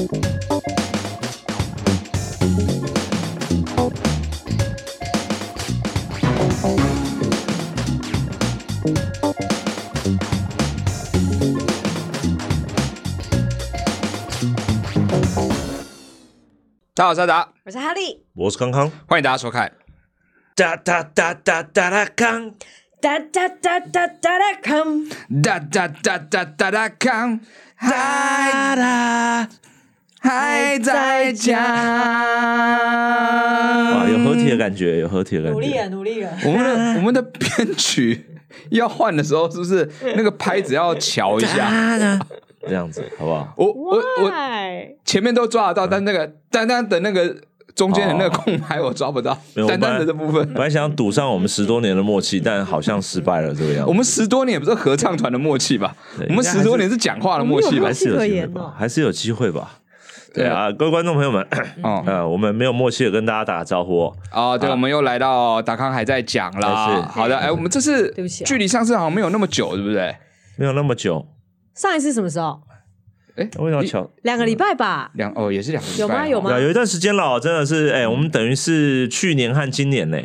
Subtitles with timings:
[0.00, 0.06] 大
[16.96, 19.70] 家好，我是阿达，我是哈利，我是康康，欢迎大家收看。
[20.54, 22.54] 哒哒哒哒哒哒康，
[23.02, 25.06] 哒哒哒哒哒哒康，
[25.42, 27.40] 哒哒哒哒哒哒康，
[27.78, 29.48] 哒哒
[30.20, 31.58] 还在讲。
[33.92, 35.58] 哇，有合体的感觉，有合体的感觉。
[35.58, 36.30] 努力了，努力了。
[36.44, 36.70] 我们的
[37.00, 38.26] 我们的编曲
[38.70, 41.70] 要换的时候，是不是那个拍子要调一下？
[42.68, 43.54] 这样子好不好？
[43.56, 44.30] 我我我
[45.04, 47.34] 前面都抓得到，但那个单单的那个
[47.74, 49.32] 中间的那个空白我抓不到。
[49.66, 53.88] 单单的这部分，本来想赌上我们十多年的默契，但好像失败了这个样子。
[53.88, 55.96] 我们十多年不是合唱团的默契吧？
[56.28, 57.86] 我们十多年是讲话的默契吧？
[57.86, 58.74] 还是有机会吧？
[58.76, 59.79] 还是有机会吧？
[60.32, 61.46] 对啊，各位观众朋友们，
[61.82, 64.58] 哦，呃，我们没有默契的跟大家打个招呼哦。
[64.58, 67.02] 对，我们又来到达康还在讲了。
[67.08, 68.12] 好的，哎，我们这次
[68.44, 70.14] 距离上次好像没有那么久，对不对？
[70.56, 71.26] 没有那么久。
[71.74, 72.60] 上一次什么时候？
[73.36, 74.10] 哎，为什么巧？
[74.22, 75.10] 两个礼拜吧。
[75.14, 76.00] 两哦，也是两个礼拜。
[76.00, 76.28] 有吗？
[76.28, 76.60] 有吗？
[76.60, 80.18] 有一段时间了，真的是哎，我们等于是去年和今年呢。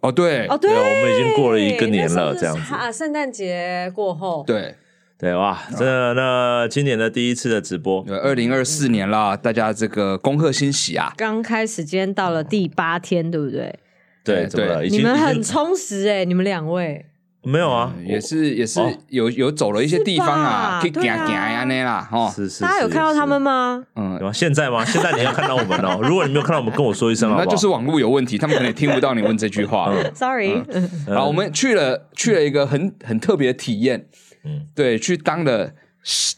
[0.00, 2.92] 哦，对，哦对，我们已经过了一个年了，这样子啊。
[2.92, 4.74] 圣诞节过后，对
[5.16, 11.12] 对哇，这那今年的第一次的直播，二零二四年啦，大家这个恭贺新喜啊！
[11.16, 13.78] 刚开始，今天到了第八天，对不对？
[14.24, 17.06] 对对，你们很充实哎，你们两位。
[17.46, 22.62] 没有啊，也是也是有有走了一些地方啊，可以行行呀那啦，哦，是是。
[22.62, 23.84] 大家有看到他们吗？
[23.96, 24.82] 嗯，现在吗？
[24.84, 26.00] 现在你要看到我们哦。
[26.08, 29.94] 如果你没有看到我们，跟我说一声，那就是网络有问题，他们可能听不到你问这句话。
[30.14, 30.62] Sorry。
[31.06, 34.06] 好，我们去了去了一个很很特别的体验，
[34.44, 35.72] 嗯，对，去当了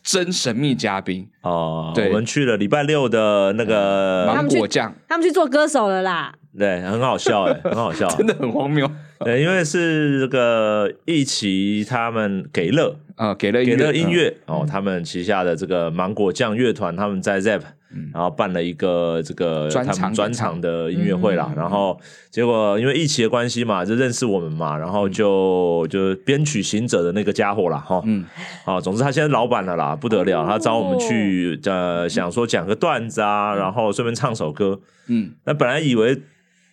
[0.03, 1.93] 真神秘嘉宾哦。
[1.95, 6.34] 对，我们去了礼拜六的那个芒果酱，他们去做歌手了啦。
[6.59, 8.91] 对，很好笑哎， 很好笑，真的很荒谬。
[9.21, 17.41] 对，因为是这个一起他们给乐啊，给乐给乐音乐哦，他们旗下的这个芒果酱乐团，他们在
[18.12, 21.53] 然后办了一个这个专场专场的音乐会啦。
[21.57, 21.99] 然后
[22.31, 28.25] 结果因为疫情的关系嘛，就认识我们嘛，然后就就编曲行者的那个家伙啦，哈，嗯，
[28.65, 36.23] 啊，总之他现在老板了啦，不得了，他找我们去呃，想说讲个段子啊，然后顺便唱首歌，嗯，那本来以为。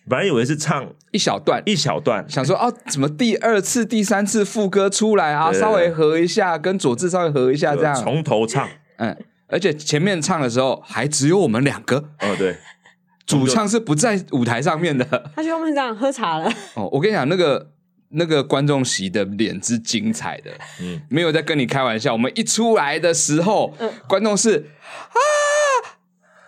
[0.06, 5.50] 本来以为是唱一小段，一小段，想说哦，怎么第二次、第三次副歌出来啊？
[5.50, 7.94] 稍微合一下，跟佐治稍微合一下，这样。
[7.94, 8.68] 从头唱。
[8.98, 9.16] 嗯，
[9.54, 11.96] 而且前面唱的时候还只有我们两个。
[12.18, 12.56] 哦，对，
[13.24, 15.04] 主唱是不在舞台上面的。
[15.36, 16.52] 他去后面这样喝茶了。
[16.74, 17.70] 哦，我跟你讲，那个
[18.08, 20.50] 那个观众席的脸是精彩的，
[20.80, 22.12] 嗯，没有在跟你开玩笑。
[22.12, 23.72] 我们一出来的时候，
[24.08, 24.70] 观众是
[25.10, 25.16] 啊。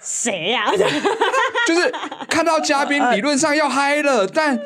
[0.01, 0.71] 谁呀？
[1.67, 1.93] 就是
[2.29, 4.57] 看到嘉宾 理论上要嗨了，但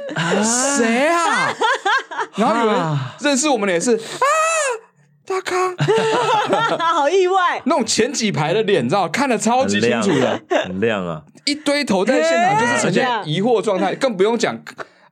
[0.45, 1.51] 谁啊？
[2.37, 4.01] 然后有人认识我们的也是啊，
[5.31, 7.63] 大咖， 好意外。
[7.65, 11.23] 那种前几排的脸，你知道，看得超级清楚的，很亮啊！
[11.45, 14.61] 一堆头在现场就是呈现疑惑状态，更不用讲。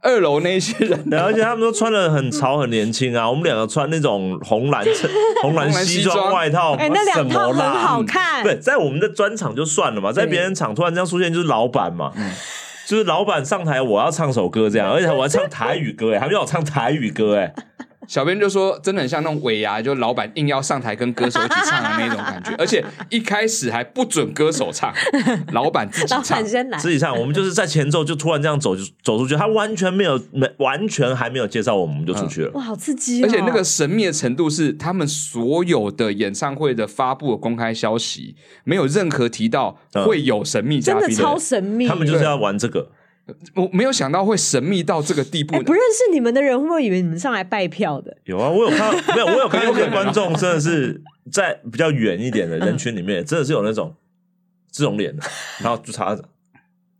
[0.00, 3.28] 二楼那些人， 而且他们都穿的很潮、很年轻啊。
[3.28, 5.10] 我们两个穿那种红蓝衬、
[5.42, 8.44] 红蓝西装外套，哎，那两套很好看。
[8.44, 12.12] 对，在我们的专场就算了嘛，在别人场突然这样出现，就是老板嘛，
[12.86, 17.52] 就是老板上台，我要唱首歌这样，而且我还唱台语歌，哎，还没有唱台语歌，哎。
[18.08, 24.92] 小编就说：“真的很像那种尾牙，就老板硬要上台跟歌手一起唱的那种感觉， 而且一开始还不准歌手唱，
[25.52, 26.42] 老板自己唱，
[26.78, 27.16] 自己唱。
[27.16, 32.50] 我们就是在前奏就突然这样走就走出去，他完全没有没完全还没有介绍我们，我们就出去了。
[32.54, 33.22] 哇，好刺激！
[33.22, 41.86] 而且那个神秘的程度是，他们所有的演唱会的发布的公开消息，没有任何提到会有神秘嘉宾，真的超神秘。
[41.86, 42.90] 他们就是要玩这个。”
[43.54, 45.60] 我没有想到会神秘到这个地步。
[45.62, 48.16] 不认识你们的人会不会以为你们上来拜票的？
[48.24, 53.94] 有啊，我有看到，没有，我有看到 一些观众真的是在比较远一点的人群里面，真的是有那种
[54.72, 55.22] 这种脸的，
[55.60, 56.18] 然后就查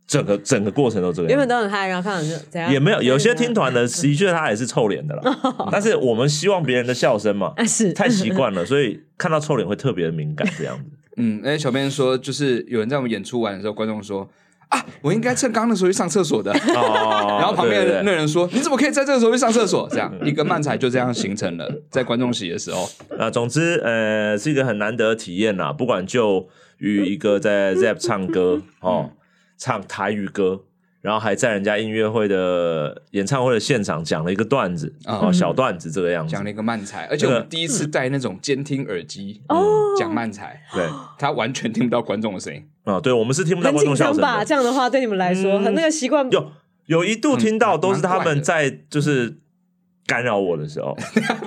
[0.05, 1.29] 整个整个过程都这个样。
[1.29, 2.71] 原本都很嗨，然后看到就这样。
[2.71, 5.39] 也没有，有些听团的的确他也是臭脸的啦。
[5.71, 10.85] 但是我们希望别人的笑声嘛，是太习惯了，所以看到臭脸会特别的敏感这样子。
[11.17, 14.29] 嗯，哎，小编说，就是有人在我们演出完的时候，观众说。
[14.69, 14.85] 啊！
[15.01, 16.51] 我应该趁刚刚的时候去上厕所的。
[16.75, 17.37] 哦。
[17.39, 22.89] 然后旁边的那人说：“你怎么可以在这个时候去上厕所？”这样一个漫才就这样形成了，在观众席的时候。
[23.17, 25.73] 啊，总之，呃，是一个很难得的体验啦。
[25.73, 29.11] 不管就与一个在 Zap 唱歌哦，
[29.57, 30.61] 唱台语歌，
[31.01, 39.63] 然后还在人家音乐会的演唱会的现场讲了一个段子，哦，小段子这个样子，讲了一个慢才，而且我们第一次戴那种监听耳机哦。
[39.97, 40.87] 讲慢才，对，
[41.17, 42.63] 他完全听不到观众的声音。
[42.83, 44.43] 啊，对我们是听不到观众笑声吧？
[44.43, 46.51] 这样的话对你们来说很那个习惯，有
[46.85, 49.37] 有一度听到都是他们在就是。
[50.09, 50.97] 干扰我的时候，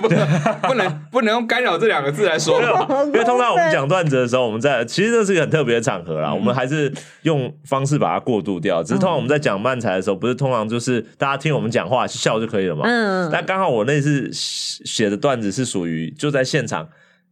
[0.01, 0.07] 不
[0.69, 2.61] 不能不能用干扰这两个字来说，
[3.07, 6.91] 因为通常我们讲段子的时候，我们在其实这是一个很特别的场合啦，嗯、我们还是
[7.23, 8.81] 用方式把它过渡掉。
[8.81, 12.83] 只是通常我们在讲漫才的时候，不是通常就是大家听我们讲话笑就可以了嘛。
[12.85, 16.87] 嗯，但刚好我那次写的段子是属于就在现场。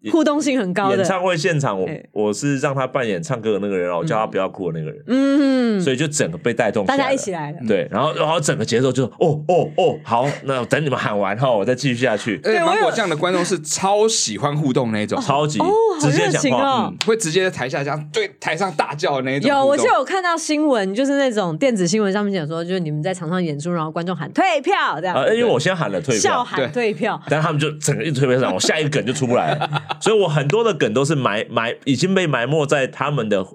[0.09, 0.98] 互动性很高的。
[0.98, 12.38] 演唱会现场，我我是让他扮演唱歌的那个人，然后我叫他不要哭的那个人，嗯，所以就整个被带动，大家一起来了，对，然后然后整个节奏就哦哦哦，好，那等你们喊完后，我再继续下去。
[12.38, 15.59] 对，芒果酱的观众是超喜欢互动那一种，超级
[16.00, 19.50] 直接讲话，会直接在台下这样对台上大叫的那种。
[19.50, 29.69] 有，我就有看到新闻，就是那种电子新闻上面讲说，就是你们在场上演出，然后观众喊退票这样，因为我先喊了退票，笑喊退票，但他们就整个一退票上，我下一个梗就出不来了，
[30.01, 30.71] 所以我很多的。
[30.81, 33.45] 梗都是埋埋已经被埋没在他们的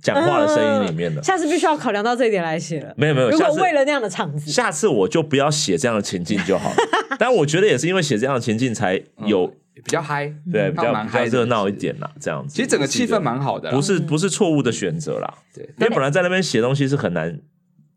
[0.00, 1.22] 讲话的声音里面了。
[1.22, 2.94] 下次必须要考量到这一点来写了。
[2.96, 6.76] 没有没有，如果为了那样的场子，下次我就不要写这样的情境就好了。
[7.18, 12.10] 但我觉得也是因为写这样的情境才有比较嗨，对，比较比较热闹一点啦。
[12.18, 15.34] 这样子，其实整个气氛蛮好的，不是不是错误的选择啦。
[15.52, 17.38] 对，因为本来在那边写东西是很难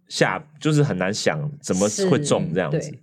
[0.10, 2.94] 下，就是很难想怎么会中这样子。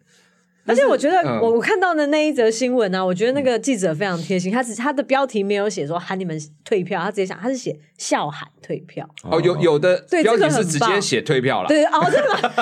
[0.66, 9.08] 而且我觉得我我看到的那一则新闻呢，我觉得那个记者非常贴心，他只他的标题没有写说喊你们退票，他直接想他是写笑喊退票。
[9.22, 11.68] 哦，有有的标题是直接写退票了。
[11.68, 12.52] 对哦，真的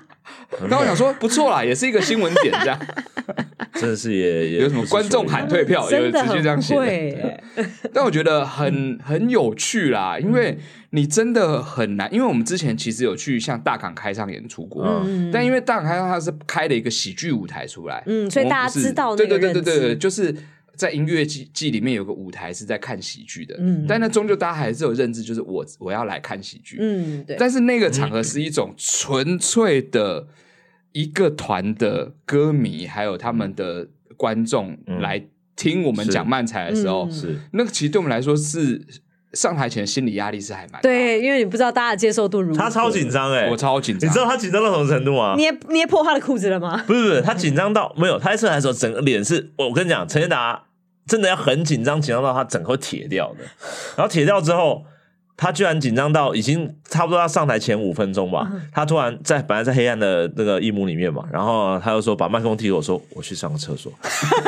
[0.52, 0.66] 吗？
[0.70, 2.78] 刚我想说 不错啦，也是一个新闻点这样。
[3.74, 7.42] 真的是也也有什么观众喊退票，有直接这样写。
[7.92, 10.58] 但我觉得很很有趣啦，因为。
[10.90, 20.34] 你真的很难，因为我们之前其实有去像大港开唱演出过，嗯、但因为大港开唱它是开了一个喜剧舞台出来，嗯，所以大家知道那个，对对对对对，就是
[20.76, 27.36] 在音乐季季里面有个舞台是在看喜剧的，嗯，但那终究大家还是有认知，就是我我要来看喜剧，嗯，对。
[27.38, 30.26] 但是那个场合是一种纯粹的
[30.92, 35.24] 一个团的歌迷，还有他们的观众来
[35.56, 38.84] 听我们讲漫才的时候，是、嗯、那个其实对我们来说是。
[39.32, 42.58] 上台前心理压力是还蛮大，对，因为你不知道大家的接受度如何。
[42.58, 44.08] 他超紧张哎，我超紧张。
[44.08, 45.34] 你知道他紧张到什么程度吗？
[45.36, 46.82] 捏捏破他的裤子了吗？
[46.86, 48.18] 不是不是，他紧张到没有。
[48.18, 50.62] 他在上台的时候，整个脸是，我跟你讲，陈建达
[51.06, 53.44] 真的要很紧张，紧张到他整个会铁掉的。
[53.96, 54.84] 然后铁掉之后，
[55.36, 63.92] 他居然紧张到已经差不多要上台前五分钟吧，他突然在本来在黑暗的那个一幕里面嘛，然后他又说把麦克风递给我说，我去上个厕所。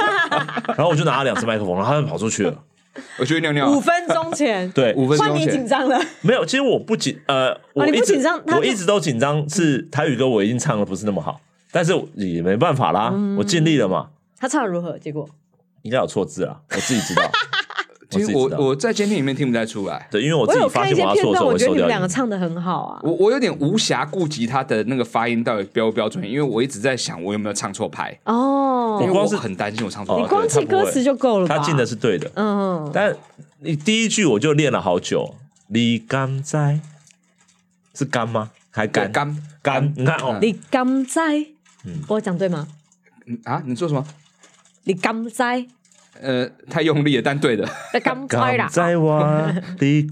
[0.68, 2.54] 然后我就拿了两只麦克风，然后他就跑出去了。
[3.18, 3.70] 我去尿尿。
[3.70, 5.36] 五分钟前，对，五分钟前。
[5.36, 6.00] 换你紧张了？
[6.22, 11.40] 没有，其实我不紧，呃，我一直我一直都紧张，是台语歌我已经唱的不是那么好，
[11.70, 14.08] 但是也没办法啦，我尽力了嘛。
[14.36, 14.98] 他唱的如何？
[14.98, 15.28] 结果
[15.82, 17.22] 应该有错字啊，我自己知道。
[18.10, 22.98] 其实我我在监听里面听不太出来，对，因为我自己发现我要错的时候，我觉得你们两个唱的很好啊。
[23.02, 28.98] 我我有点无暇顾及他的那个发音到底标不标准，因为我一直在想我有没有唱错拍哦。
[28.98, 31.46] 我光是很担心我唱错，你光记歌词就够了。
[31.46, 32.90] 他进的是对的，嗯。
[32.94, 33.14] 但
[33.58, 35.34] 你第一句我就练了好久，
[35.66, 36.80] 你甘在
[37.94, 38.50] 是甘吗？
[38.70, 39.92] 还甘甘甘？
[39.94, 41.40] 你看哦，你甘在，
[41.84, 42.66] 嗯，我讲对吗？
[43.44, 44.02] 啊，你说什么？
[44.88, 45.64] 你甘在。
[46.20, 47.64] 呃，太用力了，但对的。
[48.02, 48.66] 刚猜啦。
[48.96, 50.08] 我今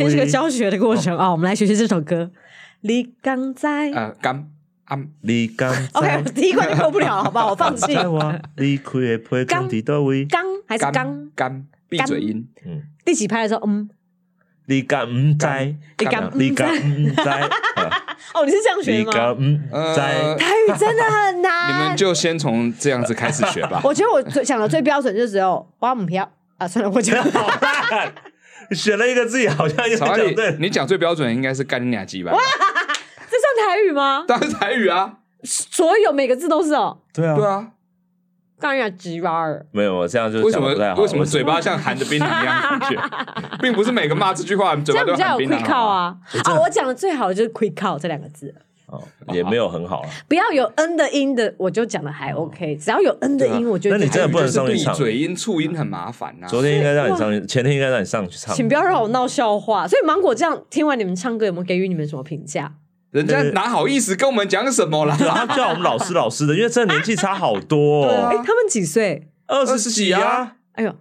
[0.00, 2.30] 天是个教学的过程啊，我们来学习这首歌。
[2.82, 4.48] 你刚在呃，刚
[4.84, 7.50] 啊，你刚 OK，第一关就过不了，好不好？
[7.50, 7.92] 我放弃。
[7.92, 8.40] 刚
[10.30, 12.48] 刚还是刚刚闭嘴音。
[12.64, 13.90] 嗯，第几拍的时候，嗯。
[14.68, 15.46] 你敢唔知？
[15.98, 17.14] 你敢你敢唔知？
[18.34, 19.12] 哦，你是这样学吗？
[19.94, 21.68] 在台语真的很难。
[21.72, 23.80] 你们就先从这样子开始学吧。
[23.84, 27.48] 我觉得我最讲的最标准就只有花母票啊，算了，我觉得 好
[27.90, 28.12] 烂。
[28.72, 30.56] 选了一个自己好像也讲对。
[30.58, 32.32] 你讲最标准应该是干你俩鸡吧？
[32.32, 34.24] 这算台语吗？
[34.26, 35.14] 当然是台语啊，
[35.44, 36.98] 所有每个字都是哦。
[37.12, 37.68] 对啊，对啊。
[38.58, 39.66] 干你俩鸡巴儿！
[39.70, 43.10] 没有，这样就为什么为什么嘴巴像含着冰糖一样，
[43.60, 45.58] 并不是每个骂这句话嘴巴都含槟榔。
[45.58, 46.16] quick call 啊！
[46.44, 48.54] 啊，我讲的最好的就是 quick call 这两个字。
[48.86, 50.00] 哦，也没有很好。
[50.28, 52.76] 不要有 n 的音的，我就讲的还 OK。
[52.76, 53.98] 只要有 n 的音，我觉得。
[53.98, 54.94] 那你真的不能上去唱。
[54.94, 56.46] 嘴音、促音很麻烦呐。
[56.46, 58.54] 昨天应该让你上去，前天应该让你上去唱。
[58.54, 59.88] 请不要让我闹笑话。
[59.88, 62.74] 所以芒果这样听完你们唱歌，有没有给予你们什么评价？
[63.16, 65.16] 人家哪好意思跟我们讲什么啦？
[65.18, 68.04] 他叫我们老师老师的，因为这年纪差好多。
[68.04, 69.28] 哎，他们几岁？
[69.46, 70.52] 二十几啊？
[70.72, 70.94] 哎呦，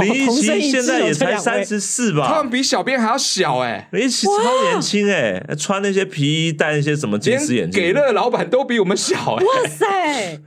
[0.00, 2.26] 李一奇现在也才三十四吧？
[2.26, 3.88] 他们比小编还要小哎！
[3.92, 9.44] 李一奇超年轻哎，穿那些皮衣，戴那些什么近视眼镜，给乐老板都比我们小哎！
[9.44, 10.40] 哇塞！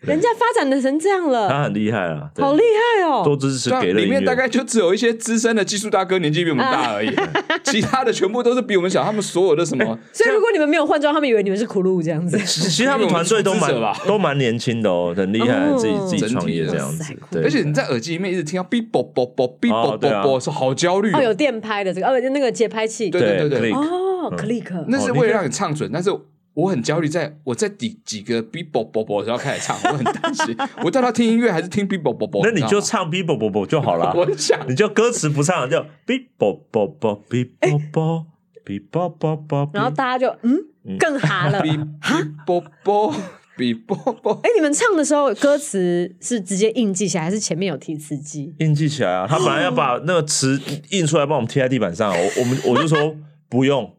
[0.00, 3.22] 人家发展的成这样了，他很厉害啊，好厉害哦！
[3.24, 7.12] 都支持给了，里面大概就只有一些资深的技术大哥，年纪比我们大而已，
[7.64, 9.02] 其他的全部都是比我们小。
[9.02, 12.38] 他们所有的什么，所以如果你们没有换装，他们以为你们是苦路这样子。
[12.46, 13.72] 其实他们团队都蛮
[14.06, 17.16] 都蛮年轻的哦，很厉害，自己自己创业这样子。
[17.42, 21.20] 而且你在耳机里面一直听到哔啵啵啵哔啵啵啵，是好焦虑哦。
[21.20, 26.10] 有电拍的这个，哦，那个节拍器，对对对对，哦，click，那是为了让你唱准，但是。
[26.58, 32.44] 我很焦虑，在我在几几个 B 啵啵啵的时候开始唱，我很担心，我到底听音乐还是听 b b o b b o？
[32.44, 34.12] 那你就唱 b b o b o b o 就好了。
[34.18, 37.44] 我想，你就歌词不唱，就 B b o b b o b
[38.64, 40.58] B 啵啵啵，然后大家就嗯
[40.98, 41.62] 更哈了。
[41.62, 41.70] ，b
[42.44, 42.60] b o
[43.56, 44.40] b b o。
[44.42, 48.52] 哎， 你们唱的时候歌词是直接印记起来，还是前面有提词机？
[48.58, 49.26] 印记起来啊！
[49.28, 50.60] 他本来要把那个词
[50.90, 52.10] 印出来，帮我们贴在地板上。
[52.10, 53.14] 我我们我就说
[53.48, 53.94] 不用，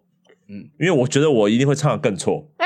[0.49, 2.49] 嗯，因为我觉得我一定会唱的更错。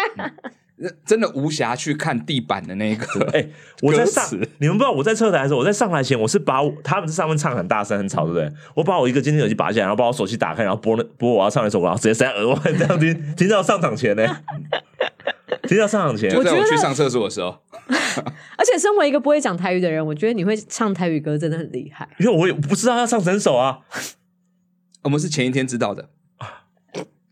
[1.06, 3.48] 真的无暇去看地板的那个， 哎，
[3.82, 4.26] 我在上，
[4.58, 8.52] 你们不知道我在侧台的时候，我在上台前，我是把我他们在上面唱很大声很吵，对不对？
[8.76, 14.26] 我把我一个监听耳机拔下来，然后把我手机打开，然后播那播我要唱的一首歌，然后直接塞在额外这样听，听到上场前呢，
[15.70, 17.62] 听到上场前，就在我去上厕所的时候。
[18.58, 23.80] 而且身为一个不会讲台语的人，我觉得你会唱台语歌真的很厉害，因为我也不知道要唱整首啊。
[25.04, 26.10] 我们是前一天知道的，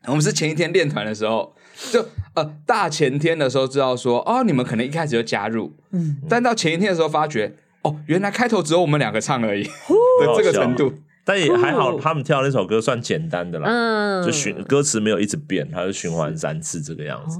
[0.08, 1.56] 我们是前一天练团的时候。
[1.90, 2.06] 就
[2.36, 9.64] 呃大前天的时候知道说哦，你们可能一开始就加入，嗯，但到前一天的时候发觉哦，原来开头只有我们两个唱而已
[10.22, 10.94] 的这个程度，
[11.26, 17.40] 但也还好，他们跳那首歌算简单的啦，嗯，就循歌词没有一直变，它是循环三次这个样子。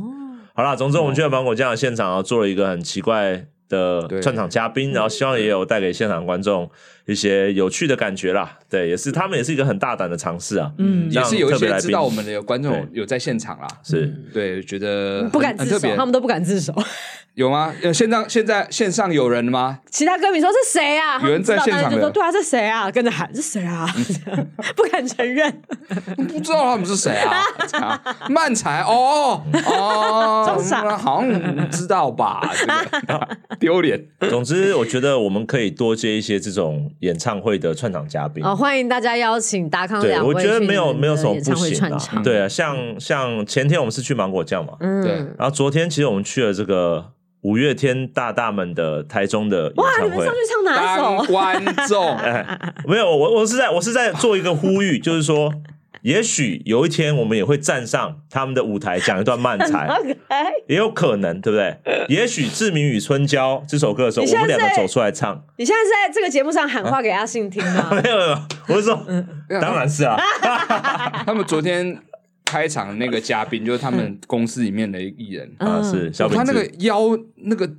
[0.56, 6.70] 好啦，总之我们去了芒果酱的现场啊，做了一个很奇怪的串场嘉宾，然后希望也有带给现场观众
[7.06, 8.60] 一些有趣的感觉啦。
[8.70, 10.72] 对，也是他们也是一个很大胆的尝试啊。
[10.78, 13.68] 嗯，也是有一些知道我们的有观众有在现场啦。
[13.82, 16.76] 是，对，觉得不敢自首，他们都不敢自首。
[17.36, 17.74] 有吗？
[17.82, 19.80] 有现在现在线上有人吗？
[19.90, 21.18] 其他歌迷说是谁啊？
[21.24, 22.92] 有人在现场就说对啊，是谁啊？
[22.92, 23.88] 跟着喊是谁啊？
[24.76, 25.50] 不敢承认，
[26.28, 27.42] 不知道他们是谁啊？
[28.30, 32.42] 漫才哦哦， 好像知道吧？
[33.60, 34.06] 丢脸。
[34.30, 38.44] 总之，我觉得我们可以多接一些这种演唱会的串场嘉宾。
[38.46, 40.34] 哦，欢迎大家邀请达康两位。
[40.34, 41.98] 对，我觉得没有没有什么不行啊。
[42.24, 45.14] 对啊，像像前天我们是去芒果酱嘛，嗯，对。
[45.38, 47.14] 然后昨天其实我们去了这个。
[47.42, 50.10] 五月天大大们的台中的演唱会，哇！
[50.10, 51.24] 你们上去唱哪首？
[51.32, 55.52] 观众、哎，没有我，我是在我是在做一个呼吁，就是说，
[56.04, 59.90] 也许有一天我们也会站上他们的舞台讲一段漫才，
[60.70, 62.06] 也有可能，对不对？
[62.10, 65.44] 也许《志明与春娇》这首歌的时候，我们两个走出来唱。
[65.58, 67.90] 你现在是在这个节目上喊话给阿信听吗？
[68.04, 69.28] 没有没有，我是说，嗯、
[69.60, 70.16] 当然是啊。
[71.26, 71.98] 他们昨天。
[72.52, 77.70] 开场的那个嘉宾 就是他们公司里面的艺人啊，是小他那个腰那个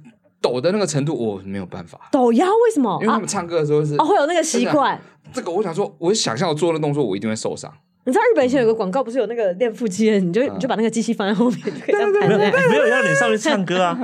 [0.40, 2.98] 抖的那个程度，我没有办法抖腰，为什么？
[3.02, 4.98] 因为他们唱歌的时候是哦，会有那个 习惯。
[5.32, 7.70] 这个我想说，我想象我做的动作，我一定会受伤。
[8.04, 12.26] 你知道日本以前有个广告，不是有那个练腹肌的，你就你就把那个机器放在后面，就可以这样 拍。
[12.26, 13.98] 没有让你上去唱歌啊，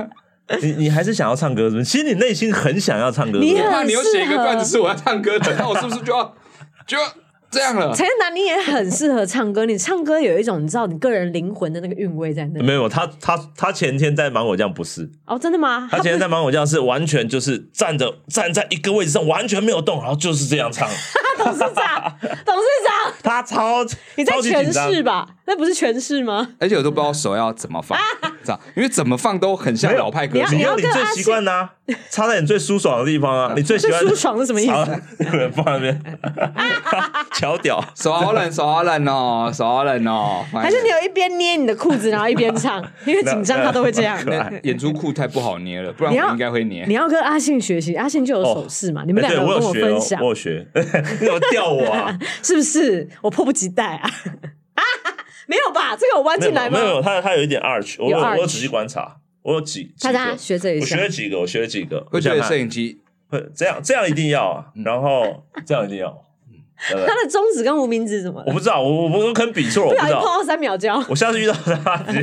[0.61, 1.83] 你你还是想要唱歌是不是？
[1.83, 3.39] 其实你内心很想要唱歌。
[3.39, 6.33] 你怕你有写一个段子是我要唱歌的，那我是不是就要
[6.87, 7.03] 就要？
[7.51, 9.65] 这样了，陈建南，你也很适合唱歌。
[9.65, 12.65] 你唱歌有一种你知道你个人灵魂的那个韵味在那里。
[12.65, 15.87] 没有，他他他前天在芒果酱不是哦，真的吗？
[15.89, 20.87] 他前天在芒果酱是完全就是站着站在一个位置上，完全没有动，然后就是这样唱。
[21.43, 23.83] 董事长，董事长，他超
[24.15, 25.27] 你在诠释吧？
[25.45, 26.47] 那不是诠释吗？
[26.59, 27.97] 而且我都不知道手要怎么放，
[28.43, 30.55] 这样，因为怎么放都很像老派歌手。
[30.55, 31.69] 你要你最习惯呢？
[32.11, 33.53] 插在你最舒爽的地方啊！
[33.55, 34.71] 你最喜欢舒爽是什么意思？
[35.55, 35.99] 放那边，
[37.33, 40.45] 乔屌，手好冷，手好冷哦，手好冷哦。
[40.53, 42.79] 还是你有一边捏你的裤子，然后一边唱？
[43.07, 44.19] 因为紧张他都会这样。
[44.61, 46.85] 演出裤太不好捏了，不然我应该会捏。
[46.87, 49.03] 你要跟阿信学习，阿信就有手势嘛。
[49.07, 50.67] 你们两个跟我分享，我学，
[51.19, 52.17] 你有吊我啊？
[52.43, 53.07] 是不是？
[53.21, 54.09] 我迫不及待 啊！
[55.47, 55.95] 没有吧？
[55.95, 56.79] 这个我弯进来吗？
[56.79, 59.17] 没有，他他有一点 arch，我我有仔细观察。
[59.41, 62.01] 我有几，大家学这一下，我学了几个，我学了几个。
[62.11, 66.25] 会觉得摄影机会这样，这样一定要啊，然后这样一定要。
[66.79, 68.41] 他的中指跟无名指怎么？
[68.47, 70.21] 我不知道，我我我可能比错，我不知道。
[70.21, 72.19] 碰到三秒胶，我下次遇到他，你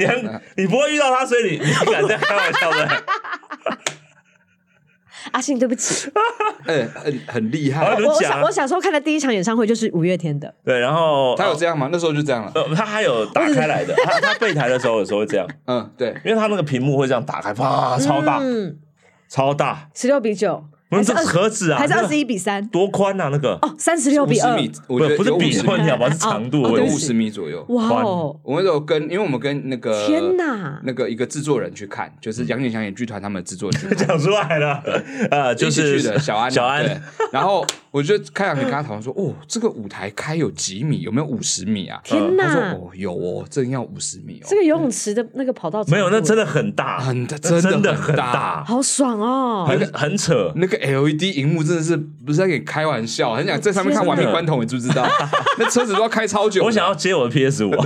[0.00, 3.04] 你很你不会遇到他，所以你你敢在开玩笑的？
[5.32, 6.10] 阿信，对不起。
[6.66, 7.84] 哎，很很厉害。
[7.84, 10.52] 我我我小时候看的第一场演唱会就是五月天的。
[10.64, 11.88] 对，然后他有这样吗？
[11.90, 12.52] 那时候就这样了。
[12.54, 13.94] 呃，他还有打开来的。
[14.04, 15.46] 他他备台的时候有时候会这样。
[15.66, 18.40] 嗯，对，因为他那个屏幕会这样打开，啪，超大，
[19.28, 20.64] 超大，十六比九。
[20.90, 22.66] 那这盒子啊，还是二十一比三？
[22.68, 23.28] 多宽啊？
[23.30, 26.10] 那个哦，三十六比二米，不不是比宽，你好吧？
[26.10, 27.64] 是长度，有五十米左右。
[27.68, 28.36] 哇哦！
[28.42, 34.82] 我那时候跟，因为我们跟那个天哪，那个一个制作人去看，就是杨景祥演剧团他们制作人 讲出来了，
[35.30, 36.80] 呃，就是去的小安，小安。
[37.30, 41.02] 然后我就开场前跟他讨论说，哦，这个舞台开有几米？
[41.02, 42.00] 有没有五十米啊？
[42.02, 42.46] 天哪！
[42.46, 44.46] 他说哦，有哦，真要五十米哦。
[44.48, 50.52] 这个游泳池的那个跑道没有，那真的很大，很真的很大，好爽哦，很很扯。
[50.56, 55.06] 那个 LED 荧幕真的是不是在给你开玩笑，很想在上面看《玩命关头》，你知不知道？
[55.58, 56.64] 那车子都要开超久。
[56.64, 57.72] 我想要接我的 PS 五。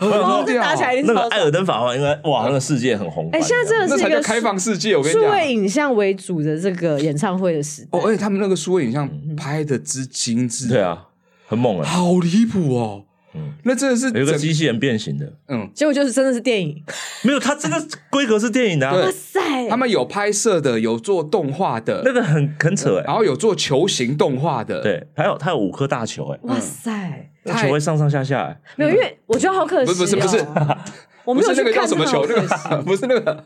[0.00, 3.40] 哦，这打起来那个艾尔登法环应该哇，那个世界很宏观。
[3.40, 7.88] 哎，现在真的是一个开放世界，我跟你讲，数位影像为主的这个演唱会的时代。
[7.92, 11.06] 哦，而且他们那个数位影像拍的之精致，对啊，
[11.46, 13.04] 很猛啊，好离谱哦。
[13.34, 16.82] 嗯，那真的是有个机器人变形的，嗯，结果就是真的是电影，
[17.24, 17.76] 没有，它这个
[18.10, 30.44] 规格是电影的， 哇塞，他们有拍摄的，有做动画的，那个很很扯哎，然后有做球形动画的，对，还有它有五颗大球哎，哇塞，球会上上下下，没有，因为我觉得好可惜，不是不是，
[31.24, 33.44] 我没有那个叫什么球，那个不是那个。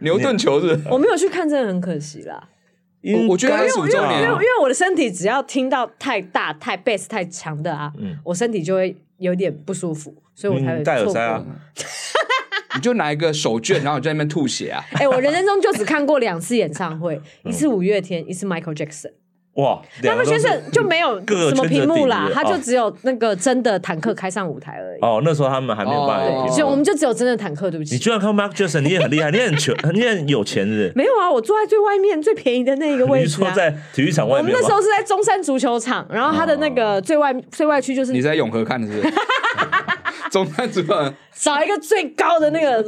[0.00, 2.48] 牛顿球是，我没有去看，真的很可惜啦。
[3.28, 7.92] 我觉得二十五周年，因为因为我的身体只要听到太大、太 bass、太强的啊，
[8.24, 8.96] 我身体就会。
[9.18, 11.44] 有点不舒服，所以我才会戴耳塞啊。
[12.76, 14.84] 你就拿一个手绢，然后在那边吐血啊！
[14.98, 19.12] 哎，我人生中就只看过两次演唱会，一次五月天，一次 Michael Jackson。
[19.54, 19.80] 哇！
[20.02, 25.00] 他们先生就没有什么屏幕啦，他就只有那个真的坦克开上舞台而已。
[25.00, 27.70] 哦，那时候他们还没有办法，所以我们就只有真的坦克。
[27.70, 30.92] 对不起，你居然看 Michael Jackson，你也很 厉害，你很穷，你很有钱是？
[30.94, 33.24] 没有啊，我坐在最外面最便宜的那个位置。
[33.24, 34.52] 你坐在体育场外面？
[34.52, 39.02] 我们那时候是在中山足球场，然后他的那个最外最外区就是你在永和看的是？
[40.30, 42.84] 中山足球场找一个最高的那个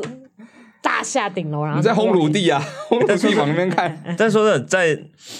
[0.86, 4.00] 大厦顶楼，然后你在烘炉地啊，烘炉地往那边看。
[4.16, 4.96] 但说真的，在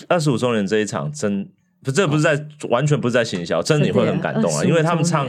[0.09, 1.49] 二十五周年这一场，真
[1.85, 5.29] 不，这不是在完全不是在行销，真的你会很感动啊，因为他们唱，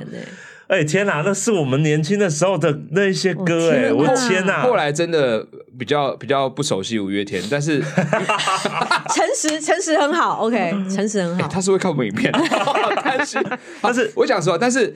[0.70, 4.64] 哎天哪，那是我们年轻的时候的那些歌，哎，我天哪！
[4.64, 5.46] 后来真的
[5.78, 7.80] 比较比较不熟悉五月天，但是
[9.14, 11.48] 诚实诚实很好，OK，诚实很好。
[11.48, 12.34] 他是会看我们影片，
[13.06, 13.38] 但是
[13.82, 14.96] 但是我想说，但是。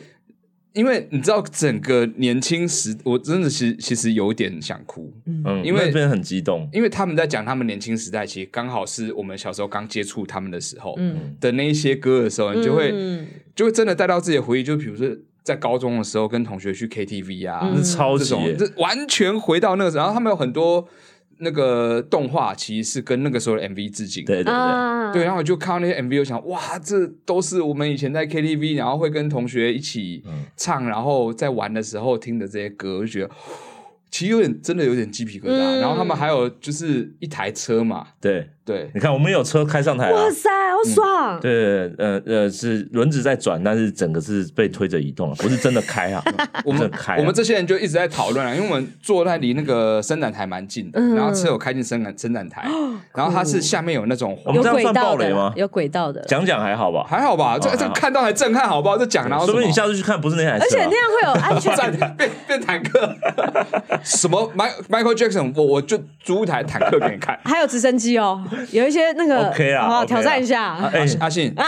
[0.73, 12.93] 因为你知道整个年轻时，我真的是其实有点想哭，嗯，因为那边很激动，因为他们在讲他们年轻时代，其实刚好是我们小时候刚接触他们的时候，嗯，的那一些歌的时候，你就会
[13.55, 15.07] 就会真的带到自己的回忆，就比如说
[15.43, 20.87] 在高中的时候跟同学去 KTV 啊，是超级，这完全回到那个时候，然后他们有很多。
[21.41, 30.23] 那个动画其实是跟那个时候的 MV 致敬，对对对，啊、对，然后我就看到那些 MV，我想，哇，这都是我们以前在 KTV，然后会跟同学一起
[30.55, 33.31] 唱，嗯、然后在玩的时候听的这些歌，我就觉得。
[34.11, 35.55] 其实有点，真的有点鸡皮疙瘩。
[35.55, 41.37] 嗯、然后他们还有就是一台车嘛，对对，你看我们有车开上台，哇塞，好爽！
[41.37, 46.23] 嗯、对，呃呃，是轮子在转，但是整个是被推着移动，不是真的开啊。
[46.63, 55.51] 我们开，我们这些人就一直在讨论啊，因为我们坐在离那个伸展台蛮近的，嗯、然后车有开进伸展伸展台，嗯、 然后它是下面有那种有轨道的吗？
[55.57, 58.97] 有轨道的，讲讲还好吧，还好吧，这这看到还震撼，好不好？
[58.97, 63.13] 这讲然后，说不定你下次去看不是那台车，而且那样会有安全感， 变变坦克，
[64.03, 64.49] 什么？
[64.55, 64.71] 买。
[64.89, 70.75] Michael Jackson，我我就租一台坦克给你看，还有直升机哦， 有一些那个，OK 啊，好挑战一下。
[70.93, 71.65] 哎，阿信啊，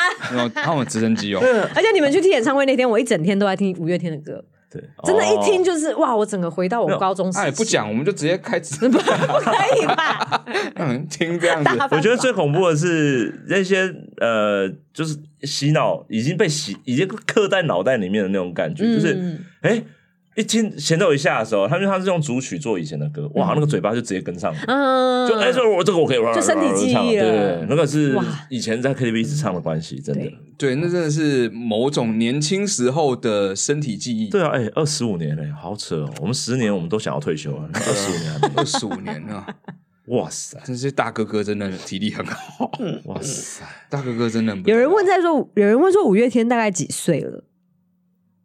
[0.54, 1.40] 看我直升机哦，
[1.76, 7.40] 而且你们去听演唱会那天，我一整天都在听五月天的歌，对，真的，一听就是哇，我整个回到我高中时。
[7.40, 9.52] 哎，不讲，我们就直接开直播， 可
[9.82, 10.46] 以吧？
[10.76, 19.82] 嗯，听这样子，我觉得最恐怖的是那些呃，就是洗脑已经被洗，已经刻在脑袋里面的那种感觉，就是哎。
[20.36, 28.18] 一听前奏一下的时候，他因为他是用主曲做以前的歌，哇，那个嘴巴就直接跟上，嗯，就哎，这我这个我可以，就身体记忆了，对对，那个是
[28.50, 34.30] 以前在 KTV 一直唱的关系，真的，对，那真的是某种年轻时候的身体记忆。
[34.30, 39.46] 对啊，哎，二十五年嘞，好扯哦，我们十年我们都想要退休了，二十五年，二十五年啊，
[40.08, 42.72] 哇塞，这些大哥哥真的体力很好，
[43.06, 44.58] 哇塞，大哥哥真的。
[44.66, 47.44] 有人问在说，有人问说五月天大概几岁了？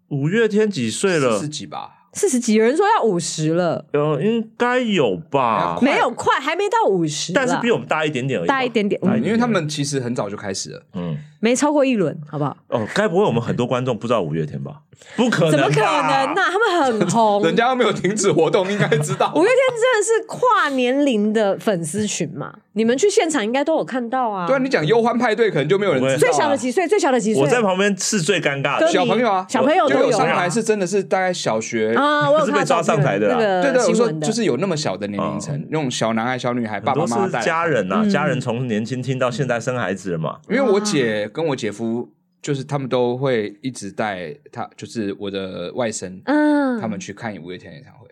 [0.08, 1.38] 五月天几岁了？
[1.38, 2.54] 四十几吧，四十几。
[2.54, 5.78] 有人说要五十了，呃，应该有吧？
[5.82, 9.00] 没有快，还没到五十，但是比我们大一点点而已，大一点点。
[9.22, 12.56] 因为他们其实很早就开始了，嗯，没超过一轮，好不好？
[12.68, 14.80] 哦，该不会我们很多观众不知道五月天吧？
[15.16, 16.42] 不可能，怎么可能呢？
[16.42, 19.32] 他们很红，人家又没有停止活动，应该知道。
[19.36, 22.52] 五月天真的是跨年龄的粉丝群嘛？
[22.72, 24.46] 你们去现场应该都有看到啊。
[24.46, 26.18] 对啊，你讲忧欢派对，可能就没有人知道。
[26.18, 26.86] 最小的几岁？
[26.86, 27.42] 最小的几岁？
[27.42, 28.88] 我在旁边是最尴尬的。
[28.88, 33.34] 小朋友啊，小朋友都有上台，是真的是大概小学啊，我是被抓上台的。
[33.36, 40.38] 对对，我说就是有那么小的年龄层，那种小男孩、小女孩，爸爸妈妈带家人啊，家人从年轻听到现在生孩子了嘛。
[40.48, 42.12] 因为我姐跟我姐夫。
[42.40, 48.06] 就是他们都会一直带他，就是我的外甥，嗯，他们去看五月天演唱会。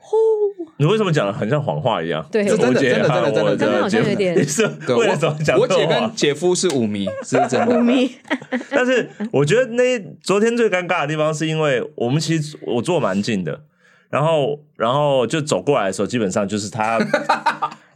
[0.78, 2.26] 你为什么讲的很像谎话一样？
[2.32, 4.44] 对，真的，真的，真的，真的，真的好像有点。
[4.44, 5.56] 是为了什么讲？
[5.56, 8.16] 我姐跟姐夫是舞迷，是真的 舞迷。
[8.70, 13.62] 但是我觉得那昨天最尴尬的地方，是因为我们其实我坐蛮近的，
[14.10, 16.98] 然后然后就走过来的时候，基本上就是他。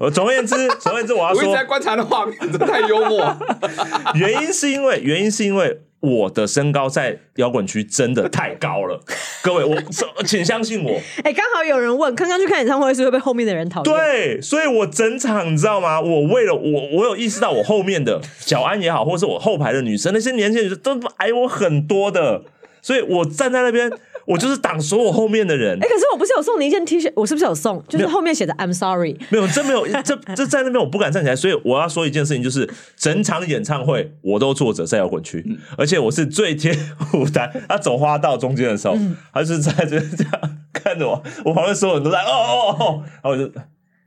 [0.00, 3.36] 我总而言之，总而言之，我要说，我一直在观察的画面，真的太幽默。
[4.16, 8.98] 原因是因为，原因是因为我的身高在摇滚区真的太高了。
[9.42, 9.76] 各位，我
[10.24, 10.90] 请相信我。
[11.18, 13.94] 哎、欸，刚好有人问，刚刚去看演唱会是会被后面的人讨厌？
[13.94, 16.00] 对，所以我整场你知道吗？
[16.00, 22.40] 我为了我，我有意识到我后面的小安也好，或者是我后排的女生，那些年轻人都矮我很多的，
[22.80, 23.92] 所以我站在那边。
[24.30, 25.76] 我就是挡所有后面的人。
[25.76, 27.82] 哎、欸，可是我不是有送你一件 T 恤，我是不是有送？
[27.88, 29.18] 就是后面写的 I'm sorry。
[29.28, 35.44] 没有，这没有，这这在那边我不敢站起来，所以我要说一件事情，就是整场演唱会我都坐着在摇滚区，
[35.76, 36.72] 而且我是最贴
[37.14, 37.50] 舞台。
[37.68, 43.50] 他走花道中间的时候，嗯、他是在这这样看着我，我旁边所有人都在哦哦哦，然后我就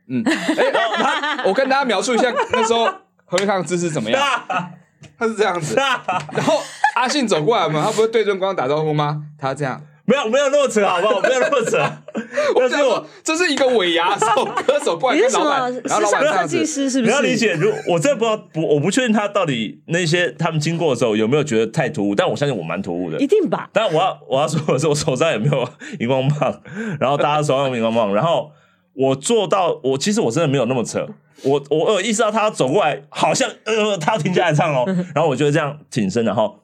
[0.08, 2.86] 嗯，哎、欸，然后他，我跟大家描述一下那时候
[3.26, 4.22] 合唱姿势怎么样？
[5.18, 5.74] 他是这样子，
[6.32, 6.60] 然后
[6.94, 9.22] 阿信走过来嘛，他不是对着光打招呼吗？
[9.38, 9.82] 他这样。
[10.06, 11.20] 没有没有那么扯，好不好？
[11.20, 11.78] 没有那么扯。
[12.54, 17.00] 我是我，这是一个尾牙手歌手过来跟老板，然后老板这样子。
[17.00, 23.70] 你要理解，如我真的不知道，不，我不确定他到底那些他们经过的时候有没有觉得太突兀，但我相信我蛮突兀的，一定吧。
[23.72, 25.66] 但我要我要说的是，我手上有没有
[26.00, 26.60] 荧光棒？
[27.00, 28.50] 然后大家手上有荧光棒，然后
[28.92, 31.06] 我做到，我其实我真的没有那么扯。
[31.42, 36.60] 我我有意识到他走过来，好像呃他要停下来唱哦， 然后我就这样挺身，然后。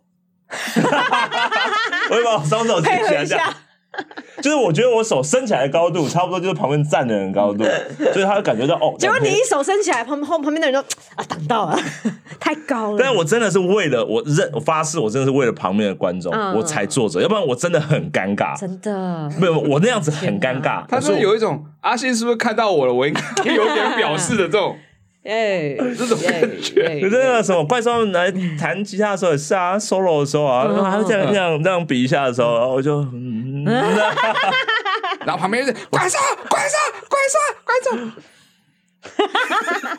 [2.11, 3.53] 我会把我双手举起来，这样，
[4.43, 7.65] 就是我觉得我手伸起来的高度差不多就是旁边站的人高度，
[8.13, 8.95] 所以他就感觉到哦。
[8.99, 10.81] 结果你一手伸起来，旁后旁边的人都
[11.15, 11.79] 啊挡到了，
[12.41, 12.97] 太高了。
[12.99, 18.59] 但是我真的是为了我认，我发誓，我真的是为了旁边的观众，我才坐着，要不然我真的很尴尬。
[18.59, 20.85] 真的没有，我那样子很尴尬。
[20.89, 22.93] 他说有一种阿信是不是看到我了？
[22.93, 24.77] 我应该有点表示的这种。
[25.23, 33.65] 哎，这种感觉，有那个什么怪兽来弹吉他的时候也是啊，solo 的时候啊，然后还会这样这样这样比一下的时候，然后我就，嗯。
[35.27, 36.77] 然后旁边是怪兽，怪兽，
[37.11, 37.91] 怪兽，怪兽，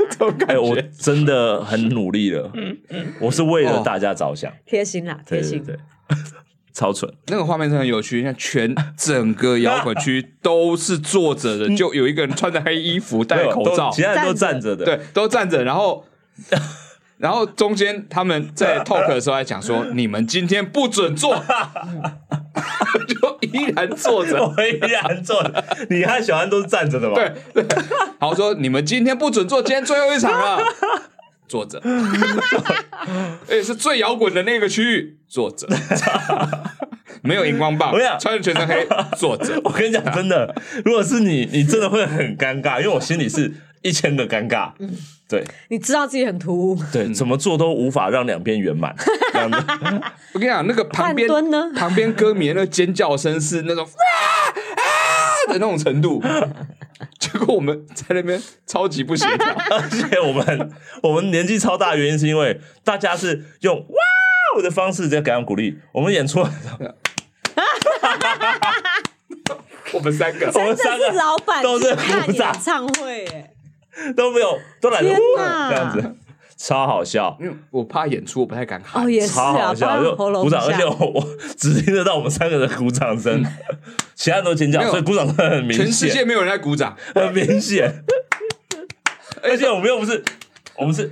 [0.10, 2.52] 这种感觉，我真的很努力了，
[3.20, 5.78] 我是为了大家着想，贴心啦，贴心，对。
[6.74, 8.24] 超蠢，那个画面真的很有趣。
[8.24, 15.64] 像全整个摇滚区都是坐着的，就有一个人穿着黑衣服，戴口罩，其他人都站着的，对，都站着。
[15.64, 16.06] 然后，
[17.18, 21.44] 然后中间他们在 talk 的时候还讲说：“你们今天不准坐。
[23.08, 25.64] ”就依然坐着，我依然坐着。
[25.90, 27.16] 你和小安都是站着的吧？
[27.54, 27.78] 对对。
[28.20, 30.62] 好说：“你们今天不准坐，今天最后一场了。”
[31.52, 31.82] 坐着，
[33.50, 35.68] 哎，是最摇滚的那个区域，坐着，
[37.24, 38.88] 没有荧光棒，穿着全身黑，
[39.18, 39.60] 坐着。
[39.66, 44.72] 我跟你讲，真的，如果是你，你真的会很尴尬，因为我心里是一千个尴尬。
[45.28, 48.96] 对，你知道自己很突兀，对，怎么做都无法让两边圆满。
[50.34, 53.86] 我跟你讲，那个旁边呢，旁边歌迷的那尖叫声是那种
[55.48, 56.22] 的那种程度。
[57.20, 63.96] 结果我们在那边超级不协调，而且我们我们年纪超大的原因是因为大家是用哇
[64.56, 65.80] 哦的方式在给他们鼓励。
[65.94, 66.50] 我们演出来
[66.80, 66.96] 的，
[69.94, 73.26] 我们三个，我们三个老板都是鼓掌演唱会，
[74.16, 75.10] 都没有都来这
[75.74, 76.16] 样子。
[76.64, 79.04] 超好笑，因为我怕演出，我不太敢喊。
[79.04, 83.44] 哦，也是啊，超好笑，就鼓掌，而且我我只听得到我们三个人的鼓掌声，
[84.14, 85.86] 其他人都尖叫，所以鼓掌声很明显。
[85.86, 88.04] 全世界没有人在鼓掌，很明显。
[89.42, 90.24] 而且我们又不是，
[90.78, 91.12] 我们是，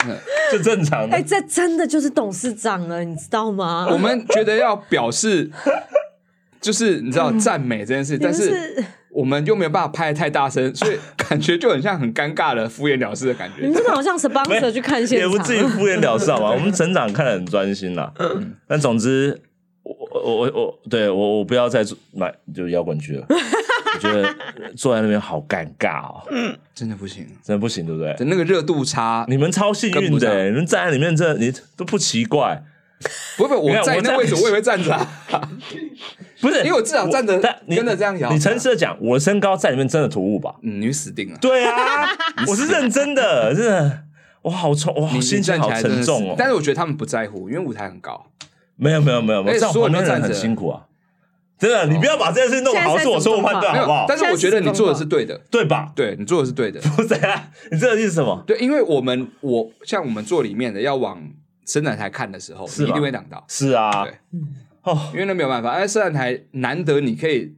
[0.50, 1.14] 就正常的。
[1.14, 3.86] 哎，这真的就是董事长了，你知道吗？
[3.90, 5.50] 我们觉得要表示，
[6.64, 8.84] 就是你知道赞美这件事，但是。
[9.14, 13.60] 我们又没有办法拍得太大声， 所以感觉就很像很尴尬的敷衍了事的感觉。
[13.60, 16.50] 你们真的好像 sponsor 去看现场，也不至于敷衍了事好吧？
[16.50, 18.12] 我们成长看得很专心啦。
[18.18, 19.40] 嗯，但总之，
[19.84, 23.24] 我我我我对我我不要再买就摇滚区了。
[23.28, 24.34] 我觉得
[24.76, 28.16] 坐在那边好尴尬哦，嗯真的不行，真的不行，对不对？
[28.26, 32.64] 那个热度差，你们超幸运的，你们站在里面，这你都不奇怪。
[33.36, 35.06] 不不，我在那位置，我也会站着。
[36.44, 38.30] 不是，因为我至少站着，真的这样摇。
[38.30, 40.54] 你诚实的讲，我的身高在里面真的突兀吧？
[40.62, 41.38] 嗯，你死定了。
[41.40, 42.08] 对啊，
[42.46, 44.00] 我是认真的，真的。
[44.42, 46.34] 我好重，我心情好沉重哦。
[46.36, 48.26] 但是我觉得他们不在乎，因为舞台很高。
[48.76, 50.82] 没有没有没有没有，所有人站着很辛苦啊。
[51.58, 54.04] 真的，你不要把这件事弄好，是我错误判断，好不好？
[54.06, 55.90] 但是我觉得你做的是对的，对吧？
[55.94, 56.78] 对，你做的是对的。
[56.94, 58.42] 不是啊，你这个意思是什么？
[58.46, 61.22] 对，因为我们我像我们做里面的要往
[61.64, 63.42] 伸展台看的时候，是一定会挡到。
[63.48, 64.12] 是啊，对，
[64.84, 67.54] 哦，因为那没有办法，哎，伸展台难得你可以，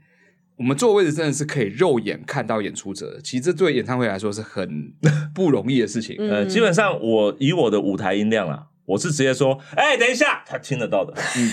[0.56, 3.20] 我们坐位置真的是可以肉眼看到演出者的。
[3.20, 4.92] 其实这对演唱会来说是很
[5.34, 6.16] 不容易的事情。
[6.18, 11.12] 呃，基本上我以我的舞台音量啊，我是直接说，哎，等一下，他听得到的。
[11.36, 11.50] 嗯。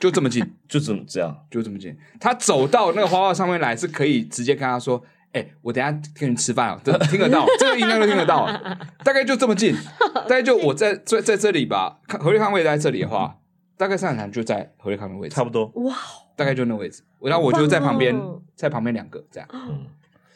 [0.00, 1.94] 就这么近， 就这么这样，就这么近。
[2.18, 4.96] 他走到那个花花上面来，是可以直接跟他说
[5.32, 8.46] ：“哎、欸，我等下跟你吃饭哦。”这 听得到，这个音量都听得到。
[9.04, 9.74] 大概就这么近，
[10.14, 11.98] 大概就我在在在这里吧。
[12.08, 13.36] 何力康位在这里的话，
[13.80, 15.64] 大概上场就在何瑞康的位置，差不多。
[15.76, 15.96] 哇，
[16.36, 17.02] 大概就那位置。
[17.22, 18.14] 然后我就在旁边，
[18.54, 19.48] 在旁边两个这样。
[19.54, 19.86] 嗯。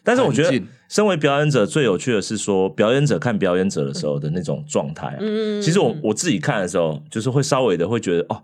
[0.02, 5.18] 但是我觉得，身为表演者最有趣的是说，表演者看表演者的时候的那种状态。
[5.20, 5.60] 嗯。
[5.60, 8.42] 其实我我自己看的时候，就是会稍微的会觉得哦。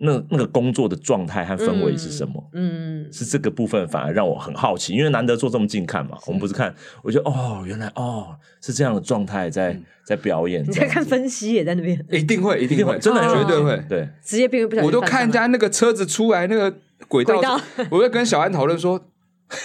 [0.00, 2.50] 那那个工作的状态和氛围是什么？
[2.52, 6.16] 嗯，是这个部分反而让我很好奇，因为难得坐这么近看嘛。
[6.26, 10.62] 我们不是看，我觉得哦，原来哦是这样的状态在在表演。
[10.62, 13.84] 你在看分析也在那边，一定会，一定会， 真的绝对会。
[13.88, 14.86] 对，职业病不小心。
[14.86, 16.72] 我都看人家那个车子出来那个
[17.08, 19.00] 轨道，我会跟小安讨论说，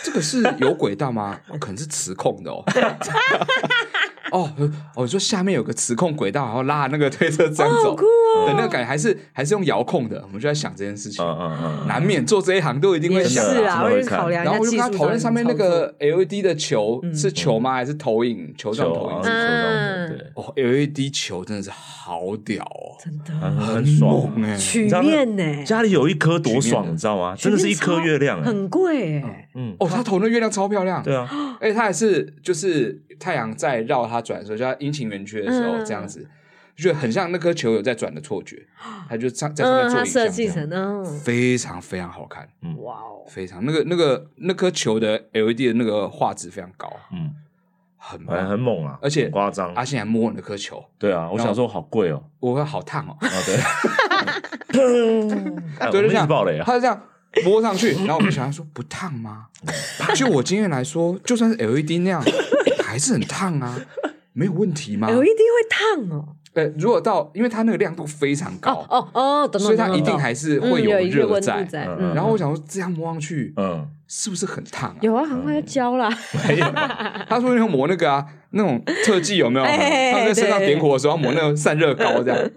[0.03, 1.39] 这个是有轨道吗？
[1.61, 2.63] 可能是磁控的哦。
[4.33, 4.51] 哦
[4.95, 11.23] 哦，你说下面有个磁控轨道，然后拉那个推车这样走，的那个感觉还是还是用遥控的，我们就在想这件事情。
[11.23, 14.43] 嗯嗯嗯，难免做这一行都一定会想啊，会考量。
[14.43, 17.73] 然后我就跟他讨论上面那个 LED 的球是球吗？
[17.73, 18.53] 还是投影？
[18.57, 19.17] 球状投影？
[19.17, 19.33] 球状
[20.17, 20.31] 对。
[20.35, 27.35] 哦，LED 球真的是好屌哦，真的很爽哎，曲面呢，家里有一颗多爽，你知道吗？
[27.35, 29.49] 真的是一颗月亮，很贵哎。
[29.55, 31.01] 嗯，哦，他投那月亮超漂亮。
[31.03, 36.27] 对啊，而且他还是就是太阳在绕它转的时候，就在阴晴圆缺的时候这样子，
[36.75, 38.65] 就觉得很像那颗球有在转的错觉。
[39.07, 42.47] 他就在在上面做影像，设计成那非常非常好看。
[42.61, 46.91] 嗯，哇哦，非常那个那个那颗球的 LED 的那个画质非常高。
[47.11, 47.31] 嗯，
[48.05, 49.73] 很很猛啊，而且夸张。
[49.73, 50.83] 阿信还摸那颗球。
[50.99, 53.15] 对啊，我想说好贵哦，我会好烫哦。
[53.19, 53.57] 啊对，
[55.89, 57.01] 对，就这样爆雷啊，他是这样。
[57.43, 59.47] 摸上去，然后我们想他说不烫吗？
[60.13, 62.23] 就我经验来说，就算是 LED 那样，
[62.83, 63.75] 还是很烫啊，
[64.33, 65.27] 没有问题吗？LED 会
[65.69, 66.35] 烫哦。
[66.53, 71.65] 呃，如果到，因为它那个亮度非常高，哦哦，所以它一定还是会有热在。
[72.13, 74.95] 然后我想说，这样摸上去，嗯，是不是很烫？
[75.01, 76.07] 有啊，很快就焦了。
[76.47, 76.65] 没有，
[77.27, 79.65] 他说要抹那个啊，那种特技有没有？
[79.65, 82.51] 他在身上点火的时候抹那个散热膏这样。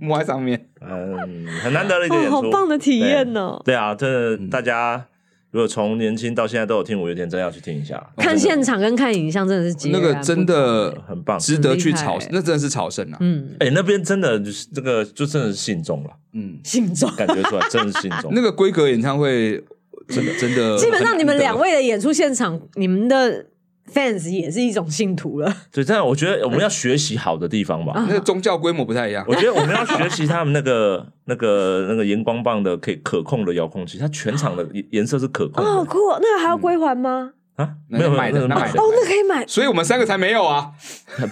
[0.00, 3.62] 抹在上面，嗯，很难得的一个演出，好棒的体验哦。
[3.64, 5.06] 对啊，真的，大家
[5.52, 8.04] 如果从年轻到现在都有听五月天，真要去听一下。
[8.16, 12.18] 看现场跟看影像真的是那个真的很棒，值得去朝。
[12.30, 13.16] 那真的是朝圣啊。
[13.20, 16.10] 嗯，哎，那边真的就是这个，就真的是信众了。
[16.34, 18.32] 嗯，信众感觉出来，真的是信众。
[18.34, 19.64] 那个规格演唱会，
[20.10, 23.46] 真的真的， 基本上你们两位的演出现场，你们的。
[23.92, 27.92] fans 也是一种信徒了，对，这样我觉得我们要学习好的地方吧。
[28.06, 35.68] 那个宗教规模不太一样，我觉得我们要学习他们那个、 那个、那个荧光棒的可以可控的遥控器，它全场的颜色是可控的。
[35.68, 35.98] 哦，酷！
[36.22, 37.32] 那个还要归还吗？
[37.56, 38.80] 啊，没有买的，买的。
[38.80, 40.70] 哦，那可以买，所以我们三个才没有啊！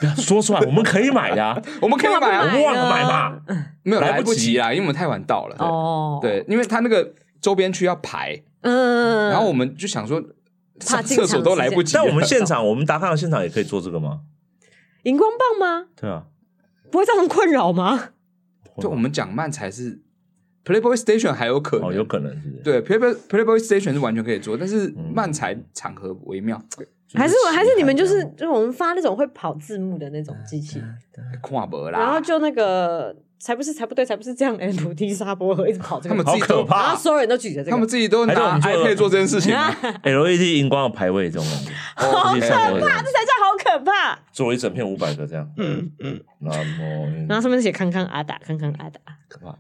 [0.01, 3.39] 不要说出来，我们可以买呀， 我们可以买啊，我们忘了买嘛，
[3.85, 5.55] 没有来不及啊，因为我们太晚到了。
[5.61, 10.23] 哦，对，因为他那个周边区要排，嗯，然后我们就想说。
[10.81, 11.95] 上厕所都来不及。
[11.95, 14.21] 但我们现场，我们达康的现场也可以做这个吗？
[15.03, 15.89] 荧光棒吗？
[15.97, 16.27] 对啊，
[16.93, 18.11] 不会造成困扰吗？
[18.81, 20.01] 就我们讲慢才是
[20.65, 22.61] Playboy Station 还有可能，有可能是。
[22.63, 26.63] 对，Playboy Playboy Station 是完全可以做，但是慢才场合微妙。
[27.15, 30.81] 还是还是你们就是就是我们发那种会跑字幕的那种机器，
[31.43, 33.17] 跨博啦，然后就那个。
[33.39, 34.73] 才不是，才不对，才不是这样的。
[34.73, 39.55] 土地沙波一直跑这个，他们自己都怕，然后所有人都举着这个，他们自己都拿 iPad 做这件事情。
[40.03, 44.19] LED 荧光的排位这种感觉，好可怕，这才叫好可怕。
[44.33, 49.57] 做一整片五百个这样，嗯嗯，那么，然后上面写康康阿达，康康阿达，可怕。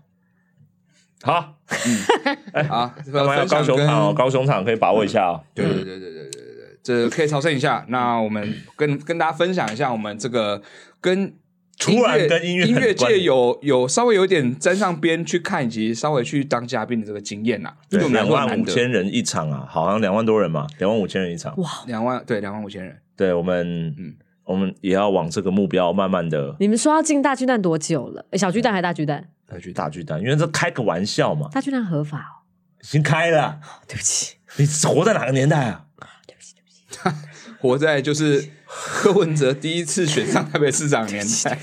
[1.22, 5.40] 好，嗯，哎，好，要高雄场哦，高雄场可以把握一下哦。
[5.54, 7.84] 对对对对对对对，这可以朝圣一下。
[7.88, 10.60] 那我们跟跟大家分享一下我们这个
[11.00, 11.32] 跟。
[11.78, 17.72] 突然跟音乐音乐界有有稍微有点沾上边去看，以及稍微去当嘉宾的这个经验呐。
[17.88, 21.56] 对，两万五千人一场啊，好像两万多人嘛，两万五千人一场。
[21.58, 22.98] 哇，两万对，两万五千人。
[23.16, 26.56] 对我们，嗯，我们也要往这个目标慢慢的。
[26.58, 28.26] 你们说要进大巨蛋多久了？
[28.32, 29.28] 小巨蛋还是大巨蛋？
[29.46, 31.48] 大巨大巨蛋，因为这开个玩笑嘛。
[31.52, 32.42] 大巨蛋合法哦，
[32.82, 33.60] 已经开了。
[33.86, 35.86] 对不起，你活在哪个年代啊？
[36.26, 37.16] 对不起，对不起，
[37.62, 38.50] 活在就是。
[39.00, 41.58] 柯文哲第一次选上台北市长年代，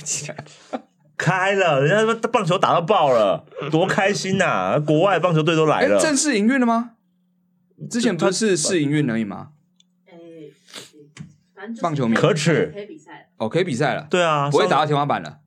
[1.16, 4.80] 开了，人家说棒球打到爆了，多开心呐、啊！
[4.80, 6.92] 国外棒球队都来了，正式营运了吗？
[7.90, 9.50] 之前不是试营运而已吗？
[11.82, 15.40] 棒球可耻，可以比赛哦，可以比赛了，对啊，不会打到天花板了。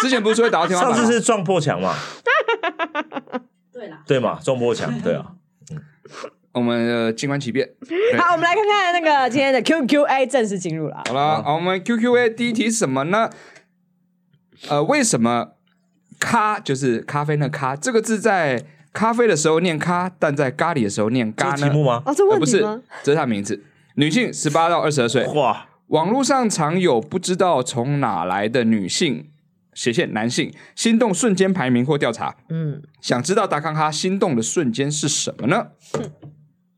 [0.00, 1.94] 之前不是说会打到天花板，上次是撞破墙嘛？
[3.72, 5.32] 对啦，对嘛，撞破墙，对啊。
[6.52, 7.68] 我们静观其变。
[8.18, 11.02] 好，我们来看看那个今天的 Q Q A 正式进入了。
[11.06, 13.30] 好了，我们 Q Q A 第一题是什么呢？
[14.68, 15.52] 呃，为什么
[16.20, 21.56] 咖就是咖啡那咖这个字在咖啡的时候念咖，但在咖喱的时候念咖呢？
[21.56, 22.02] 这题目吗？
[22.04, 22.38] 哦，这问？
[22.38, 22.60] 不是，
[23.02, 23.64] 这是他名字。
[23.96, 25.24] 女性，十八到二十二岁。
[25.28, 29.30] 哇，网络上常有不知道从哪来的女性
[29.74, 32.36] 斜线男性心动瞬间排名或调查。
[32.50, 35.68] 嗯，想知道达康哈心动的瞬间是什么呢？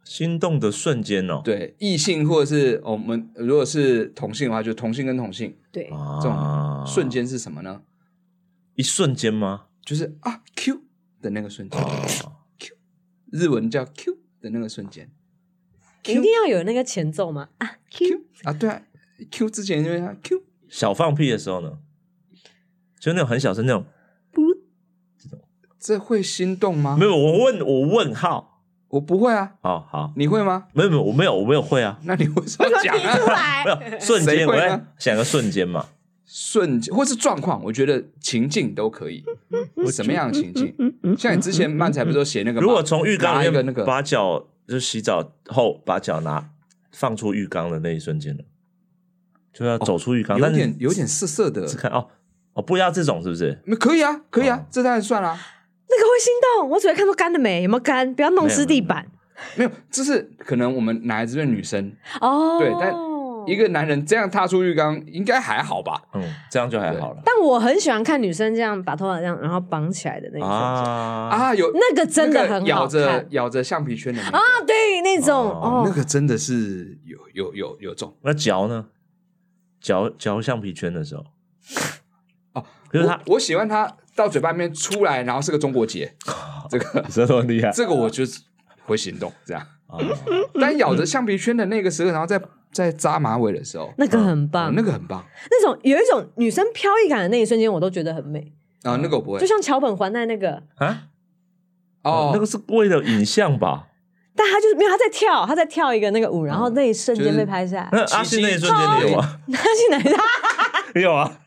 [0.05, 5.88] 心动的瞬间哦，对，异性或者是我们如果是同性的话，就同性跟同性，对，
[6.23, 7.83] 这种瞬间是什么呢？
[8.75, 9.67] 一瞬间吗？
[9.85, 10.83] 就是啊，Q
[11.23, 11.81] 的那个瞬间
[12.59, 12.77] ，Q。
[13.33, 15.11] 日文叫 Q 的那个瞬间，
[16.05, 17.49] 一定要有那个前奏吗？
[17.59, 18.25] 啊，Q。
[18.45, 18.83] 啊，对啊
[19.31, 21.79] ，Q 之前因为它 Q 小放屁的时候呢，
[23.01, 23.87] 就那种很小声那种，
[24.31, 24.43] 不，
[25.19, 25.40] 这种
[25.79, 26.97] 这会心动吗？
[26.97, 28.54] 没有，我问我问号。
[28.94, 30.66] 我不会啊，哦好，你会吗？
[30.72, 31.98] 没有没有，我没有我没有会啊。
[32.04, 33.64] 那你为什么讲啊？
[33.66, 35.87] 没有瞬间，我在想个瞬间嘛，
[36.24, 39.24] 瞬间或是状况，我觉得情境都可以。
[39.90, 40.72] 什么样的情境？
[41.18, 42.61] 像你之前漫才不是都写那个？
[42.61, 46.50] 如果从浴缸里面那个把脚就洗澡后把脚拿
[46.92, 48.44] 放出浴缸的那一瞬间了，
[49.52, 51.66] 就要走出浴缸，有点有点涩涩的。
[51.74, 52.07] 看哦
[52.52, 53.61] 哦，不要这种是不是？
[53.80, 55.37] 可以啊，可以啊，这当然算了。
[55.96, 59.07] 那个会心动，我只会看到干了没，有没有干，不要弄湿地板。
[59.57, 62.94] 没有，这是可能我们男孩子对女生哦，对，但
[63.46, 66.02] 一个男人这样踏出浴缸应该还好吧？
[66.14, 67.20] 嗯，这样就还好了。
[67.24, 78.16] 但我很喜欢看女生这样把头发这样，然后绑起来的那种啊啊，有那个真的很好看，咬着咬着橡皮圈的啊，对，那种哦，那个真的是有有有有种。
[78.22, 78.87] 那嚼呢？
[79.80, 81.24] 嚼嚼橡皮圈的时候，
[82.54, 83.96] 哦，可是他，我喜欢他。
[84.14, 86.14] 到嘴巴里面出来，然后是个中国结，
[86.70, 88.40] 这个这么厉害，这个我就是
[88.85, 89.66] 会行动这样。
[90.61, 92.40] 但咬着橡皮圈的那个时候，然后再
[92.72, 95.24] 在扎马尾的时候，那个很棒，那个很棒。
[95.50, 98.96] 那种有一种女生飘逸感的那一瞬间，我都觉得很美啊。
[99.03, 101.05] 那个我不会，就像桥本环奈那个啊，
[102.03, 103.88] 哦，那个是为了影像吧？
[104.37, 107.88] 但他就是没有他在跳，他在跳一个那个舞，然后那一瞬间被拍下来。
[107.92, 109.38] 那阿信那一瞬间你有吗？
[109.53, 110.16] 阿信哪一？
[110.94, 111.38] 没有啊。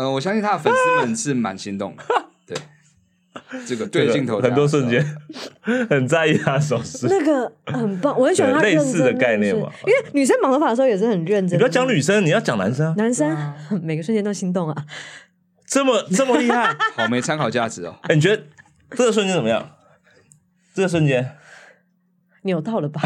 [0.00, 2.04] 呃，我相信他的粉丝们是蛮心动的，
[2.46, 2.56] 对，
[3.66, 5.04] 这个对镜头很多瞬间
[5.90, 9.70] 很在意他手势，那个很棒，我很喜欢他类似的概念嘛。
[9.86, 11.58] 因为女生绑头发的时候也是很认真。
[11.58, 12.94] 你不要讲女生，你要讲男生。
[12.96, 13.36] 男生
[13.82, 14.86] 每个瞬间都心动啊，
[15.66, 17.96] 这么这么厉害， 好没参考价值哦。
[18.04, 18.42] 哎，你觉得
[18.92, 19.72] 这个瞬间怎么样？
[20.74, 21.36] 这个瞬间
[22.44, 23.02] 扭到了吧？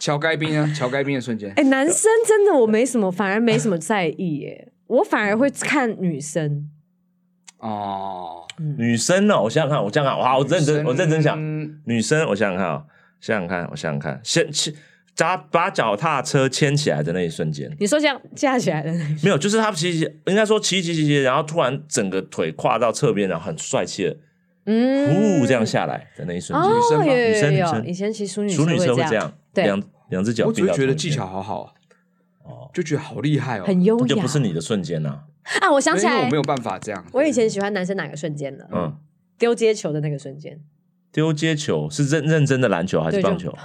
[0.00, 1.52] 乔该冰啊，乔该冰的瞬间。
[1.56, 4.72] 哎，男生真的我没什么，反而没什么在意耶。
[4.86, 6.70] 我反而会看女生。
[7.58, 8.46] 哦，
[8.76, 9.42] 女生呢？
[9.42, 11.40] 我想想看，我这样看，哇，我认真，我认真想，
[11.84, 12.84] 女生，我想想看啊，
[13.18, 14.72] 想想看，我想想看，先牵，
[15.14, 24.16] 扎把脚踏车牵起来的那一瞬间，你说这样架起来的那一瞬间，没有，就是他骑骑，应该说骑骑骑骑，然后突然整个腿跨到侧边，然后很帅气的，
[24.66, 31.72] 嗯，呼这样下来的那一瞬间，女生，女生，女生，以前骑淑女淑女车会这样，两两只脚，我只会觉得技巧好好。
[32.48, 35.20] 哦，就觉得好厉害哦，很优雅，就不是你的瞬间呐。
[35.60, 37.04] 啊，我想起来，我没有办法这样。
[37.12, 38.64] 我以前喜欢男生哪个瞬间呢？
[38.72, 38.96] 嗯，
[39.38, 40.60] 丢接球的那个瞬间。
[41.12, 43.56] 丢接球是认认真的篮球还是棒球？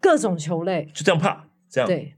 [0.00, 2.16] 各种球类，就这样啪，这样对，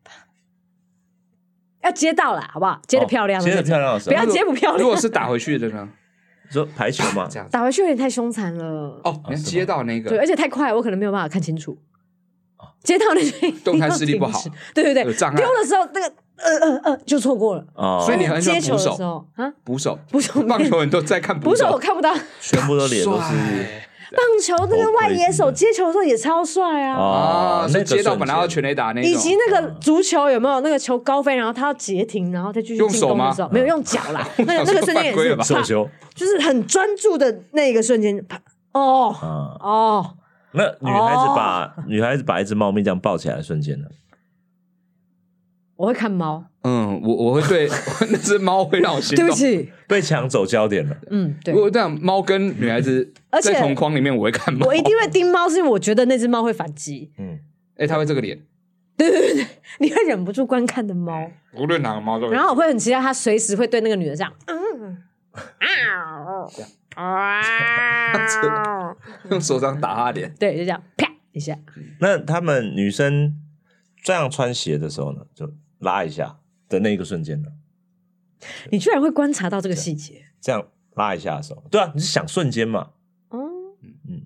[1.82, 2.80] 要接到了，好不好？
[2.86, 4.78] 接的漂亮，接的漂亮，不要接不漂亮。
[4.82, 5.88] 如果是打回去的呢？
[6.48, 9.00] 说排球嘛，这样打回去有点太凶残了。
[9.04, 11.76] 哦，你接到那个，对，而且太快，我可能没有办法看清楚。
[12.82, 14.42] 接到那个动态视力不好，
[14.74, 16.12] 对对对，丢的时候那个。
[16.44, 17.64] 呃呃呃，就错过了。
[17.76, 19.24] 哦，所以你很喜欢捕手。
[19.36, 19.52] 啊？
[19.62, 23.18] 捕手，捕手，棒球人都在看捕手，捕手我看不到，全部都脸都是。
[24.10, 26.98] 棒球那个外野手接球的时候也超帅啊！
[26.98, 30.60] 啊，那接到本来要全垒打那，以及那个足球有没有？
[30.62, 38.18] 那个球高飞，然后他要截停，然后再继续进攻的时候，没有用脚啦， 那个那个瞬间也是手球，就是很专注的那个瞬间。
[38.72, 39.14] 哦
[39.60, 40.14] 哦，
[40.52, 43.86] 那女孩子把女孩子把一只猫咪这样抱起来的瞬间呢？
[45.76, 47.68] 我会看猫，嗯，我我会对
[48.10, 49.26] 那只猫会让我心动。
[49.26, 50.96] 对不起，被抢走焦点了。
[51.10, 51.52] 嗯，对。
[51.52, 53.12] 如果这样，猫跟女孩子
[53.42, 54.66] 在同框里面，我会看猫。
[54.66, 57.10] 我一定会盯猫，是因为我觉得那只猫会反击。
[57.18, 57.40] 嗯，
[57.76, 58.40] 哎，它会这个脸。
[58.96, 59.46] 对 对对，
[59.80, 61.28] 你会忍不住观看的猫。
[61.54, 62.28] 无论哪个猫都。
[62.30, 64.32] 然后我会很期待它随时会对那个女的这样。
[64.46, 64.98] 嗯
[65.32, 66.46] 啊，
[69.30, 70.34] 用手掌打他脸。
[70.38, 71.56] 对，就这样啪一下。
[72.00, 73.36] 那他们女生
[74.02, 75.52] 这样穿鞋的时候呢，就。
[75.82, 76.38] 拉一下
[76.68, 77.48] 的那一个瞬间呢？
[78.70, 80.26] 你居然会观察到这个细节？
[80.40, 82.90] 这样拉一下的时候，对啊，你是想瞬间嘛？
[83.32, 83.40] 嗯
[84.08, 84.22] 嗯，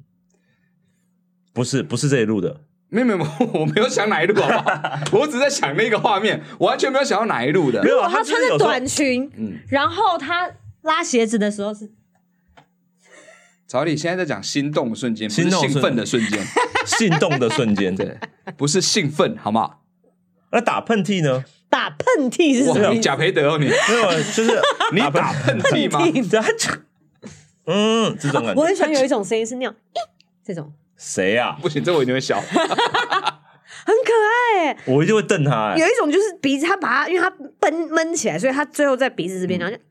[1.54, 2.60] 不是不是这一路的，
[2.90, 3.20] 没有没有，
[3.58, 5.00] 我没有想哪一路好不好？
[5.18, 7.82] 我只是在想那个画面，我完全没有想到哪一路的。
[7.82, 10.50] 没有，他穿着短裙，嗯，然后他
[10.82, 11.90] 拉鞋子的时候是。
[13.66, 16.44] 曹丽现在在讲心动的瞬间，不是兴奋的瞬间，
[16.86, 18.16] 心动的瞬间，对，
[18.56, 19.76] 不是兴奋，好吗？
[20.52, 21.44] 那打喷嚏呢？
[21.68, 22.90] 打喷嚏是什么？
[22.92, 24.60] 你贾培德哦，你没有，就是
[24.92, 26.00] 你打喷嚏吗？
[27.66, 28.60] 嗯，这种感觉。
[28.60, 29.74] 我很喜欢有一种声音是那样，
[30.44, 30.72] 这种。
[30.96, 31.58] 谁呀？
[31.60, 32.40] 不行，这我一定会笑。
[33.84, 34.12] 很可
[34.62, 35.76] 爱，我一定会瞪他。
[35.76, 39.82] 有一种就是鼻子，他把他，因为他闷闷起来，所以他最后在鼻子这边，然后就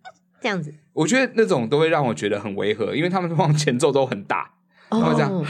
[0.45, 0.71] 这样子。
[0.93, 4.51] 我觉得那种都会让我觉得很违和，因为他们往前奏都很大，
[4.91, 5.31] 然后这样。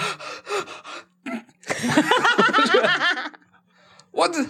[4.12, 4.46] 我这。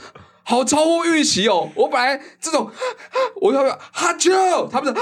[0.48, 1.72] 好超乎预期哦！
[1.74, 2.70] 我本来这种，
[3.41, 5.02] 我要哈啾，他们的，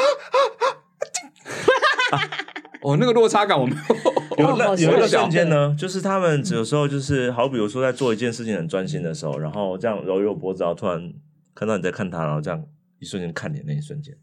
[2.82, 3.82] 哦，那个落差感我没有。
[4.40, 11.14] 有那有一个瞬间呢，就是他们有时候就是，好比如说在做一件事情很专心的时候，然后这样揉揉脖子，然后突然
[11.54, 12.64] 看到你在看他，然后这样
[13.00, 14.16] 一瞬间看你那一瞬间，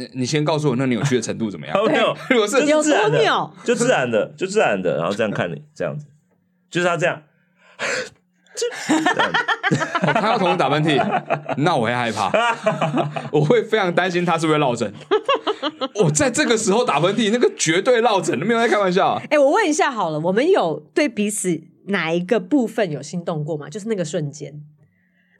[0.00, 1.76] 你你先告诉我那扭曲的程度怎么样？
[1.84, 6.06] 没有， 我是有多秒，就自然的，就自然的，然后这样看你这样子，
[6.70, 7.22] 就是他这样。
[10.02, 10.98] 哦、他要同时打喷嚏，
[11.58, 12.30] 那我会害怕，
[13.30, 14.92] 我会非常担心他是不是落枕。
[15.94, 19.14] 我在这个时候打喷嚏，那个绝对落枕，没有在开玩笑。
[19.24, 23.68] 哎、欸，我问一下好了，我们有对彼此哪一个部分有心动过吗？
[23.70, 24.52] 就是那个瞬间，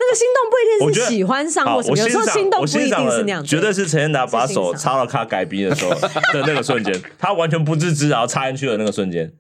[0.01, 9.31] 那个心动不一定是喜欢上或什么，有时候心动不一定是那样，绝对是陈建达把手插到他改逼的时候的那个瞬间， 他完全不自知，然后插进去的那个瞬间。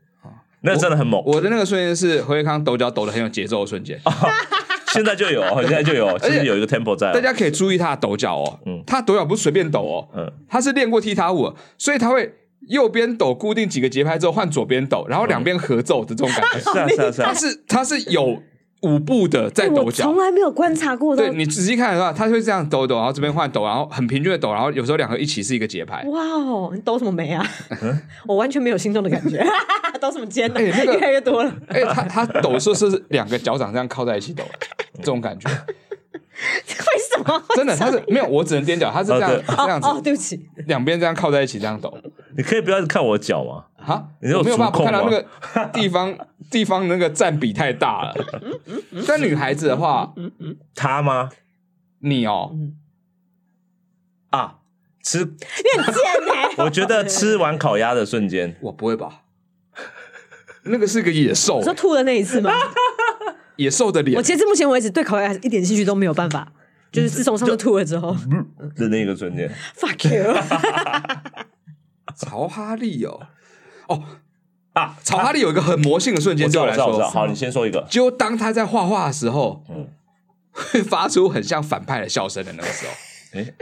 [0.62, 1.18] 那真的很猛！
[1.24, 3.98] 我，我的那个瞬间是何伟康抖脚抖得很有节奏的瞬间。
[4.04, 4.12] 哦，
[4.92, 7.11] 现在就有，现在就有， 其实有一个 tempo 在。
[7.14, 12.34] 大家可以注意他的抖脚哦，嗯，他抖脚不是随便抖哦，嗯，他是练过踢踏舞，所以他会
[12.68, 16.61] 右边抖固定几个节拍之后换左边抖，然后两边合奏的这种感觉。
[16.61, 18.42] 是啊是啊是啊，他是他是有。
[18.83, 21.14] 舞步的在抖脚，从来没有观察过。
[21.14, 26.03] 对，你仔细看的话，他会这样抖抖，然后这边换抖，然后很平均的抖，然后有时候两个一起是一个节拍。
[26.05, 27.47] 哇哦，你抖什么眉啊？
[28.26, 29.45] 我完全没有心动的感觉，
[30.01, 30.55] 抖什么肩呢？
[30.59, 31.55] 哎，那个 越来越多了。
[31.68, 34.45] 哎，他他抖的时候是两个脚掌这样靠在一起抖，
[34.99, 35.49] 这种感觉。
[36.68, 37.43] 为什么？
[37.55, 39.86] 真的，他是没有，我只能踮脚，他是这样这样子。
[39.88, 41.97] 哦，对不起，两边这样靠在一起这样抖。
[42.36, 43.64] 你可以不要看我脚吗？
[43.76, 45.26] 哈，你有没有办法看到那个
[45.72, 46.16] 地方
[46.51, 48.14] 地方那个占比太大了？
[49.07, 50.12] 但女孩子的话，
[50.74, 51.30] 她吗？
[52.01, 52.53] 你哦，
[54.30, 54.57] 啊，
[55.03, 56.03] 吃你很贱
[56.34, 56.51] 哎！
[56.64, 59.22] 我觉得吃完烤鸭的瞬间，我不会吧？
[60.64, 62.51] 那个是个野兽，你说吐的那一次吗？
[63.61, 64.16] 野兽的脸。
[64.16, 66.50] 我截至目前为止对烤鸭一点兴趣都没有办法，
[66.90, 68.16] 就是自从上次吐了之后。
[68.74, 69.50] 的那个瞬间。
[69.76, 70.34] Fuck you！
[72.16, 73.20] 曹哈利哦，
[73.88, 74.02] 哦
[74.72, 77.86] 啊，曹哈利有一个很魔性的瞬间，对我来说，好，你先说一个。
[77.88, 79.88] 就当他在画画的时候，嗯，
[80.50, 82.92] 会发出很像反派的笑声的那个时候，
[83.38, 83.54] 哎，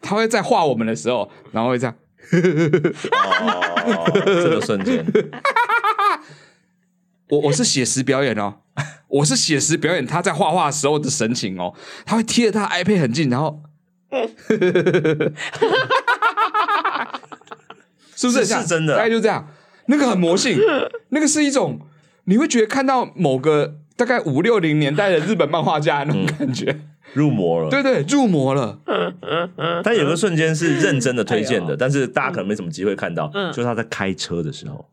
[0.00, 1.94] 他会在画我们的时候，然后会这样，
[3.12, 5.06] 哦，这个瞬间，
[7.30, 8.56] 我我是写实表演哦，
[9.12, 13.62] 我是写实表演，他在画画的时候的神情哦，他会贴着他 iPad 很近，然后。
[18.14, 18.94] 是不是是真的？
[18.96, 19.48] 大概就这样，
[19.86, 20.58] 那个很魔性，
[21.08, 21.80] 那个是一种
[22.24, 26.78] 你会觉得看到某个大概五六零年代的日本漫画家那种感觉，
[27.14, 27.68] 入魔了。
[27.68, 28.78] 对对，入魔了。
[29.82, 34.88] 但有个瞬间是认真的推荐的，但是大家可能没什么机会看到，就是他在开车的时候。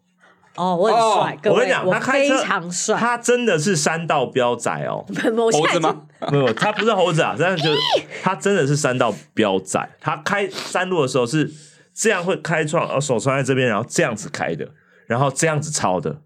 [0.60, 5.06] 哦，我很帅，我跟你讲，他非常帅，他真的是山道飙仔哦。
[5.52, 5.96] 猴子吗？
[6.32, 7.80] 没有，他不是猴子啊，但是就是
[8.22, 11.52] 他真的是山道飙仔，他开山路的时候是。
[11.92, 14.66] 这样会开创，然后手穿在这边，然后这样子开的，
[15.06, 16.22] 然后这样子超的，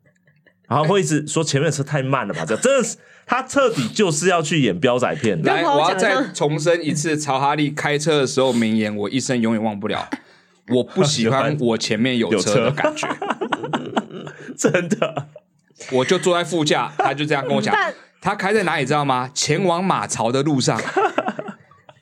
[0.68, 2.46] 然后会一直说前面的车太慢了吧？
[2.46, 5.42] 这真的是他彻底就是要去演飙仔片。
[5.42, 10.08] 来，我要再重申一次曹哈利开车的时候名言，我一生永远忘不了。
[10.70, 13.08] 我不喜欢 我前面有车的感觉，
[14.58, 15.28] 真的。
[15.92, 17.76] 我就坐在副驾，他就这样跟我讲，
[18.22, 19.30] 他开在哪里知道吗？
[19.34, 20.80] 前往马槽的路上。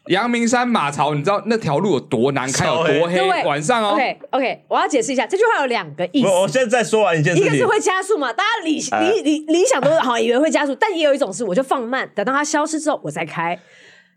[0.08, 3.44] 阳明山马槽，你知道那条路有多难开，有多黑？
[3.46, 3.94] 晚上哦。
[3.94, 6.28] OK OK，我要解释一下，这句话有两个意思。
[6.28, 13.58] 我现在再说完一件事，一个是会加速嘛，大家理理理理想都是好，以为会加速，但也有一种是我就放慢，等到它消失之后我再开。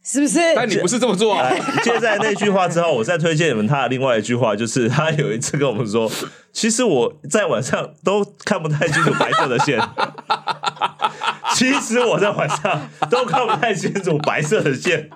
[0.04, 0.38] 是不是？
[0.54, 1.50] 但你不是这么做啊！
[1.82, 6.10] 接在那句话之后，我再推荐你们他的另外一句话，就是他有一次跟我们说
[6.52, 9.80] ：“其实我在晚上都看不太清楚白色的线。
[11.54, 15.08] ”其实我在晚上都看不太清楚白色的线。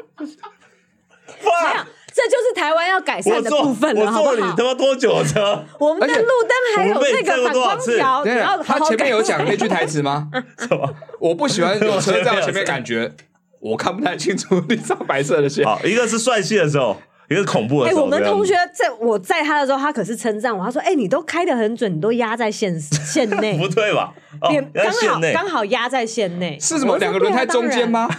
[1.44, 4.32] 哇，这就是台湾要改善的部分了，好不好？
[4.32, 5.64] 我坐你他妈多久的车？
[5.78, 10.28] 我们的路灯还有这个反光条，然后，他前面有讲那句台词吗？
[10.58, 10.94] 什么？
[11.20, 13.12] 我不喜欢有车在我前面感觉。
[13.60, 15.64] 我看不太清楚地上白色的线。
[15.64, 16.96] 好，一个是帅气的时候，
[17.28, 18.00] 一个是恐怖的时候。
[18.00, 24.14] 哎、欸，我们同学在我载他的时候，他可是称赞我，他说：“哎、欸，你都开得很准，你都压在线 线内。”不对吧？
[24.40, 24.64] 刚、哦、
[25.10, 26.96] 好刚好压在线内，是什么？
[26.98, 28.08] 两个轮胎中间吗？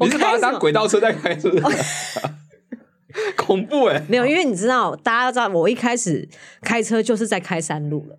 [0.00, 1.74] 你是把它当轨道车在开是不是？
[3.36, 4.02] 恐怖哎、欸！
[4.08, 6.28] 没有，因为你知道，大家都知道，我一开始
[6.62, 8.18] 开车就是在开山路了。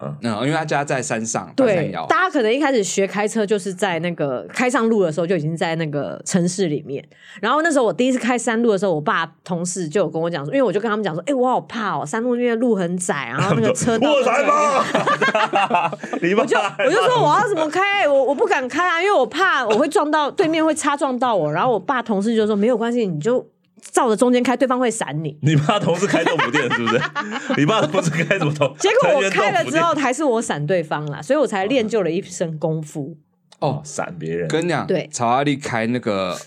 [0.00, 7.06] 嗯，因为他家在山上，对，大家可能一开始学开车就是在那个开上路的时候就已经在那个城市里面。
[7.40, 21.52] 然后那时候我第一次开山路的时候，我爸同事就有跟我讲说，因为我就跟他们讲说，哎、欸，我好怕哦，山路因为路很窄，然后 那个车道，我才怕， 我就我就说我要怎么开，我我不敢开啊，因为我怕我会撞到对面会擦撞到我。
[21.52, 23.46] 然后我爸同事就说没有关系，你就。
[23.92, 25.38] 照着中间开，对方会闪你。
[25.42, 27.00] 你爸同事开豆腐店是不是？
[27.56, 28.74] 你爸同事开什么头？
[28.78, 33.16] 结果我开了之后，还是我闪对方啦，所以我才练就了一身功夫。
[33.60, 34.48] 哦，闪别人。
[34.48, 36.38] 跟你讲，对，曹阿力开那个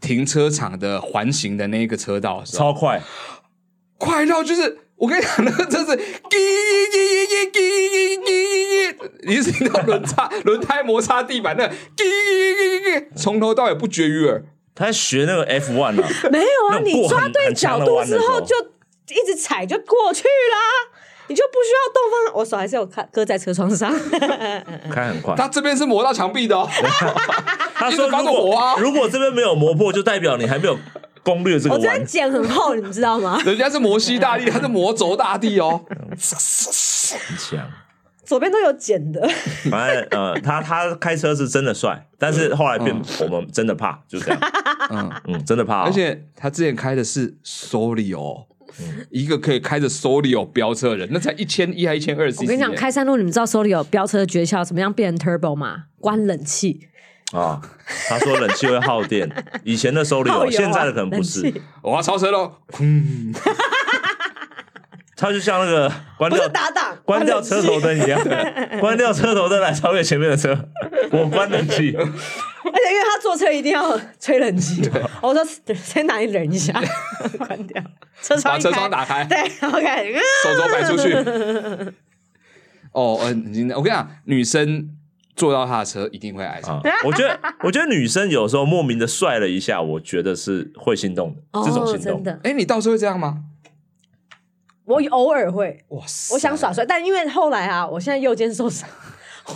[0.00, 3.02] 停车场的环形的那个车道，超快，
[3.98, 6.36] 快到就是我跟你讲，那个真是滴滴
[6.92, 14.44] 滴滴滴滴滴滴，你是听到轮擦轮胎摩擦地板那滴滴滴滴滴，从头到尾不绝于耳。
[14.76, 16.04] 他在学那个 F one 呢？
[16.30, 18.54] 没有啊，你抓对角度之后就
[19.08, 20.58] 一直踩就过去啦，
[21.28, 22.34] 你就不需要动方向。
[22.36, 23.90] 我手还是有看搁在车窗上，
[24.92, 25.34] 开很快。
[25.34, 26.68] 他这边是磨到墙壁的哦。
[27.74, 30.78] 他说如果如果这边没有磨破，就代表你还没有
[31.22, 31.78] 攻略这个弯。
[31.78, 33.40] 我这边剪很厚，你知道吗？
[33.46, 37.66] 人家是摩西大帝，他是魔轴大帝哦，很强。
[38.26, 39.26] 左边都有剪的，
[39.70, 44.40] 反正呃，他他开车是真的帅，但是后来变我们真的怕，就这样，
[44.90, 45.82] 嗯嗯，真的怕。
[45.84, 48.44] 而且他之前开的是 Solio，
[49.10, 52.26] 一个可以开着 Solio 飙车的人，那才一千一还一千二？
[52.26, 55.84] 我跟你讲，开山路你们知道 Solio 飙车的诀窍怎么样变成 Turbo 吗？
[56.00, 56.88] 关冷气
[57.32, 57.60] 啊！
[58.08, 59.28] 他说冷气会耗电，
[59.64, 61.52] 以前的 Solio， 现在的可能不是。
[61.82, 62.52] 我要超车喽！
[65.16, 68.20] 他就像那个关掉打档关掉车头灯一样，
[68.78, 70.54] 关掉车头灯来超越前面的车。
[71.10, 74.82] 我关冷气，而且因为他坐车一定要吹冷气，
[75.22, 75.42] 我说
[75.74, 76.72] 先拿你忍一下，
[77.38, 77.82] 关掉
[78.20, 79.38] 车窗，把车窗打开，对
[79.68, 81.14] ，OK，手肘摆出去。
[82.92, 84.90] 哦，嗯，我跟你讲，女生
[85.34, 86.80] 坐到他的车一定会爱上。
[87.04, 92.22] 我觉得，我觉得女生有时候莫名的帅了一下，我觉得是会心动的，这种心动。
[92.42, 93.38] 哎，你到时候会这样吗？
[94.86, 96.34] 我偶尔会，哇塞！
[96.34, 98.88] 我想耍帅，但因为后来啊，我现在右肩受伤，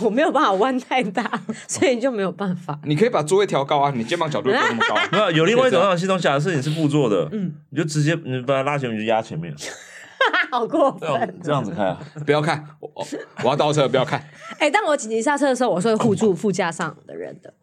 [0.01, 2.77] 我没有办法弯太大，所以就没有办法。
[2.83, 4.95] 你可以把座位调高啊，你肩膀角度不那么高。
[5.11, 9.55] 没有，有另外一种 系统，假设你是副座的，嗯，你就直接你把它拉前面，你就压前面。
[10.51, 11.99] 好过分，这样子看啊！
[12.25, 13.07] 不要看，我
[13.43, 14.21] 我要倒车，不要看。
[14.59, 17.53] 哎，当我紧急刹车的时候，我是会护住副驾上的人的，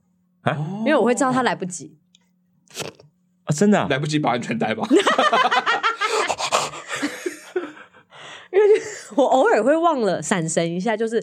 [0.80, 1.96] 因为我会知道他来不及。
[3.44, 4.88] 啊，真的来不及把安全带吧？
[9.16, 11.22] 我偶尔会忘了闪神一下，就是。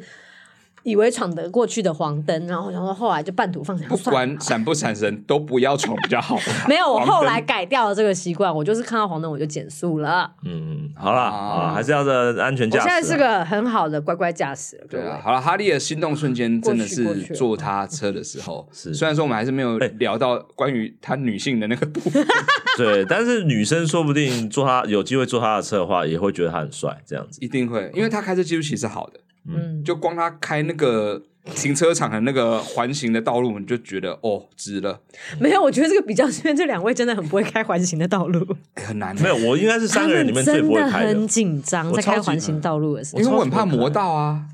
[0.86, 3.88] 以为闯得过去的黄灯，然后然后后来就半途放下。
[3.88, 6.38] 不管闪不闪神，都不要闯比较好。
[6.70, 10.32] 没有，我后来改掉了这个习惯，我就是看到黄灯我就减速了。
[10.46, 12.86] 嗯，好了啊，还是要的安全驾驶。
[12.86, 14.80] 我现在是个很好的乖乖驾驶。
[14.88, 18.70] 对啊，好了，哈利的心动瞬间真的是坐他车的时候。
[18.72, 22.24] 是，虽然说我们还是没有聊到关于他女性的那个部分。
[22.78, 27.40] 对，但是女生说不定坐他有机会坐他的车的话，也会觉得他很帅，这样子。
[27.42, 29.20] 一定会，因为他开车技术其实好的。
[29.48, 31.22] 嗯，就光他开那个
[31.54, 35.00] 停车场的那个环形的道路，你就觉得哦，值了。
[35.40, 38.40] 没有，我觉得这个比较是因为这两位真的很不会开环形的道路，
[38.76, 39.16] 欸、 很难。
[39.22, 40.92] 没有，我应该是三个人里面最不会开的。
[40.92, 44.46] 真的很紧张在开环形道路的时候，因为我很怕磨到啊。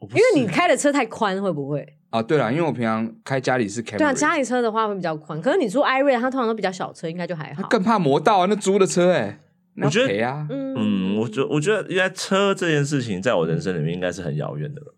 [0.00, 1.94] 因为你开的车太宽，会不会？
[2.10, 5.40] 啊，对了，因为我平常开家里是 Camry，对啊，家里车的话会比较宽。
[5.42, 7.66] 可是你租 iRent，它通常都比较小车，应该就还好。
[7.68, 9.38] 更怕磨到啊，那租的车哎、欸，
[9.82, 14.94] 我觉得啊，嗯，我觉我觉得应该车这件事情在我人生里面应该是很遥远的了。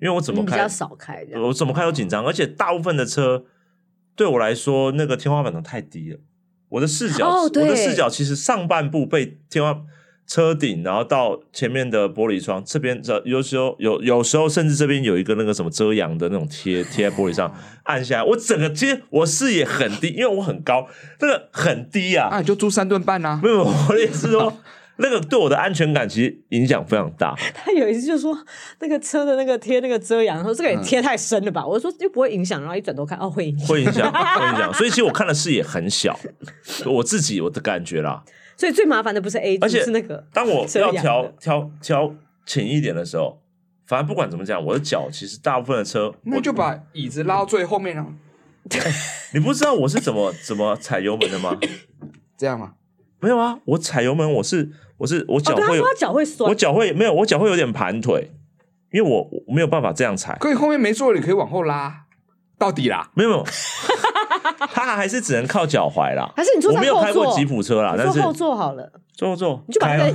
[0.00, 3.44] 因为我怎么开比较少开，我怎么开都紧张，而且大部分的车
[4.14, 6.18] 对我来说那个天花板都太低了，
[6.68, 9.82] 我的视角，我的视角其实上半部被天花
[10.26, 17.54] 车顶，然后到前面的玻璃窗这边，这有时候有有时候甚至这边有一个那个什么遮阳的那种贴贴在玻璃上，
[17.84, 20.88] 按下来，我整个其实我视野很低，因为我很高，
[21.20, 24.52] 那个很低啊，那你就租三顿半啊，没有，我的意思是说。
[24.96, 27.34] 那个对我的安全感其实影响非常大。
[27.52, 28.32] 他有一次就说，
[28.78, 31.62] 那个车的那个贴那个遮阳，说这个也贴太深了吧？
[31.62, 34.72] 嗯、我说又不会影响，然后一转头看，哦，会影响，会影响，会影响。
[34.72, 36.16] 所以其实我看的视野很小，
[36.86, 38.22] 我自己我的感觉啦。
[38.56, 40.26] 所以最麻烦的不是 A，而且是那个。
[40.32, 42.14] 当我 要调调调
[42.46, 43.40] 轻一点的时候，
[43.86, 48.06] 反正不管怎么讲，我的脚其实大部分的车，那就把椅子拉到最后面了。
[49.32, 51.58] 你不知道我是怎么怎么踩油门的吗？
[52.36, 52.74] 这样吗？
[53.20, 54.70] 没有啊，我踩油门我是。
[54.96, 58.30] 我是我脚会，脚会酸，我脚会没有，我脚会有点盘腿，
[58.92, 60.36] 因为我我没有办法这样踩。
[60.38, 62.03] 可以后面没坐，你可以往后拉
[62.58, 63.10] 到底啦。
[63.14, 63.44] 没有没有，
[64.72, 66.32] 他还是只能靠脚踝啦。
[66.36, 66.72] 还是你坐？
[66.72, 70.10] 我没有开过吉普车啦，但是坐后座好了，坐后座，你就把那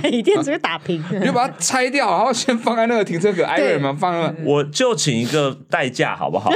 [0.00, 3.44] 个 椅垫直接打平， 你就把它拆掉，然后先放在那个停车格。
[3.44, 6.50] 艾瑞嘛，放那，我就请一个代驾好不好？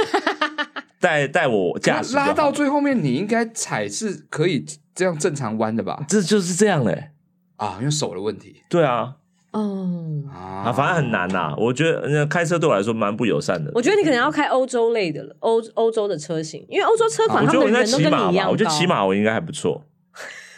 [0.99, 4.63] 带带我驾驶，拉到最后面，你应该踩是可以
[4.93, 6.03] 这样正常弯的吧？
[6.07, 7.09] 这就是这样嘞。
[7.57, 8.61] 啊，因为手的问题。
[8.69, 9.15] 对啊，
[9.51, 11.53] 哦，啊，反正很难呐。
[11.57, 13.71] 我觉得那开车对我来说蛮不友善的。
[13.73, 18.49] 我觉得你可能要开欧洲类的了，欧欧洲的车型，因为欧洲车款他们的人都跟你一样。
[18.49, 19.83] 我觉得骑马我应该还不错。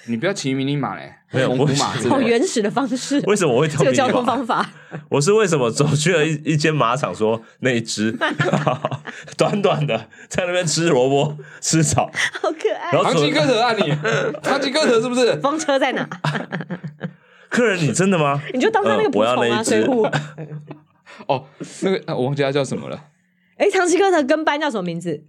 [0.06, 3.22] 你不要骑迷你马嘞，没有我马，好 原始的方式。
[3.26, 4.70] 为什么我会这个交通方法？
[5.08, 8.12] 我是为什么走去了一一间马场，说那一只
[9.38, 12.92] 短短的在那边吃萝卜吃草，好可爱。
[12.92, 13.96] 唐吉诃德啊你，
[14.44, 15.38] 唐吉诃德是不是？
[15.40, 16.06] 风车在哪？
[17.54, 18.42] 客人，你真的吗？
[18.52, 20.02] 你就当他那个仆从啊，水壶。
[21.30, 21.46] 哦，
[21.82, 23.00] 那个我忘记他叫什么了。
[23.58, 25.24] 哎，唐吉诃德跟班叫什么名字？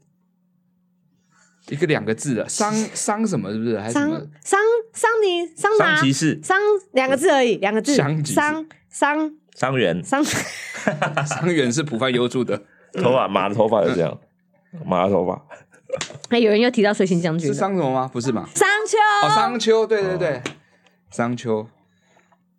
[1.68, 3.78] 一个两个字的桑桑什么是不是？
[3.78, 4.10] 还是桑
[4.42, 4.60] 桑
[4.94, 6.58] 桑尼桑拿吉士桑
[6.92, 12.56] 两个字而已，两个字桑桑桑桑园桑桑园是浦饭优助的
[12.94, 14.18] 头发，马的头发是这样，
[14.86, 15.42] 马的头发。
[16.30, 18.10] 哎，有人又提到水星将军是桑什么吗？
[18.10, 18.48] 不是吗？
[18.54, 18.96] 桑丘
[19.26, 20.42] 哦，桑丘，对对对，
[21.10, 21.68] 桑丘。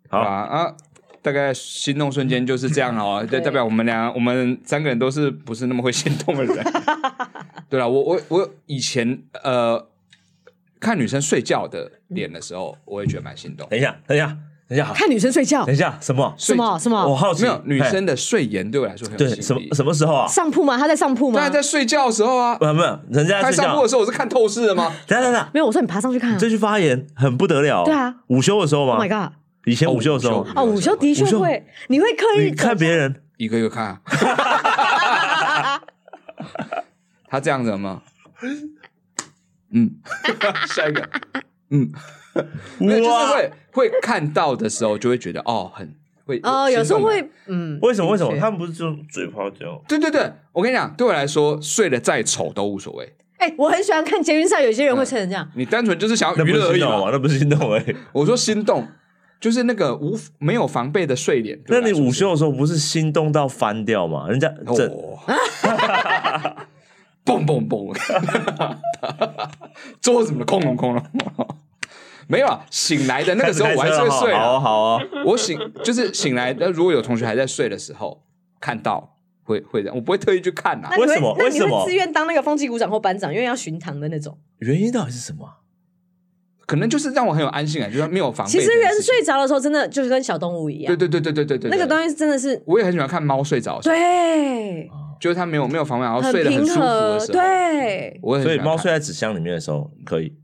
[0.08, 0.74] 好啊。
[1.22, 6.56] 大概心动瞬间就是这样哦， 就代表我们俩，我们三个人都是不是那么会心动的人。
[7.68, 9.88] 对了，我我我以前呃
[10.78, 13.68] 看女生睡觉的脸的时候，我也觉得蛮心动。
[13.68, 14.36] 等一下，等一下，
[14.68, 17.04] 等一下，看女生睡觉，等一下，什么什么什么？
[17.08, 19.36] 我好奇，没有女生的睡颜对我来说很有吸引力。
[19.40, 20.28] 对，什么什么时候啊？
[20.28, 20.78] 上铺吗？
[20.78, 21.40] 她在上铺吗？
[21.40, 22.56] 她在睡觉的时候啊？
[22.60, 24.92] 没有没有，人家在上铺的时候，我是看透视的吗？
[25.08, 26.38] 等下等下，没有，我说你爬上去看。
[26.38, 27.82] 这句发言很不得了。
[27.84, 29.32] 对啊，午休的时候吗？Oh my god！
[29.66, 34.00] 以前午休的时候哦，午休的确会，你会刻意看别人一个一个看啊。
[37.28, 38.02] 他这样子吗？
[39.72, 39.90] 嗯，
[40.72, 41.02] 下一个，
[41.70, 41.90] 嗯，
[42.78, 45.92] 就是会会看到的时候就会觉得哦，很
[46.24, 49.76] 会哦，有时候会嗯，为什么为什么他们不是就嘴炮这样？
[49.88, 53.16] 对对对，我跟你讲，对我来说睡得再丑都无所谓。
[53.38, 55.50] 哎，我很喜欢看捷运上有些人会吹成这样。
[55.56, 57.08] 你单纯就是想要娱乐而已嘛？
[57.10, 58.86] 那不是心动哎，我说心动。
[59.40, 64.26] 就是那个无没有防备的睡脸，那你午休的时候不是心动到翻掉吗？
[64.28, 64.88] 人家这，
[67.24, 67.94] 嘣嘣嘣，
[70.00, 71.02] 桌子怎么空隆空隆？
[72.28, 75.00] 没有啊，醒来的那个时候我还是会睡， 好好啊。
[75.24, 78.22] 我醒就是醒来，那如果有同学还在睡的时候
[78.60, 80.90] 看到，会会这样，我不会特意去看啊。
[80.98, 81.32] 为什么？
[81.34, 81.84] 为什么？
[81.86, 84.36] 自愿当那个风纪股长或班长，因为要巡堂的那种。
[84.58, 85.46] 原因到底是什么？
[86.66, 88.50] 可能就是让我很有安心感，就是没有防备。
[88.52, 90.86] 其实人睡着的时候，真的就是跟小动物一样。
[90.88, 92.60] 对对对对对对对，那个东西真的是。
[92.66, 93.80] 我也很喜欢看猫睡着。
[93.80, 94.90] 对，
[95.20, 97.32] 就是它没有没有防备，然后睡得很舒服的时候。
[97.34, 100.34] 对，我所以猫睡在纸箱里面的时候可以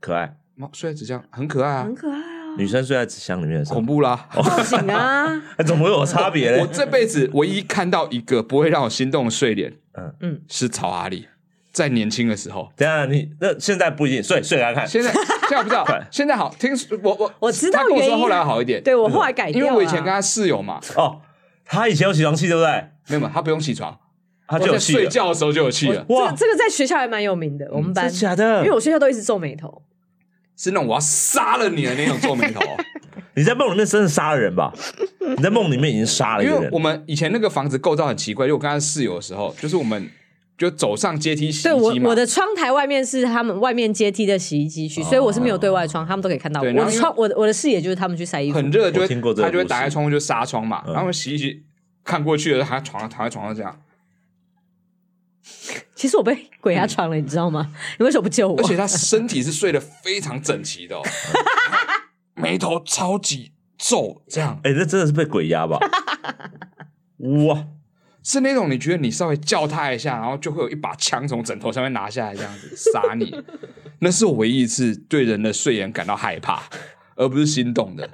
[0.00, 0.36] 可爱。
[0.56, 2.56] 猫睡在纸箱很可爱啊，很可爱啊。
[2.58, 5.40] 女生睡在纸箱里面的时候恐怖啦，报警啊！
[5.64, 6.58] 怎么会有差别呢？
[6.62, 11.28] 我这辈子唯一看到一个不会让我心动的睡脸，嗯嗯，是曹阿丽。
[11.72, 14.86] 在年轻的时候，等下你那现在不一定睡睡给他看。
[14.86, 15.12] 现在
[15.50, 16.70] 现在不知道，现在好听
[17.02, 18.16] 我我我知道原因。
[18.16, 20.80] 后来好一点，对我后来改掉，因为我以前跟他室友嘛。
[20.94, 21.20] 哦，
[21.64, 23.18] 他以前有起床气，对不对？
[23.18, 23.98] 没有，他不用起床，
[24.46, 24.92] 他就有气。
[24.92, 26.04] 睡觉的时候就有气了。
[26.10, 29.82] 哇，这个在学校还蛮有名的，我们班假的，因为我学校都一直皱眉头，
[30.56, 32.60] 是那种我要杀了你的那种皱眉头。
[33.34, 34.72] 你在梦里面真的杀了人吧？
[35.20, 36.62] 你在梦里面已经杀了一个人。
[36.62, 40.10] 因为我们以前那个房子构造很奇怪，因为我跟他室友的时候，就是我们
[40.60, 41.62] 就走上阶梯洗衣机。
[41.62, 46.66] 对，我我的窗台外面是他们外面阶梯的洗衣机区，所以我是没有对外窗，他们都可以看到我。
[46.66, 48.58] 我的窗，我的我的视野就是他们去晒衣服。
[48.58, 51.62] 很热就会，他就会打开窗户就纱窗嘛，然后洗衣机
[52.04, 53.80] 看过去了，他床躺在床上这样。
[55.94, 57.72] 其实我被鬼压床了，你知道吗？
[57.98, 58.58] 你为什么不救我？
[58.58, 61.02] 而且他身体是睡得非常整齐的哦。
[62.36, 65.78] 眉头超级皱，这样，哎、欸，那真的是被鬼压吧？
[67.48, 67.66] 哇，
[68.30, 73.34] 是那种你觉得你稍微叫他一下，然后就会有一把枪从枕头上面拿下来，这样子杀你。
[73.98, 76.62] 那是我唯一一次对人的睡眼感到害怕，
[77.16, 78.08] 而不是心动的，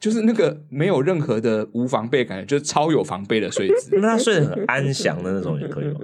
[0.00, 3.90] 就是那个没有任何的无防备感觉，就是超有防备的睡姿。
[4.00, 6.00] 那他睡得很安详的那种也可以吗？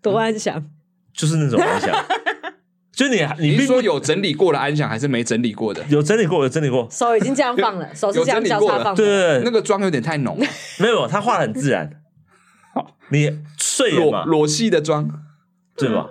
[0.00, 0.64] 多安详，
[1.12, 1.92] 就是那种安详。
[2.94, 5.84] 就你，你是说有整理过的安详，还是没整理过的？
[5.88, 6.86] 有整理过，有整理过。
[6.88, 8.96] 手已经这样放了，手是这样交叉放的。
[8.96, 10.38] 对对对，那个妆有点太浓。
[10.78, 11.90] 没有，他画的很自然。
[13.10, 15.08] 你睡裸裸戏的妆，
[15.76, 16.10] 对吧？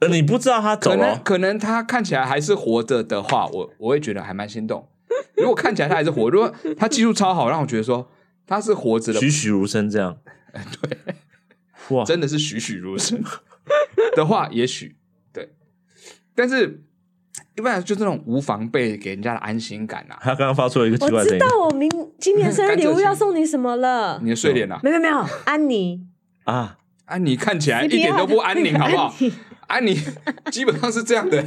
[0.00, 4.88] 呃，你不知道他走了，可能可能他看起来还是活着的话，我我会觉得还蛮心动。
[5.36, 8.10] 如果看起来他还是活，如果他技术超好，让我觉得说
[8.46, 10.18] 他是活着的，栩栩如生这样。
[10.80, 10.98] 对，
[11.96, 13.22] 哇，真的是栩栩如生。
[14.14, 14.96] 的话，也许。
[15.32, 15.54] 对。
[16.34, 16.84] 但是，
[17.56, 20.18] 一般来说就是那种无防备给人家的安心感啊。
[20.20, 21.42] 他刚刚发出了一个奇怪的声音。
[21.42, 24.18] 我知道我明 今年生日礼物要送你什么了？
[24.24, 24.80] 你的睡脸啊？
[24.82, 26.00] 没有没有，安妮
[26.44, 29.14] 啊，安妮看起来一点都不安宁， 好不好？
[29.66, 29.98] 安妮
[30.50, 31.42] 基本上是这样的。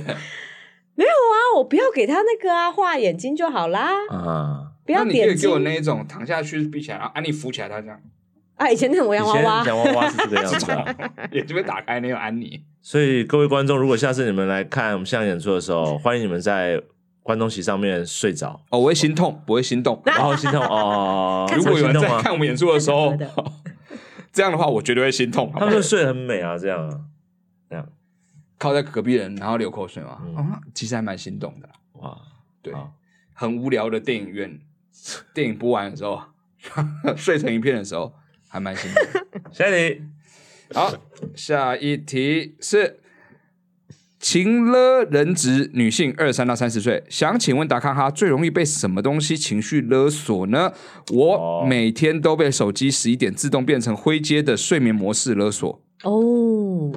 [0.96, 3.92] 没有啊，我不要给他那个啊，画眼睛就好啦。
[4.10, 5.28] 啊，不要点。
[5.28, 8.00] 你可以给我那一种躺下去闭起来，然后安妮扶起来，他这样。
[8.56, 10.86] 啊，以前那种洋娃娃，洋娃娃是这个样子啊，
[11.32, 12.62] 眼睛被打开那种安妮。
[12.82, 16.82] 所以各位观众，如果下次你们来看我们现场演出的时候，欢迎你们在
[17.22, 18.60] 观众席上面睡着。
[18.70, 21.46] 哦，我会心痛，不会心动，然 后心痛哦。
[21.56, 23.16] 如果有人在看我们演出的时候，
[24.32, 25.52] 这样的话，我绝对会心痛。
[25.56, 27.00] 他们睡得很美啊，这样啊，
[27.70, 27.88] 这样。
[28.58, 30.18] 靠在隔壁人，然后流口水嘛，
[30.74, 31.70] 其实还蛮心动的。
[31.94, 32.18] 哇，
[32.62, 32.74] 对，
[33.34, 34.60] 很无聊的电影院，
[35.34, 36.22] 电影播完的时候，
[37.16, 38.14] 睡成一片的时候。
[38.52, 39.00] 还蛮辛苦，
[39.54, 40.02] 下一题，
[40.74, 40.94] 好，
[41.36, 43.00] 下一题是
[44.20, 50.74] 情勒人质女性二三到三十岁，想请问达康哈最容易被什么东西情绪勒索呢？
[51.12, 56.92] 我每天都被手机十一点自动变成灰阶的睡眠模式勒索哦，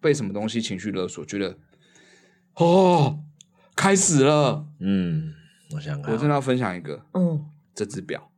[0.00, 1.24] 被什么东西情绪勒索？
[1.24, 1.56] 觉得
[2.56, 3.20] 哦，
[3.74, 5.32] 开始了，嗯，
[5.74, 8.30] 我想看，我真的要分享一个，嗯，这只表。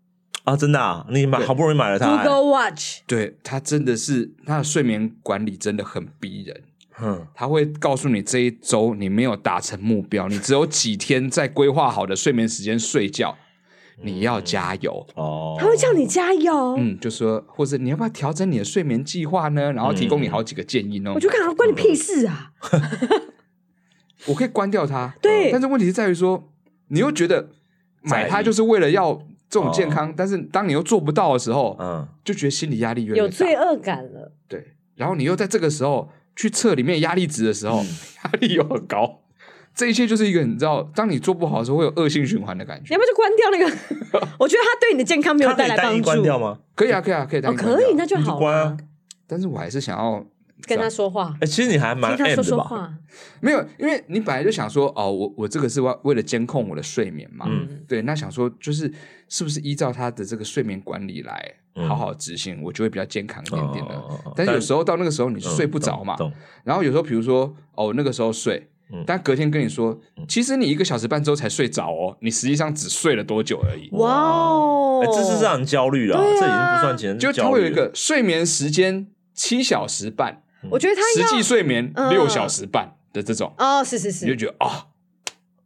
[0.45, 1.07] 啊，真的啊！
[1.11, 6.63] 你买好不容易买了它，Google Watch，对，它真的是它的睡眠管理真的很逼人。
[7.03, 13.37] 嗯，它会告诉你这一周你没有达成目标，你只有几天在规划好的睡眠时间睡觉，
[14.03, 15.57] 你要加油哦。
[15.61, 19.73] 他会叫你加油，嗯，就说或者你要不要调整你的睡眠计划呢？
[19.73, 21.13] 然后提供你好几个建议呢。
[21.15, 22.53] 我就看，关你屁事啊！
[24.27, 26.51] 我可以关掉它，对，但是问题是在于说，
[26.89, 27.51] 你又觉得
[28.03, 29.23] 买它就是为了要。
[29.51, 34.33] 这种健康，哦、但是当你又做不到的时候，嗯，就觉得心理压力越来越大，有罪恶感了。
[34.49, 37.87] 对，然后你又在这个时候去测里面压力值的时候，嗯、
[38.25, 39.23] 压力又很高。
[39.75, 42.95] 这一切就是一个你知道，当你做不好的时候，会有恶性循环的感觉。
[42.95, 44.29] 你要不要就关掉那个？
[44.39, 46.03] 我觉得它对你的健康没有带来帮助。
[46.03, 46.59] 关掉吗？
[46.75, 47.75] 可以啊，可以啊，可以单一关掉。
[47.75, 48.77] 哦，可以，那就好关啊。
[49.27, 50.25] 但是我还是想要。
[50.67, 52.95] 跟他说话，哎，其实你还蛮 M 的吧？
[53.41, 58.93] 没有，因为你本来就想说，哦，我我这个是为为了监控我的睡眠嘛，嗯，对，那想说就是
[59.29, 61.55] 是不是依照他的这个睡眠管理来
[61.89, 64.03] 好好执行，我就会比较健康一点点的。
[64.37, 66.17] 但是有时候到那个时候你睡不着嘛，
[66.65, 68.69] 然后有时候比如说哦那个时候睡，
[69.07, 69.99] 但隔天跟你说，
[70.29, 73.89] 其实你一个小时半之后才睡着哦，你实际上只睡了多久而已。
[73.93, 80.43] 哇哦，这是让人焦虑了，这已经不算钱，就它会有一个睡眠时间七小时半。
[80.69, 84.89] 我觉得他实际睡眠六小时半的这种哦，是是是，你就觉得啊，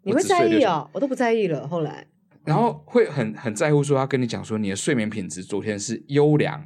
[0.02, 1.66] 你会在意哦，我都不在意了。
[1.66, 2.06] 后来，
[2.44, 6.64] 然后会很很在乎，说他跟你讲说，你的睡眠品质昨天是优良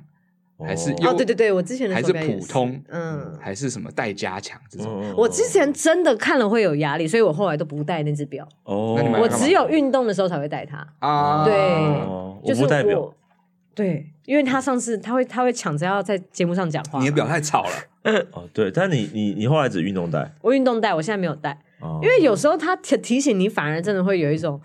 [0.58, 1.14] 还是优？
[1.14, 5.14] 对对对，我之前还是普通，嗯，还是什么待加强这种。
[5.16, 8.46] 我之前真的看了会有压力，所以我后来都不戴那只表。
[8.64, 11.44] 哦，我只有运动的时候才会戴它啊。
[11.44, 11.54] 对，
[12.44, 12.64] 就是
[12.94, 13.14] 我，
[13.74, 17.70] 对，因为他上次他会他会抢着要在节目上讲话，你的表太吵了。
[18.32, 24.60] 哦，对，但你你你后来只运动带，我运动带，我现在没有带，哦、因为有时候他提提醒你，反而真的会有一种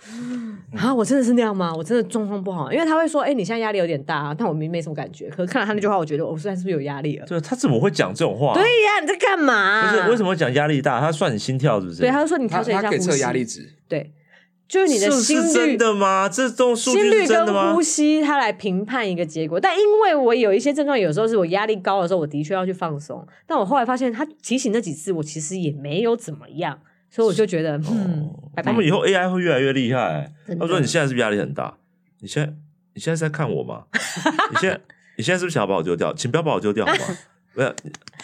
[0.76, 1.74] 啊，我真的是那样吗？
[1.74, 5.30] 我真的状况不好，因为他会说，哎、欸，你现在压力有点大，啊，但我没没什么感觉。
[5.30, 7.26] 可是看了他那句话，我觉得我现在是不是有压力了？
[7.26, 8.54] 对，他怎么会讲这种话？
[8.54, 9.90] 对呀，你在干嘛？
[9.90, 11.00] 不是为什么会讲压力大？
[11.00, 12.02] 他算你心跳是不是？
[12.02, 13.00] 对，他就说你调整一下呼吸。
[13.00, 13.70] 他可以测压力值。
[13.88, 14.12] 对，
[14.68, 16.28] 就是你的心率是是真的吗？
[16.28, 17.62] 这种数据是真的吗？
[17.62, 19.60] 心率跟呼吸，它来评判一个结果。
[19.60, 23.26] 但因为我有一些症状，有时候是我压力高的时候，我的确要去放松。
[23.46, 26.80] 但我后来发现，他提醒那几次，我其实也没有怎么样。
[27.10, 28.72] 所以我就觉得，嗯，拜拜。
[28.72, 30.32] 他们以后 AI 会越来越厉害。
[30.60, 31.76] 他说：“你现在是不是压力很大？
[32.22, 32.52] 你现在
[32.96, 33.84] 你现在是在看我吗？
[33.94, 34.82] 你现在
[35.18, 36.12] 你现在是不是想要把我丢掉？
[36.16, 37.18] 请不要把我丢掉好吗？
[37.54, 37.76] 没有。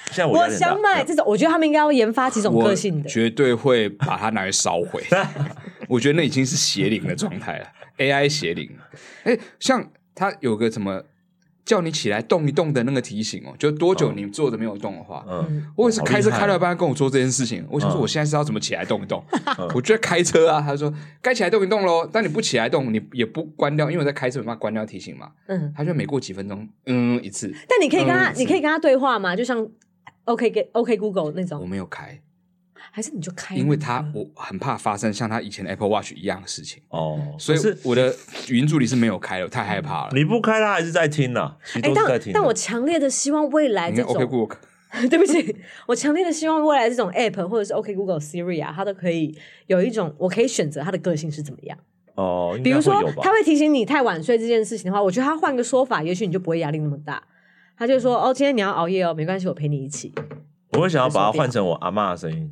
[0.07, 5.03] 现在我，我想买这种，我觉得他们应该要研发几种个性的，绝对会把它拿来烧毁。
[5.89, 7.67] 我觉得那已经是邪灵的状态了
[7.97, 8.69] ，AI 邪灵。
[9.23, 11.03] 哎，像他有个什么？”
[11.65, 19.23] 叫你起来动一动的那个提醒哦，就多久你坐着没有动的话，嗯，我也是开车开到一半跟我说这件事情，我想说我现在是要怎么起来动一动？
[19.75, 25.29] 我觉得开车啊，他说该起来动一动喽，但你不起来动，你也不关掉，因为我在开车，没办法关掉提醒嘛。
[25.45, 27.53] 嗯，他就每过几分钟，嗯，一次。
[27.67, 29.35] 但你可以跟他，你可以跟他对话嘛？
[29.35, 29.69] 就像
[30.23, 31.61] OK 给 OK Google 那种。
[31.61, 32.19] 我没有开。
[32.91, 38.13] 还是你就开，因为他我很怕发生像他以前的 Apple Watch 一样的事情哦，所以我的
[38.49, 40.11] 语音助理是没有开的，太害怕了。
[40.13, 41.55] 你不开，他还是在听呢。
[41.75, 44.57] 哎，但但我强烈的希望未来这种 OK Google，
[45.09, 45.55] 对不起，
[45.87, 49.37] 我强烈的希望未来这种 App 或者是 OK Google Siri 啊，它都可以
[49.67, 51.77] 有一种我可以选择它的个性是怎么样
[52.15, 52.59] 哦。
[52.63, 57.21] 比如说，他会提醒你太晚睡这件事情的话，我觉得他换个说法，也许你就不会压力那么大。
[57.77, 60.13] 他就说哦，今天你要熬夜哦，没关系，我陪你一起。
[60.73, 62.51] 我会想要把它换成我阿嬷的声音。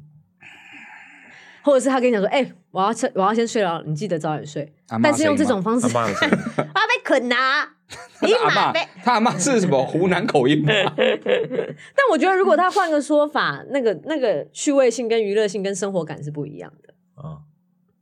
[1.68, 4.74] 或者是他跟你讲说，哎、欸，我要我要先睡了，你记得早点睡。
[5.04, 7.74] 但是用这种方式， 我要被捆啊！
[8.24, 10.72] 你妈被他阿妈是什么湖南口音吗？
[10.96, 17.44] 但我觉得，如果他换个说法，那个那个趣味性、跟娱乐性、跟生活感是不一样的啊，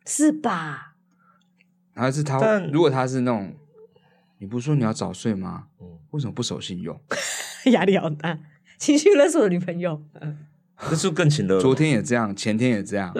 [0.05, 0.93] 是吧？
[1.95, 2.39] 还是他？
[2.39, 3.51] 但如果他是那种，
[4.37, 5.63] 你不是说你要早睡吗？
[6.11, 7.01] 为什么不守信用？
[7.71, 8.37] 压力好大，
[8.77, 10.03] 情绪勒索的女朋友。
[10.89, 11.59] 这是更勤的。
[11.59, 13.13] 昨天也这样，前天也这样。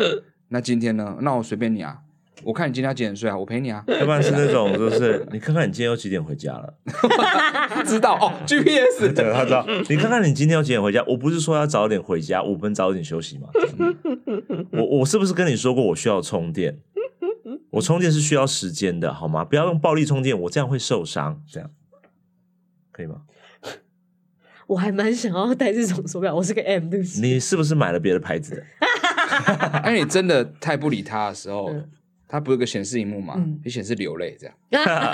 [0.50, 1.18] 那今天呢？
[1.22, 1.98] 那我随便你啊，
[2.43, 3.38] 我看你今天要几点睡啊？
[3.38, 3.84] 我陪你啊。
[3.88, 6.74] 要不然是那种，就是你看看你今天要几点回家了？
[7.86, 9.66] 知道哦，GPS 对，他知道。
[9.89, 11.04] 你看看你今天要几点回家？
[11.08, 13.50] 我不是说要早点回家，五分早点休息吗？
[14.72, 16.80] 我我是不是跟你说过我需要充电？
[17.72, 19.43] 我充电是需要时间的，好吗？
[19.43, 21.41] 不要用暴力充电，我这样会受伤。
[21.52, 21.70] 这样
[22.91, 23.22] 可以吗？
[24.68, 27.22] 我还蛮想要戴这种手表，我是个 M，对不起。
[27.22, 28.64] 你是不是买了别的牌子的？
[29.84, 31.90] 哎，你真的太不理他的时候，嗯、
[32.28, 33.36] 他不是个显示荧幕嘛？
[33.64, 34.56] 你显、嗯、示流泪这样，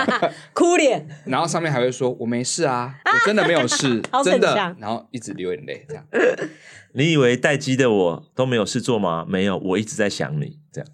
[0.53, 6.05] 哭脸，然后上面还会说：“我没事啊， 我真的没有事，真的。”然后一直流眼泪这样。
[6.93, 9.25] 你以为待机的我都没有事做吗？
[9.27, 10.89] 没有，我一直在想你这样。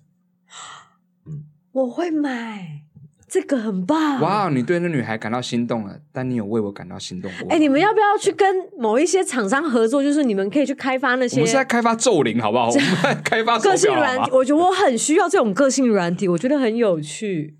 [1.25, 2.83] 嗯，我会买。
[3.29, 4.21] 这个很棒！
[4.21, 7.49] 哇，你对那女孩感到心动了，但你有为我感到心动过？
[7.49, 8.47] 哎，你们要不要去跟
[8.77, 10.01] 某一些厂商合作？
[10.01, 11.35] 就是你们可以去开发那些。
[11.35, 12.69] 我们是在开发咒灵，好不好？
[12.71, 14.31] 我们在开发个性软体。
[14.31, 17.57] 我觉得我很需要这种个性软体，我觉得很有趣。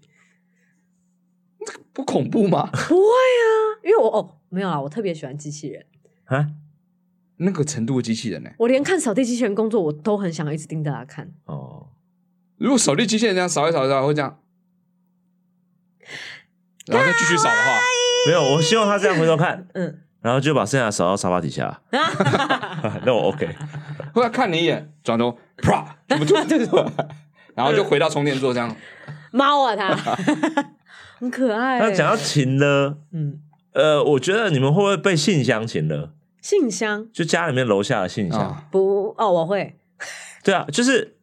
[1.91, 2.69] 不恐怖吗？
[2.71, 3.51] 不会啊，
[3.83, 5.85] 因为我哦没有啊，我特别喜欢机器人
[6.25, 6.47] 啊，
[7.37, 8.51] 那个程度的机器人呢？
[8.59, 11.33] 我连看扫地机器人工作，我都很想一直盯着他看。
[11.45, 11.87] 哦，
[12.57, 14.39] 如果扫地机器人这样扫一扫一扫，会这样。
[16.87, 17.79] 然后再继续扫的话，
[18.27, 21.81] 没有，我希望他这样回头看，嗯，然后就把剩下扫到沙发底下，
[23.05, 23.55] 那我 OK。
[24.13, 26.57] 后来看你一眼，转头啪，怎么突然就
[27.55, 28.75] 然后就回到充电座这样。
[29.31, 29.95] 猫啊，他
[31.19, 31.79] 很可爱。
[31.79, 33.39] 那讲到情呢，嗯，
[33.73, 36.09] 呃，我觉得你们会不会被信箱情呢？
[36.41, 38.67] 信箱就家里面楼下的信箱？
[38.71, 39.77] 不，哦，我会。
[40.43, 41.15] 对啊，就是。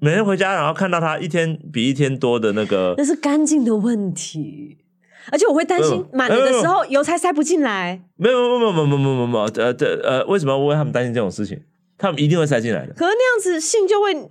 [0.00, 4.78] 每天回家，然后看到他一天比一天多的那个，那是干净的问题，
[5.30, 8.02] 而且我会担心满了的时候邮差塞不进来。
[8.16, 11.62] 没有没有没有没有没有没有呃呃呃，为什么要为他们担心这种事情？
[11.96, 12.92] 他们一定会塞进来的。
[12.94, 14.30] 可是那样子信就会，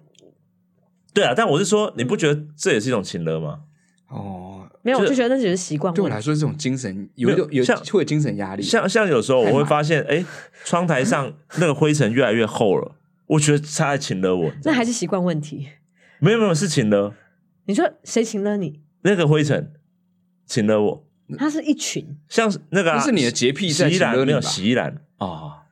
[1.13, 3.59] 对啊，但我是说，你不觉得这也是一种情勒吗？
[4.09, 5.93] 哦，没有，我就觉得那只是习惯。
[5.93, 8.63] 对我来说，这种精神有有有像会有精神压力。
[8.63, 10.23] 像像有时候我会发现，哎，
[10.63, 12.95] 窗台上那个灰尘越来越厚了。
[13.25, 15.67] 我觉得他在情勒我，那还是习惯问题。
[16.19, 17.13] 没有没有是情勒。
[17.65, 18.79] 你说谁情勒你？
[19.01, 19.73] 那个灰尘
[20.47, 21.03] 情勒我。
[21.37, 24.25] 他是一群，像那个，是你的洁癖在情勒你吧？
[24.25, 25.67] 没有洗衣篮啊，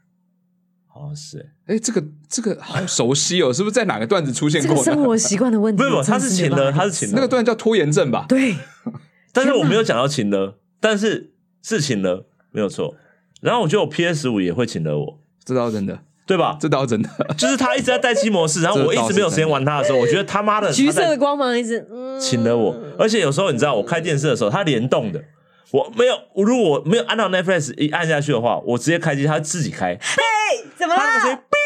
[0.86, 4.84] 好像是哎，这个这个好熟悉哦，是不是在哪个段子出现过？
[4.84, 5.82] 生活习惯的问题。
[5.84, 7.16] 没有，他是请了，他是情勒。
[7.16, 8.26] 那个段叫拖延症吧？
[8.28, 8.56] 对。
[9.32, 12.96] 但是我没有讲到请了，但是是情勒，没有错。
[13.40, 16.04] 然后我觉得我 PS 五也会请了我，知道真的。
[16.26, 16.58] 对吧？
[16.60, 21.86] 这倒真的，就是他一直在待机模式，然后我一直没有时间玩他的时候，我觉得他妈的橘色的光芒一直
[22.20, 25.24] 请了我，而且有时候你知道，我开电视的时候，它联动的，
[25.72, 29.98] 我没有，如果我没有按到 Netflix 一按下去的话，我直接开机，它自己开。
[30.02, 31.02] 嘿，怎么了？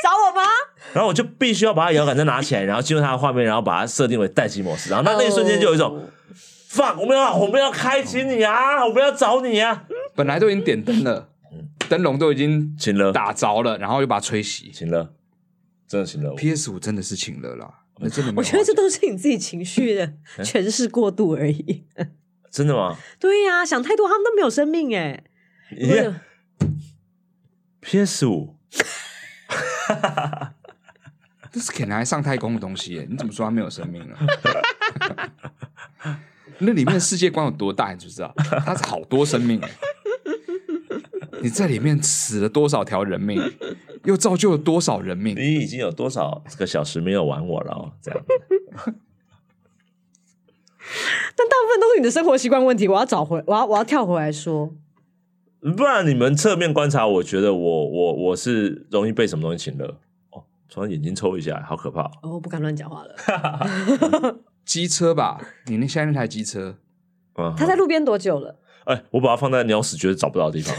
[0.04, 0.44] 找我吗？
[0.94, 5.90] 然后我就必须要把它摇杆再拿起来，然后进入它的画面，然后把它设定为待机模式，然后那那一瞬间就有一种。
[5.90, 6.00] Oh.
[6.72, 8.86] fuck，我们要我们要开启你啊！
[8.86, 9.86] 我们要找你啊！
[10.16, 11.29] 本来都已经点灯了，
[11.90, 15.14] 灯笼都已经请了打着了，然后又把它吹熄，请了，
[15.88, 16.34] 真的请了。
[16.36, 18.32] PS 五真的是请了啦，那真的。
[18.36, 20.14] 我觉得这都是你自己情绪的
[20.46, 21.84] 诠释过度而已。
[22.52, 22.98] 真的吗？
[23.20, 25.24] 对呀、啊，想太多，他们都没有生命哎。
[27.82, 28.56] PS 五，
[31.52, 34.18] 这是可能还上太空的东西耶，你怎么说它没有生命了？
[36.62, 38.34] 那里面的世界观有多大，你知不知道？
[38.66, 39.62] 它是好多生命，
[41.42, 43.42] 你在里面死了多少条人命，
[44.06, 45.36] 又造就了多少人命？
[45.36, 47.72] 你已经有多少个小时没有玩我了？
[47.74, 48.22] 哦，这样。
[51.36, 54.74] 但大部分都是你的生活习惯问题，我要找回，我要我要跳回来说，
[55.78, 60.00] 不然你们侧面观察，我觉得我我我是容易被什么东西请了
[60.32, 63.16] 哦，从眼睛抽一下，好可怕哦，我不敢乱讲话了。
[64.66, 66.78] 机车吧，你那现在那台机车，
[67.36, 68.60] 嗯，它在路边多久了？
[68.86, 70.76] 哎、欸，我把它放在鸟屎觉得找不到的地方。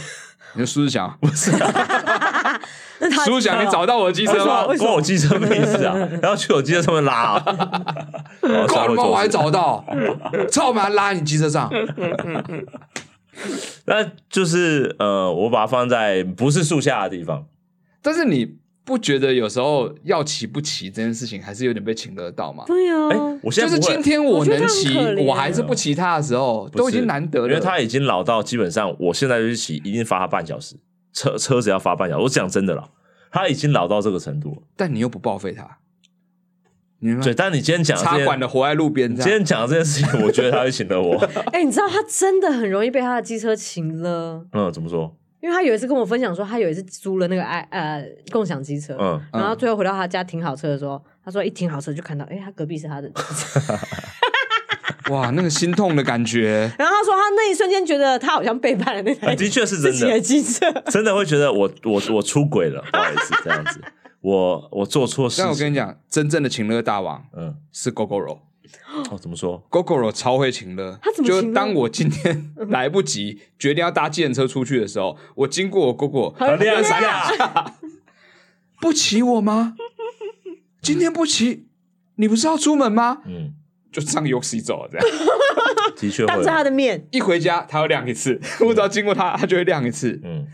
[0.55, 1.51] 你说苏志祥不是？
[3.25, 4.65] 苏志祥，你找到我的机车吗？
[4.67, 5.95] 关我机车没意思啊！
[6.21, 7.41] 然后去我机车上面拉啊！
[8.69, 9.85] 够了吗我还找到？
[10.51, 10.73] 操！
[10.73, 11.71] 妈拉你机车上。
[13.87, 17.47] 那就是呃，我把它放在不是树下的地方。
[18.03, 18.60] 但是你。
[18.85, 22.64] 不觉得有时候要骑不骑这件事情还是有点被请得到吗？
[22.66, 27.49] 对啊，哎、我现在就是今天我能骑，我，我还是不骑他的时候，都已经难得了。
[27.49, 30.76] 因为他已经老到基本上，我现在就去骑，一定罚他半小时，
[31.12, 32.22] 车车子要罚半小时。
[32.22, 32.91] 我讲真的了，
[33.31, 34.62] 他已经老到这个程度。
[34.76, 35.78] 但你又不报废他，
[37.01, 41.16] 你对，但你今天讲插管的活在路边，今天讲的这件事情，我觉得他会请得我。
[41.53, 44.47] 哎、欸，你知道他真的很容易被他的机车请了。
[44.53, 45.16] 嗯，怎么说？
[45.41, 53.11] 因为他有一次跟我分享说，他有一次租了那个爱呃共享机车，嗯，然后最后回到他家停好车的时候，他说一停好车就看到，哎，他隔壁是他的，
[55.11, 56.70] 哇，那个心痛的感觉。
[56.78, 63.80] 然后他说他那一瞬间觉得他好像背叛了那台，的确是真的机车， 真的会觉得我我我出轨了，不好意思这样子，
[64.20, 65.41] 我我做错事。
[65.41, 68.38] 但我跟你讲，真正的情乐大王，嗯，是 Gogoro。
[69.11, 71.29] 哦，怎么说？Gogoro 超会情勒，他怎么？
[71.29, 77.75] 就当我今天来不及决定要搭计程车出去的时候，我经过我 Gogoro，他亮下，
[78.81, 79.75] 不骑我吗？
[80.83, 81.67] 今天不骑，
[82.17, 83.23] 你不是要出门吗？
[83.27, 83.53] 嗯，
[83.93, 85.07] 就上 Yoxi 走这样，
[85.97, 90.47] 的确，当着他的面，一回家他要亮一次，我只要经过他，他就会亮一次，嗯，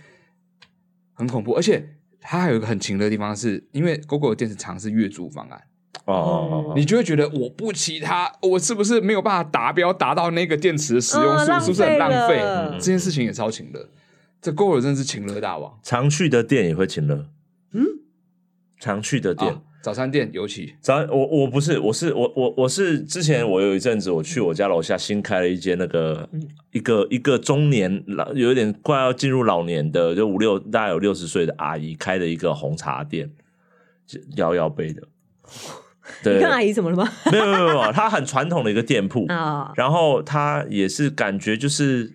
[1.15, 1.53] 很恐怖。
[1.53, 5.63] 而且他还有一个很情勒的地方是，是因为 Gogoro 电池长是月租方案。
[6.07, 12.39] 哦哦哦，你就会觉得我不骑它，我是不是没有办法达标，达到那个电池的使用数，是不是很浪费？
[12.75, 13.89] 这件事情也超勤的，
[14.41, 15.79] 这 Gogoro 真的是情勒大王。
[15.83, 17.27] 常去的店也会勤了，
[17.73, 17.85] 嗯，
[18.79, 20.99] 常去的店，早餐店尤其早。
[21.11, 26.29] 我我不是，我是我我我是之前我有一阵子我去我家楼下新开了一间那个
[26.71, 33.29] 一个一个中年老有一点快要进入老年的就五六大概有六十岁的阿姨开的一个红茶店，
[34.37, 35.03] 摇摇杯的。
[36.23, 37.09] 对你看阿姨怎么了吗？
[37.31, 39.69] 没有没有没有，他很传统的一个店铺，oh.
[39.77, 42.13] 然后他也是感觉就是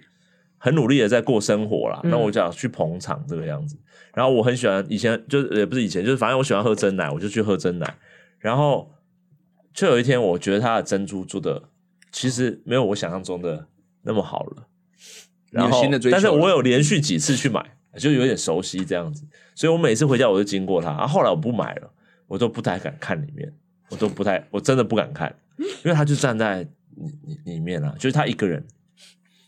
[0.58, 2.00] 很努力的在过生活啦。
[2.04, 3.78] 那、嗯、我就想去捧场这个样子，
[4.14, 7.96] 然后我很喜欢以前就是也不是以前，就是反正我喜欢喝真奶，我就去喝真奶。
[8.40, 8.92] 然后
[9.74, 11.62] 就有一天，我觉得他的珍珠做的
[12.12, 13.68] 其实没有我想象中的
[14.02, 14.68] 那么好了。
[15.52, 17.64] 然后，但是我有连续几次去买，
[17.98, 20.90] 就有点熟悉这样子，所以我每次回家我就经过他。
[20.92, 21.92] 然后后来我不买了，
[22.28, 23.54] 我都不太敢看里面。
[23.92, 26.62] 我都不太，我真的不敢看，因为他就站在
[26.96, 28.66] 里里面啊，就是他一个人。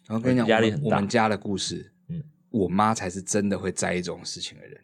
[0.05, 0.97] 然后跟你讲，压力很大。
[0.97, 4.77] 我们家的故事，嗯，我妈才是真的会在意这种事情的人。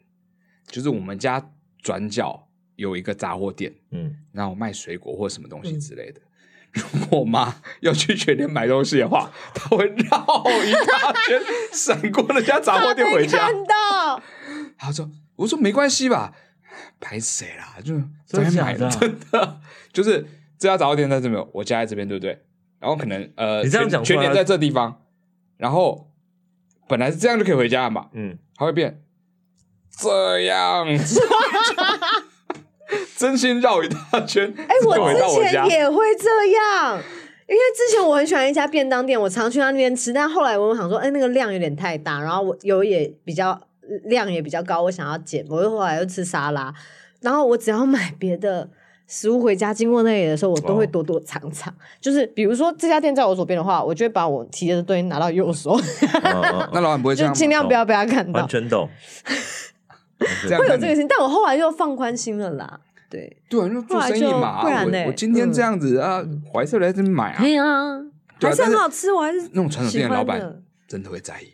[0.66, 1.52] 就是我们家
[1.82, 6.20] 转角有一个杂货店，嗯，然后卖水果或什么东西之类的。
[6.20, 9.94] 嗯、 如果我妈要去全店买东西的话，她会绕
[10.64, 11.40] 一大圈，
[11.74, 13.38] 闪过那家杂货店回家。
[13.40, 14.22] 看到，
[14.78, 16.34] 她说：“我说没关系吧。”
[17.00, 17.76] 拍谁啦？
[17.82, 17.94] 就
[18.26, 19.60] 在买的， 真的
[19.92, 20.26] 就是
[20.58, 22.44] 这家早点在这边，我家在这边，对不对？
[22.78, 25.02] 然后可能呃，你这样讲，全年在这地方，
[25.56, 26.10] 然后
[26.88, 29.02] 本来是这样就可以回家嘛，嗯，它会变
[29.90, 31.20] 这样子，
[33.16, 34.52] 真心绕一大圈。
[34.56, 36.98] 哎、欸，我之前也会这样，
[37.48, 43.60] 因为之前我很喜欢一家便当店，我常去他那边吃，但后来我想说，哎、欸，那个量有点太大，然后我油也比较。
[44.04, 46.72] 量也比较高，我想要减，我又后来又吃沙拉，
[47.20, 48.68] 然后我只要买别的
[49.06, 51.72] 食物回家，经过那里的时候，我都会躲躲藏藏。
[51.72, 55.76] 哦、就是比如说这家店在我左边的话，我就会把我提的东西拿到右手。
[56.72, 58.40] 那老板不会这样，就尽量不要被他看到。
[58.40, 58.88] 完全懂。
[60.20, 62.78] 会有这个心，但我后来就放宽心了啦。
[63.08, 65.04] 对对，因为做生意嘛，不然呢？
[65.06, 66.22] 我今天这样子啊，
[66.52, 67.98] 怀色来这边买啊，对啊，
[68.40, 71.46] 还是很好吃，我还是那种传统店的老板真的会在意，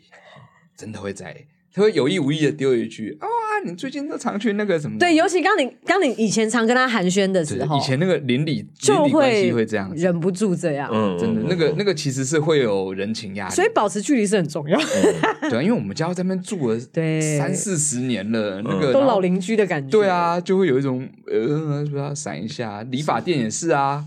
[0.75, 1.45] 真的会在意。
[1.77, 3.27] 他会有意无意的丢一句：“啊，
[3.63, 10.89] 你最近都常去那个什么？”对，尤其刚你刚你以前常跟他寒暄的时候，以前那个邻里邻里关系会这样，忍不住这样。
[10.91, 14.79] 嗯，真的，那个那个其实是会有人情压力，所以保持距离是很重要。
[15.51, 19.91] 对，因为我们家在那边住了对三四十年了，那个都老邻居的感觉。
[19.91, 22.81] 对啊，就会有一种呃，不要闪一下。
[22.89, 24.03] 理发店也是啊。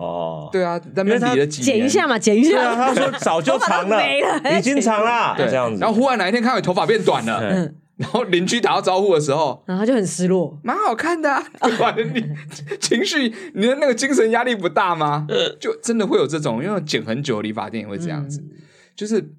[0.00, 2.50] 哦，对啊，那边比了几剪一下嘛，剪一下。
[2.50, 4.02] 对啊他说早就长了，
[4.58, 5.78] 已经长了，对，这样子。
[5.80, 7.74] 然后忽然哪一天看到你头发变短了，嗯。
[7.98, 11.30] 然后邻居打到招呼的时候，然后就很失落，蛮好看的，
[11.60, 12.24] 啊，你
[12.80, 15.26] 情绪，你的那个精神压力不大吗？
[15.60, 18.50] 就真的会有这种，因为剪很久理发店也会这样子，嗯、
[18.96, 19.32] 就是。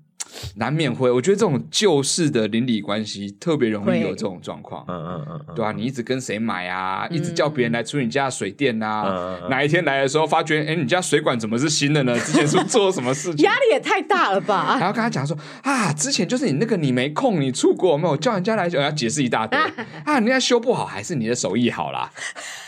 [0.55, 4.85] 难免会，我觉得这种旧式的邻里关系特别容易有这种状况。
[4.87, 7.07] 嗯嗯嗯，对啊，你一直跟谁买啊？
[7.09, 9.39] 一直叫别人来处理你家的水电啊？
[9.49, 12.17] 哪一天来的时候发觉，哎，你家水管怎么是新的呢？
[12.21, 13.45] 之前是做了什么事情？
[13.45, 14.77] 压力也太大了吧？
[14.79, 19.59] 然后跟他讲说啊，之前就是你那个你没空，你出国没有叫人家来，要解释一大堆
[20.05, 22.11] 啊，人家修不好还是你的手艺好啦？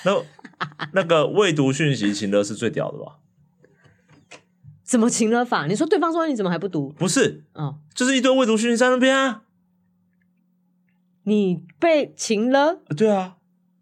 [0.03, 0.22] 那
[0.93, 3.18] 那个未读讯息情勒是最屌的吧？
[4.84, 5.66] 怎么情了法？
[5.68, 6.90] 你说对方说你怎么还不读？
[6.98, 9.42] 不是，哦，就是一堆未读讯息在那边啊。
[11.24, 12.80] 你被情了？
[12.98, 13.36] 对啊，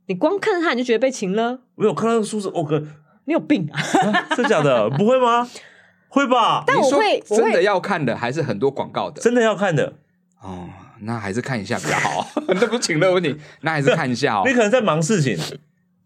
[0.06, 1.62] 你光看着他你就觉得被情了？
[1.76, 2.80] 我有看到数字，我哥，
[3.26, 3.82] 你有病啊？
[4.36, 4.88] 是假的？
[4.98, 5.50] 不会吗？
[6.08, 6.64] 会吧？
[6.68, 9.20] 但我会真的要看的，还是很多广告的？
[9.22, 9.94] 真的要看的
[10.42, 10.70] 哦，
[11.02, 12.28] 那还是看一下比较好。
[12.48, 14.44] 那不是情勒问题，那还是看一下哦。
[14.48, 15.36] 你可能在忙事情，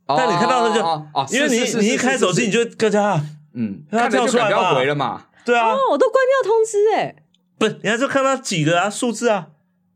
[0.06, 3.22] 但你看到那就哦，因为你你一开手机你就各家。
[3.56, 5.28] 嗯，他跳出来要回了嘛？
[5.46, 7.16] 对啊，哦，我都关掉通知哎，
[7.58, 9.48] 不，你还是看到几个啊数字啊，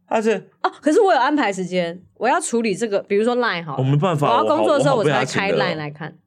[0.05, 6.17] 而且哦，可是我有安排时间，我要处理这个，比如说 Line 好，我没办法，我要工作的时候我才开 Line 来看。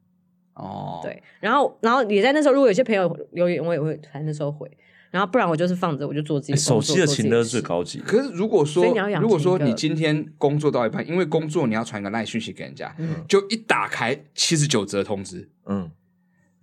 [0.55, 4.69] 哦，对，然后然后也在那时候，如果有些朋友留言，我也会在那时候回，
[5.09, 7.99] 然后不然我就是放着，我就做自己手机的情勒最高级。
[7.99, 8.85] 可是如果说
[9.19, 12.95] 如果说你今天工作到一半，因为工作你要传个 Line 讯息给人家，
[13.27, 15.89] 就一打开七十九折通知，嗯。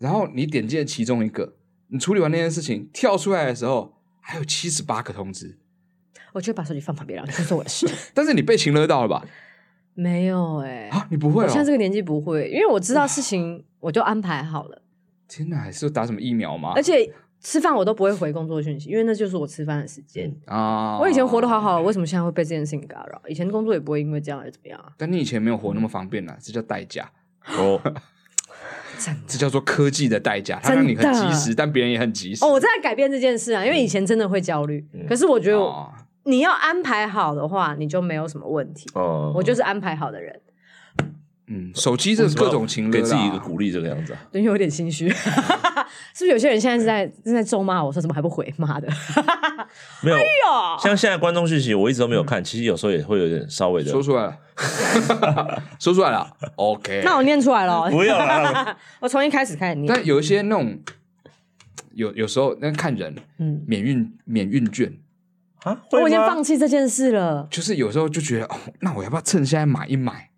[0.00, 1.54] 然后你点击了其中一个，
[1.88, 5.58] 你处理完那件事情跳出来的时候，还有七十八个通知。
[6.32, 7.86] 我就把手机放旁边了，这是我的事。
[8.14, 9.24] 但是你被情勒到了吧？
[9.94, 11.46] 没有哎、欸，啊，你不会、哦？
[11.46, 14.82] 我现在这个年纪不会，因为我知道事情，我就安排好了。
[15.28, 16.72] 天哪，还是打什么疫苗吗？
[16.74, 20.98] 而且吃饭我都不会回工作讯息，因为那就是我吃饭的时间啊。
[20.98, 23.20] 我以前活得好好，为什么现在会被这件事情干扰？
[23.28, 24.92] 以前工作也不会因为这样而怎么样啊。
[24.96, 27.10] 但你以前没有活那么方便呢、啊，这叫代价
[27.58, 27.78] 哦。
[29.26, 32.44] 这叫做科技的代价，它让你很及时，但别人也很及时。
[32.44, 35.58] 哦，我在改变这件事啊，因为以前真的会焦虑，可是我觉得
[36.24, 38.88] 你要安排好的话，你就没有什么问题。
[38.94, 40.40] 哦，我就是安排好的人。
[41.52, 45.12] 嗯，手机这各种情勒，给自己一个鼓励，这个样子，啊，对有点心虚。
[46.14, 48.52] 是不是有些人现在是在正在咒骂我说怎么还不回？
[48.56, 48.88] 妈的，
[50.02, 50.16] 没有。
[50.82, 52.42] 像现在观众讯息，我一直都没有看。
[52.42, 56.36] 其实有时候也会有点稍微的说出来了， 说出来了。
[56.56, 57.90] OK， 那我念出来了。
[57.90, 59.92] 不要了，我从一开始开始念。
[59.92, 60.78] 但有一些那种，
[61.92, 64.92] 有有时候那看人，嗯，免运免运券
[65.62, 67.46] 啊，我已经放弃这件事了。
[67.50, 70.30] 就是有时候就觉得，哦，那我要不要趁现在买一买？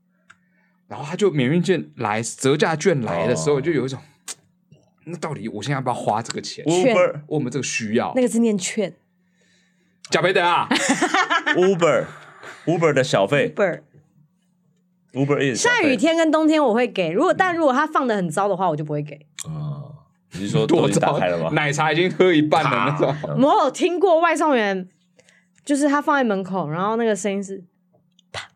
[0.88, 3.98] 然后他就免运券来折价券来的时候，就有一种，
[5.04, 6.64] 那到底我现在要不要花这个钱？
[6.64, 6.94] 券，
[7.26, 8.12] 我们这个需要。
[8.14, 8.94] 那个字念券，
[10.10, 10.68] 贾培德啊，
[11.56, 13.52] Uber，Uber 的小费
[15.12, 19.14] ，Uber，Uber is 下雨天跟冬天我会给，如果但如果它放的很糟的话，我就不会给。
[19.46, 19.82] 啊，
[20.32, 21.50] 你是说多打开了吗？
[21.50, 23.14] 奶茶已经喝一半了那种。
[23.42, 24.88] 我有听过外送员，
[25.64, 27.64] 就是他放在门口，然后那个声音是
[28.30, 28.48] 啪，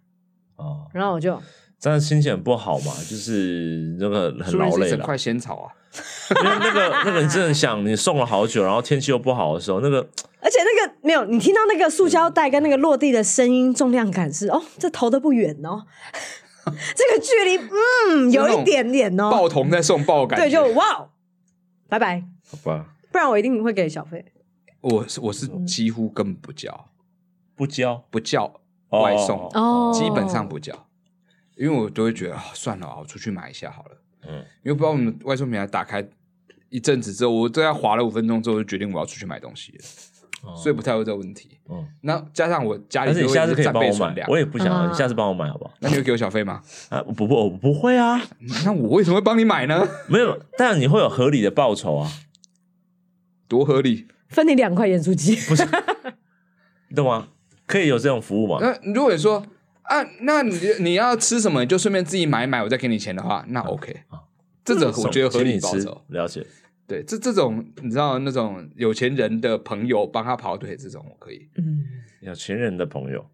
[0.57, 1.43] 哦，然后我就。
[1.79, 5.05] 但是心情很不好嘛，就是那个很劳累了。
[5.05, 5.71] 块仙草啊，
[6.43, 9.99] 因为那个那个你真的想你送了好久，然后天气又不好的时候，那个
[10.41, 15.87] 而且那个没有你听到那个塑胶袋跟那个落地的声音，重量感是哦，这投的不远哦，
[16.65, 21.09] 这个距离嗯有一点点哦，爆童在送爆感，对，就哇，
[21.89, 24.25] 拜拜，好吧，不然我一定会给小费。
[24.81, 26.89] 我是我是几乎根本不叫，
[27.57, 30.87] 不叫不叫外送哦，基本上不叫。
[31.57, 33.97] 因为我都会觉得啊，算了啊，我出去买一下好了。
[34.29, 36.07] 嗯，因为不知道我们外送平台打开
[36.69, 39.85] 一阵子之后，我都要滑了五分钟之后，就决定我要出去买东西了。
[40.55, 41.59] 所以不太会有这个问题。
[41.69, 45.75] 嗯，那加上我家里，但是你下次可以帮我买，我也不想，你下次帮我买好不好？
[45.81, 46.63] 那你会给我小费吗？
[46.89, 48.23] 啊，不不，我不会啊。
[48.65, 49.89] 那我为什么会帮你买呢？
[50.07, 52.13] 没有，但你会有合理的报酬啊。
[53.49, 54.07] 多合理？
[54.29, 55.35] 分你两块盐酥鸡？
[55.49, 55.67] 不是，
[56.91, 57.29] 你懂吗？
[57.67, 58.59] 可以有这种服务吗？
[58.61, 59.45] 那如果你说
[59.89, 64.21] 啊，那你 你要吃什么，你就顺便自己买一买，我再给你钱的话，那 OK 啊。
[64.65, 66.45] 这种我觉得合理报酬，了解。
[66.89, 71.49] 对，这这种你知道那种有钱人的朋友帮他跑腿，这种我可以。
[71.57, 71.85] 嗯，
[72.21, 73.25] 有钱人的朋友，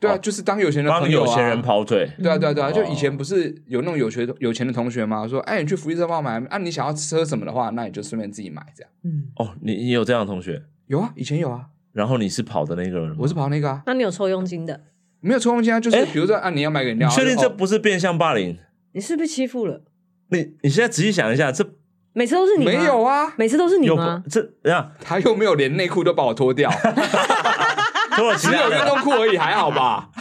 [0.00, 2.08] 对啊，就是当有钱人帮有钱人跑腿。
[2.20, 5.26] 对啊，对啊，对啊，就以前不是有那种有学有钱的同学吗？
[5.28, 8.92] 说，哎，你去福利社帮我买，啊，你想要吃什么的话，那你就顺便自己买这样。
[9.04, 10.62] 嗯，哦，你你有这样的同学？
[10.86, 11.66] 有啊，以前有啊。
[11.92, 13.16] 然后你是跑的那个人？
[13.18, 13.82] 我是跑那个啊。
[13.86, 14.80] 那你有抽佣金的？
[15.22, 18.58] 没有抽佣金啊，就是比如说啊，你要买个饮料，你确定这不是变相霸凌？
[18.92, 19.80] 你是不是欺负了？
[20.28, 21.66] 你你现在仔细想一下，这。
[22.14, 22.70] 每次都是你吗？
[22.70, 24.22] 没有啊，每次都是你吗？
[24.28, 26.70] 这样他又没有连内裤都把我脱掉，
[28.14, 30.10] 脱了只有运动裤而已，还好吧？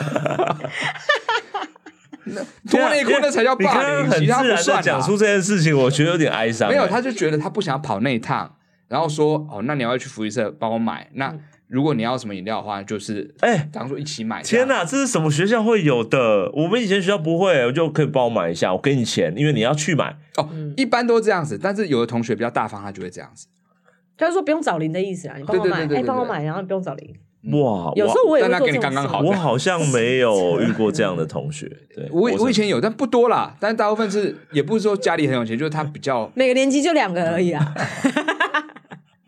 [2.69, 4.81] 脱内裤那才叫霸凌，其他不算。
[4.81, 6.69] 讲出这件事情，我觉得有点哀伤。
[6.69, 8.55] 没有，他就觉得他不想跑那一趟，
[8.87, 11.35] 然后说：“哦，那你要去福利社帮我买。”那。
[11.71, 14.43] 如果你要什么饮料的话，就是哎，当做一起买。
[14.43, 16.51] 天哪，这是什么学校会有的？
[16.51, 20.17] 我们以前学校不会，我就可以帮我买一下，我给你钱，因为你要去买。
[20.35, 23.47] 哦，一般都是这样子，但是有的同学比较大方，他就会这样子。
[24.17, 27.15] 他就说不用找零的意思啊，你帮我买，哎，帮我买，然后不用找零。
[27.53, 29.21] 哇，有时候我也会做给你刚刚好。
[29.21, 31.65] 我好像没有遇过这样的同学。
[31.95, 33.55] 对，我我以前有，但不多啦。
[33.59, 37.73] 但大部分是也不是说家里很有钱，就是他比较每个年级就两个而已啊。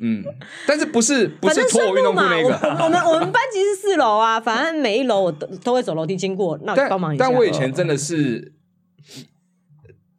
[0.05, 0.21] 嗯，
[0.67, 2.83] 但是不是 不是脱我运动裤那个？
[2.83, 7.23] 我 们我们班级是四楼啊，反正每一楼我都都会走楼梯经过，那帮忙一下。
[7.23, 8.51] 但我以前真的是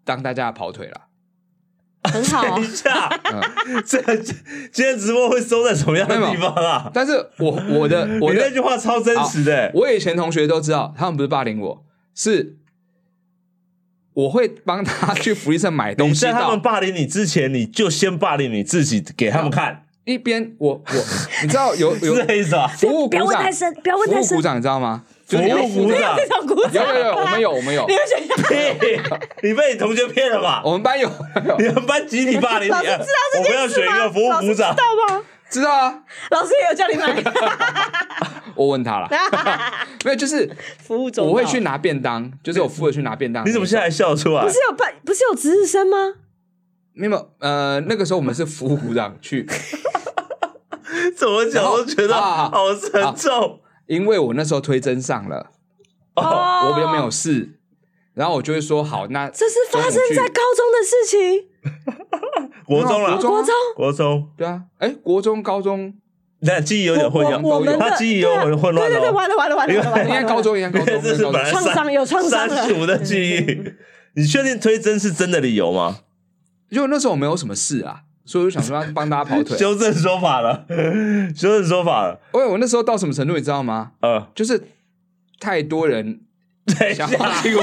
[0.05, 1.02] 当大家的跑腿了，
[2.11, 2.43] 很好。
[2.56, 3.09] 等一下，
[3.85, 6.90] 这今天直播会收在什么样的地方啊？
[6.94, 11.85] 但是我我的我那句话超真实的，我以前同学都知道，他们不是霸凌我，
[12.15, 12.56] 是。
[14.15, 16.20] 我会帮他去福利社买东西。
[16.23, 19.82] 在他们霸凌你之前，你就先霸凌你自己，给他们看。
[20.05, 20.85] 一边我我，
[21.43, 22.66] 你知道有 有这意思啊？
[22.69, 24.23] 服务鼓掌，不要问太深，不要问太深。
[24.24, 25.03] 服务鼓掌，你知道吗？
[25.27, 25.91] 服务鼓
[26.69, 27.86] 掌，有有有，我们有我们有。
[27.89, 29.03] 你们
[29.43, 30.61] 你被你同学骗了吧？
[30.66, 31.11] 我们班有，
[31.59, 32.73] 你 们班集体霸凌你。
[32.73, 35.23] 我们要选一个服务鼓掌，知道吗？
[35.55, 36.03] 知道啊。
[36.31, 37.23] 老师也有叫你买。
[38.57, 39.09] 我问他了，
[40.05, 40.49] 没有，就是
[40.83, 43.47] 服务中，我会去拿便当，就是我服务去拿便当。
[43.47, 44.43] 你怎么现在笑出来？
[44.45, 46.15] 不是有办，不是有值日生吗？
[46.93, 49.45] 没有，呃，那个时候我们是服务股长去，
[51.17, 53.61] 怎么讲都觉得好沉重。
[53.87, 55.51] 因为我那时候推甄上了，
[56.15, 57.59] 哦，我又没有事，
[58.15, 61.49] 然后我就会说好，那这是发生在高中的事情，
[62.65, 65.95] 国中了，国中，国中，对啊，哎，国中、高中。
[66.41, 68.97] 那记忆有点混乱，他记忆有点混乱了。
[68.97, 70.05] 对对对，完了完了完了完了！
[70.05, 73.73] 应该高中，应该高中，这是本来创伤有创伤删除的记忆。
[74.16, 76.01] 你确定推真是真的理由吗？
[76.69, 79.57] 因为那时候我没有什么事啊，所以我就想说要帮大家跑腿。
[79.57, 80.66] 修正说法了，
[81.35, 82.20] 修正说法了。
[82.32, 83.93] 喂，我那时候到什么程度你知道吗？
[84.01, 84.62] 呃，就是
[85.41, 86.20] 太多人
[86.95, 87.62] 想霸凌我。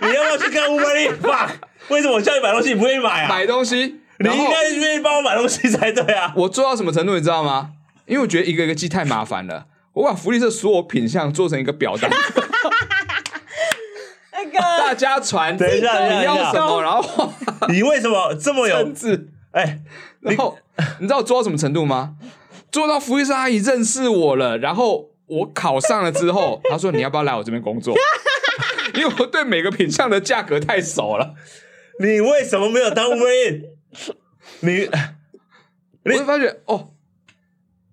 [0.00, 1.50] 你要不要去看 Uber Eats？
[1.88, 3.28] 为什么我叫你买东西你不愿意买啊？
[3.28, 6.32] 买东西，你应该愿意帮我买东西才对啊！
[6.36, 7.70] 我做到什么程度你知道吗？
[8.06, 12.10] 因为我觉得一个一个记太麻烦了，我把福利社所有品相做成一个表单，
[14.32, 17.32] 那个 大家传，等一下你要什么，然后
[17.68, 19.28] 你为什么这么有字？
[19.52, 19.80] 哎，
[20.20, 20.58] 然后
[21.00, 22.14] 你知道我做到什么程度吗？
[22.70, 27.94] 做到福利社阿姨认识我了，然后我考上了之后， 她说你要不要来我这边工作？
[28.94, 31.34] 因为我对每个品相的价格太熟了。
[32.00, 33.62] 你为什么没有当 Uber？
[34.60, 34.88] 你，
[36.04, 36.90] 你会发觉哦。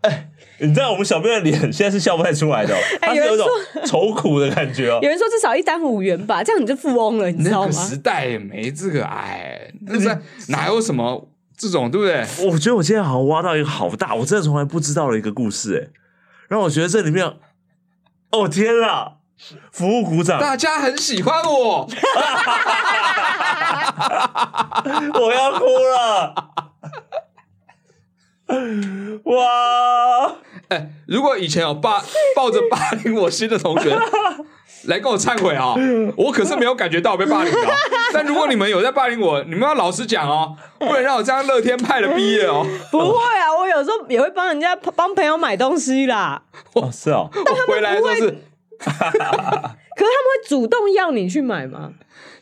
[0.02, 3.46] 哎，你知道我们小编的脸现在是笑不太出来的，他是有一种
[3.86, 4.98] 愁苦的感觉哦。
[5.04, 7.70] 有人说至少一单五元吧，这样你就富翁了，你知道吗？
[7.70, 10.18] 那个时代也没这个，哎，那在
[10.48, 12.26] 哪有什么这种，对不对？
[12.50, 16.00] 我觉得我今天好像挖到一个好大，我真的从来不知道的一个故事，哎，
[16.48, 17.26] 让我觉得这里面，
[18.32, 19.18] 哦天啊，
[19.72, 21.88] 服务鼓掌，大家很喜欢我，
[25.14, 26.36] 我要哭了。
[29.26, 30.36] 哇！
[30.70, 32.02] 哎、欸，如果以前有霸
[32.36, 33.96] 抱着霸凌我心的同学
[34.86, 35.76] 来跟我忏悔啊，
[36.18, 37.60] 我可是没有感觉到我被霸凌的。
[38.12, 42.66] 但如果你们有在霸凌我，你们要老实讲哦，不能让我这样乐天派的毕业哦。
[42.92, 46.42] 不会啊，我有时候也会帮人家帮朋友买东西啦。
[46.74, 48.44] 哦，是哦，但他们回来的时候是，
[48.86, 51.92] 可是他们会主动要你去买吗？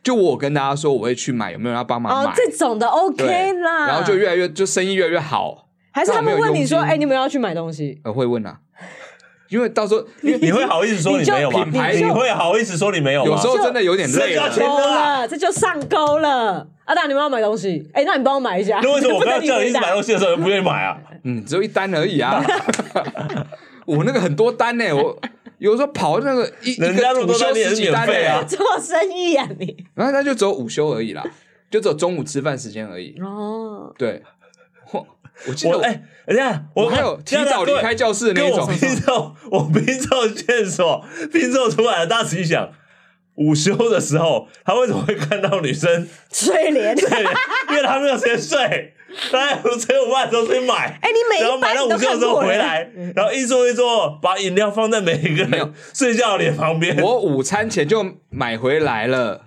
[0.03, 2.30] 就我跟大家说我会去买，有没有人要帮忙买？
[2.30, 3.88] 哦，这种的 OK 啦。
[3.88, 5.68] 然后就越来越就生意越来越好。
[5.91, 8.59] 还是他们问你说：“哎，你们要去买东西？”呃，会问啊，
[9.49, 11.64] 因为到时候你 你会好意思说你没有吗？
[11.64, 13.31] 品牌你会好意思说你没有吗？
[13.31, 16.68] 有时候真的有点累了，这就上钩了。
[16.85, 17.89] 阿达，你们要买东西？
[17.93, 18.80] 哎，那你帮我买一下。
[18.81, 20.97] 那为什么我刚刚叫你一直买东西的时候不愿意买啊？
[21.23, 22.41] 嗯，只有一单而已啊。
[23.85, 25.18] 我那个很多单呢，我
[25.57, 29.85] 有时候跑那个一人家那么多单你也是免费啊，做生意啊你。
[29.95, 31.23] 然后他就只有午休而已啦，
[31.69, 33.15] 就只有中午吃饭时间而已。
[33.21, 34.23] 哦，对。
[35.47, 42.07] 我记得哎，等下我还有提早离开教室的那种拼凑，我拼凑线索拼凑出来了。
[42.07, 42.71] 大家仔细想，
[43.35, 46.95] 午休的时候，他为什么会看到女生睡莲？
[46.95, 47.07] 对，
[47.69, 48.95] 因为他没有时间睡，
[49.31, 50.99] 他在趁午饭的时候去买。
[51.01, 56.99] 哎，你每然后买到午休的时候回来，然后一桌一桌，把饮料放在每一个人 睡觉的脸旁边。
[57.01, 59.45] 我午餐前就买回来了，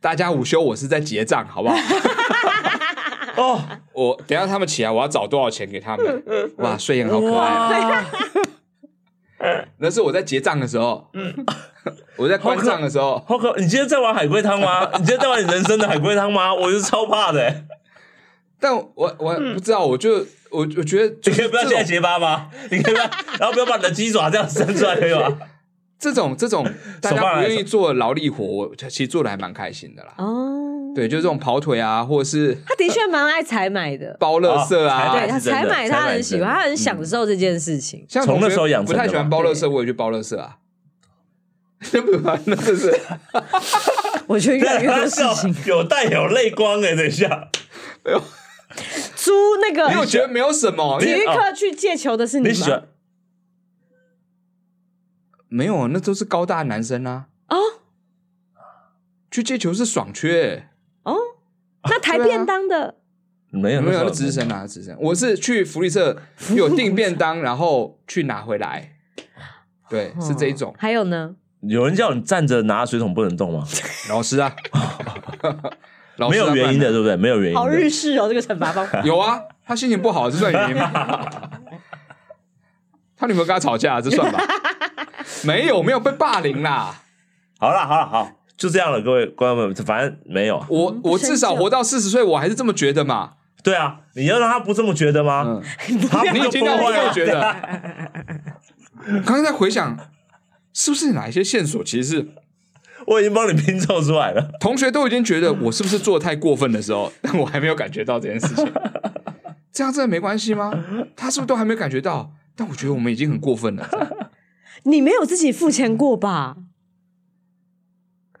[0.00, 1.76] 大家午休我是在结账，好不好？
[3.36, 3.60] 哦，
[3.92, 6.22] 我等下他们起来，我要找多少钱给他们？
[6.58, 8.06] 哇，睡眼好可爱啊！
[9.78, 11.06] 那是我在结账的时候，
[12.16, 13.54] 我在关账的时候，好可！
[13.56, 14.88] 你今天在玩海龟汤吗？
[14.94, 16.52] 你今天在玩你人生的海龟汤吗？
[16.52, 17.64] 我是超怕的。
[18.60, 18.86] 但我
[19.18, 20.16] 我不知道，我就
[20.50, 22.48] 我我觉得， 你可以不要现在结巴吗？
[22.70, 25.38] 你可以不要，然后不要把你的鸡爪这样伸出来，可以吗？
[25.98, 26.64] 这种这种
[27.02, 30.14] 大家不愿意做劳力活，我其实做的还蛮开心的啦。
[30.18, 30.54] 哦。
[30.94, 38.04] 对，就这种跑腿啊，或者是他的确蛮爱采买的，包垃圾啊，对他采买他很喜欢，他很享受这件事情。
[38.08, 40.56] 像从那时候养不太喜欢包垃圾，我也去包垃圾啊。
[41.92, 42.92] 那不玩那是，
[44.26, 47.48] 我觉得越来越多事情有带有泪光哎，等一下，
[48.04, 48.20] 没有
[49.28, 52.82] 租那个，因为我觉得没有什么体育课去借球的是你吗？
[55.48, 57.26] 没有，那都是高大男生啊。
[57.48, 57.56] 哦，
[59.30, 60.68] 去借球是爽缺。
[61.02, 61.14] 哦，
[61.84, 62.96] 那抬便当的
[63.50, 64.96] 没有没有，那值日生拿值日生。
[65.00, 66.16] 我是去福利社
[66.54, 68.94] 有订便当，然后去拿回来。
[69.90, 70.74] 对，是这一种。
[70.78, 71.36] 还有呢？
[71.62, 73.66] 有人叫你站着拿水桶不能动吗？
[74.08, 74.54] 老师啊，
[76.30, 77.16] 没有原因的，对不对？
[77.16, 77.56] 没有原因。
[77.56, 79.00] 好日式哦，这个惩罚方法。
[79.06, 80.90] 有啊，他心情不好，这算原因吗？
[83.16, 84.40] 他女朋友跟他吵架，这算吧？
[85.44, 86.94] 没有，没有被霸凌啦。
[87.58, 88.30] 好了，好了，好。
[88.56, 90.64] 就这样了，各位观众们，反正没有。
[90.68, 93.34] 我我至少活到四十岁，我还是这么觉得嘛。
[93.62, 95.44] 对啊，你要让他不这么觉得吗？
[95.46, 95.62] 嗯、
[96.32, 97.40] 你已经让我这么觉得。
[99.24, 99.96] 刚刚在回想，
[100.72, 101.84] 是不是哪一些线索？
[101.84, 102.28] 其实是
[103.08, 104.50] 我已经帮你拼凑出来了。
[104.60, 108.72] 同学都已经觉得我是不是做的太过分的时候， 但我还没有感觉到这件事情。
[109.72, 110.72] 这样真的没关系吗？
[111.16, 112.32] 他是不是都还没有感觉到？
[112.56, 113.88] 但我觉得我们已经很过分了。
[114.84, 116.56] 你没有自己付钱过吧？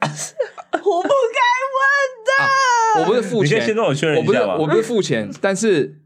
[0.00, 1.40] 我不该
[1.74, 1.82] 问
[2.24, 2.46] 的、啊。
[3.00, 4.56] 我不是付钱，先跟我确认一下吧。
[4.56, 6.00] 我不是付钱，但是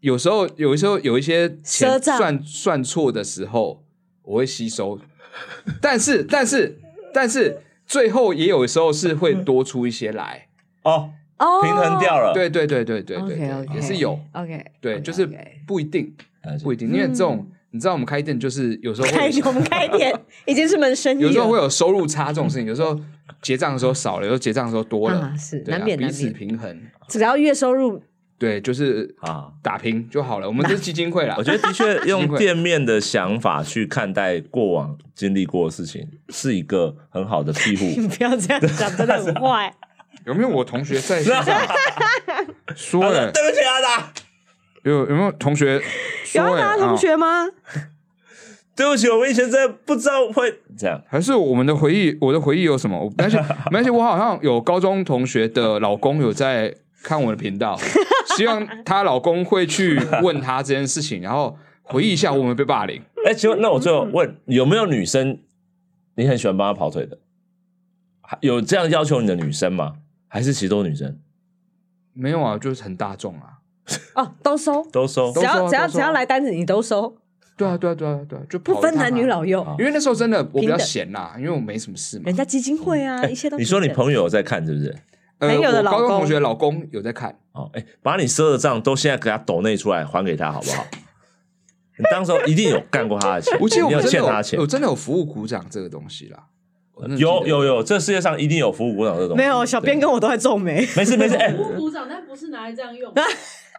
[0.00, 3.84] 有时候，有时候有一些钱算算错的时候，
[4.22, 4.98] 我会吸收。
[5.80, 6.78] 但是，但是，
[7.14, 10.48] 但是，最后也有时候是会多出一些来。
[10.82, 12.32] 哦哦，平衡掉了。
[12.34, 14.18] 对对对对对对，okay, okay, 也是有。
[14.32, 15.26] OK，对，就是
[15.66, 16.12] 不一定，
[16.62, 17.46] 不一定，因为这种。
[17.70, 20.16] 你知道我们开店就是有时候会开我们开店
[20.46, 22.96] 已经是门生意，有时候会有收入差这种事情，有时候
[23.42, 26.80] 结账的时候少了，有时候结账的时候多了，是难免彼此平衡。
[27.08, 28.00] 只要月收入
[28.44, 30.46] 对，就是啊打平就好了。
[30.46, 37.84] 我们是基金会啦， 我觉得的确用店面的想法去看待过往经历过的事情，是一个很好的庇护。
[38.00, 39.72] 你不要这样讲，真的很坏。
[40.26, 41.44] 有没有我同学在线上
[42.74, 43.30] 说了？
[43.32, 44.12] 对不起阿达。
[44.84, 45.80] 有有没有同学？
[46.34, 47.46] 有阿达同学吗？
[48.76, 51.00] 对不起，我们以前真的不知道会这样。
[51.08, 52.16] 还是我们的回忆？
[52.20, 52.98] 我的回忆有什么？
[53.16, 53.90] 没关系，没关系。
[53.90, 57.78] 我好像有高中同学的老公有在看我的频道，
[58.36, 63.02] 希望她老公会去问她这件事情，然后回忆一下我们被霸凌。
[63.26, 65.38] 哎，请问，那我最后问，有没有女生
[66.16, 67.18] 你很喜欢帮她跑腿的？
[68.40, 69.96] 有这样要求你的女生吗？
[70.28, 71.18] 还是其实都是女生？
[72.12, 73.58] 没有啊，就是很大众啊。
[74.14, 77.16] 哦，都收，都收，只要只要只要来单子，你都收。
[77.56, 79.64] 对啊，对啊，对啊，对啊，就不分男女老幼。
[79.78, 82.24] 因为那时候真的我比较闲呐，因为我没什么事嘛。
[82.26, 83.56] 人家基金会啊，一切都。
[83.56, 84.96] 你说你朋友在看是不是？
[85.46, 87.38] 朋友的老公，高中同学老公有在看。
[87.52, 90.86] 哦，哎，把你赊的账都现在给他抖内出来还给他好不好？
[91.96, 96.44] 你当时候一定有干过他的钱，我记得我欠他钱，我真的有服务股长这个东西啦。
[97.18, 99.36] 有有有，这世界上一定有服务股长这种。
[99.36, 100.86] 没有，小编跟我都在皱眉。
[100.96, 103.12] 没事没事，哎，服务股长，但不是拿来这样用。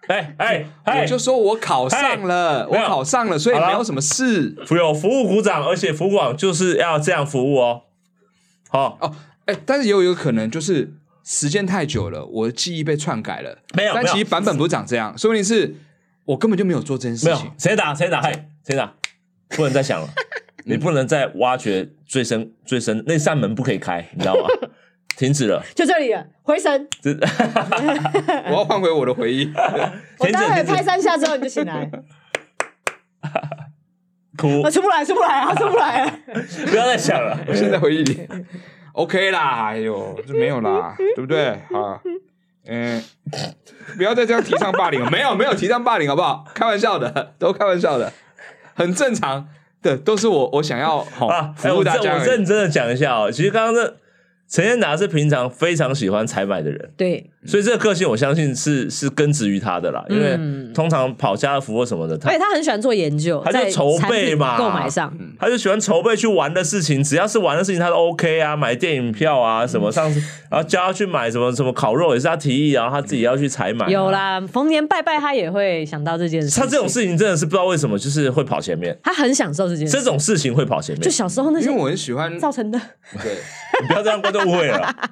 [0.08, 4.56] 哎哎，我就说我考上了，我考上了，所以没有什么事。
[4.70, 7.82] 有服务股长，而且服务网就是要这样服务哦。
[8.70, 9.16] 好哦，
[9.46, 10.94] 哎，但是也有一个可能，就是
[11.26, 13.58] 时间太久了，我的记忆被篡改了。
[13.76, 15.76] 没有，但其实版本不是长这样，说不定是
[16.24, 17.34] 我根本就没有做这件事情。
[17.34, 18.32] 没有谁打谁打，嘿，
[18.66, 18.94] 谁打？
[19.50, 20.08] 不能再想了，
[20.66, 24.48] 你不能再挖掘最深最深那扇门不可以开，你知道吗？
[25.18, 26.88] 停止了，就这里了，回神。
[28.48, 29.52] 我要换回我的回忆。
[30.20, 31.90] 我待会拍三下之后你就醒来。
[34.38, 36.12] 哭，我出不来，出不来啊，出不来了。
[36.68, 38.28] 不要再想了，我现在回忆里
[38.96, 41.50] ，OK 啦，哎呦，就没有啦， 对不对？
[41.50, 42.02] 啊，
[42.68, 43.04] 嗯，
[43.96, 46.46] 不要再这样提倡霸凌了， 没有，没有提倡霸凌，好不好？
[46.54, 48.12] 开玩笑的， 都开玩笑的。
[48.74, 49.48] 很正常
[49.82, 52.14] 的，都是我我想要好服务大家。
[52.14, 53.98] 我认真的讲一下哦，其实刚刚这。
[54.50, 60.06] 陈建达是平常非常喜欢采买的人，对，所以这个个性我相信是是根植于他的啦。
[60.10, 60.38] 因为
[60.74, 68.56] 通常跑家乐福或什么的，他他很喜欢做研究，他就筹备嘛，购买上，他就喜欢筹备去玩的事情，只要是玩的事情，他都 OK 啊。
[68.56, 70.20] 买电影票啊，什么上次，
[70.50, 73.90] 然后叫他去买什么什么烤肉也是他提议，然后他自己要去采买。
[73.90, 76.60] 有啦，逢年拜拜他也会想到这件事。
[76.60, 78.98] 他这种事情真的是不知道为什么，就是会跑前面。
[79.04, 81.02] 他很享受这件事，这种事情会跑前面。
[81.02, 82.80] 就小时候那些，因为我很喜欢造成的。
[83.22, 83.38] 对，
[83.82, 85.12] 你不要这样，观众误会了。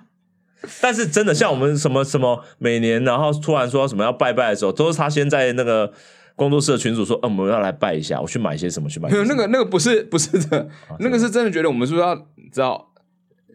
[0.82, 5.92] 但是真的像我们什么什么每年，然后突然说什么要拜拜的时候，都是他先在那个
[6.36, 9.10] 工作室的群主说，嗯，我们要来拜一下，我去买些什么去买。
[9.10, 10.70] 没有那个那个不是不是的，
[11.00, 12.94] 那个是真的觉得我们是不是要知道，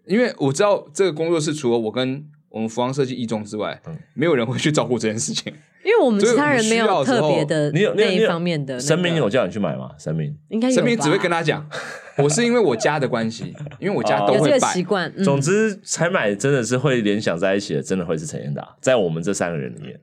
[0.06, 3.80] 因为我知道这个工作室除了我跟我们服装设计一中之外，
[4.14, 5.52] 没有人会去照顾这件事情。
[5.84, 8.78] 因为我们其他人没有特别的那一方面的。
[8.78, 9.90] 神明有叫你去买吗？
[9.98, 10.70] 神明应该。
[10.70, 11.66] 神明只会跟他讲，
[12.18, 15.12] 我是因为我家的关系，因为我家都会拜习惯。
[15.24, 19.98] 总之，采买真的是会联想在一起的，真的会是陈彦达，在我们这三个人里面。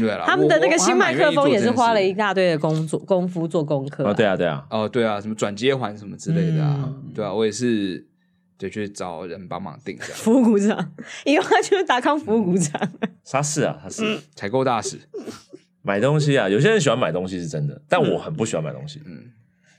[0.00, 4.04] 对了，他们的那个新麦克风也是花了一大堆的工作功夫做功课。
[4.04, 8.06] 哦，对啊，对啊，哦，对啊，什么转接环什么之类的啊，对啊，我也是。
[8.58, 10.92] 就去找人帮忙订，服务股长，
[11.24, 12.92] 以后他就是达康服务股长。
[13.24, 15.00] 他是啊，他是采购大使。
[15.84, 19.02] 买东西啊，有些人喜欢买东西是真的，但我很不喜欢买东西。
[19.04, 19.32] 嗯，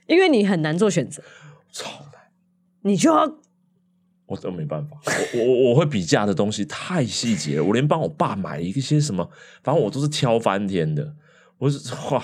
[0.05, 1.23] 因为你很难做选择，
[1.71, 2.21] 超难。
[2.81, 3.37] 你就要，
[4.25, 4.97] 我都没办法。
[5.33, 9.29] 我我我会比价的东西太细节了，我连帮我爸买一些什么，
[9.63, 11.15] 反正我都是挑翻天的。
[11.59, 12.21] 我是哇，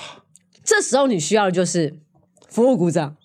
[0.61, 1.97] 这时候你需要的就是
[2.49, 3.15] 服务股长。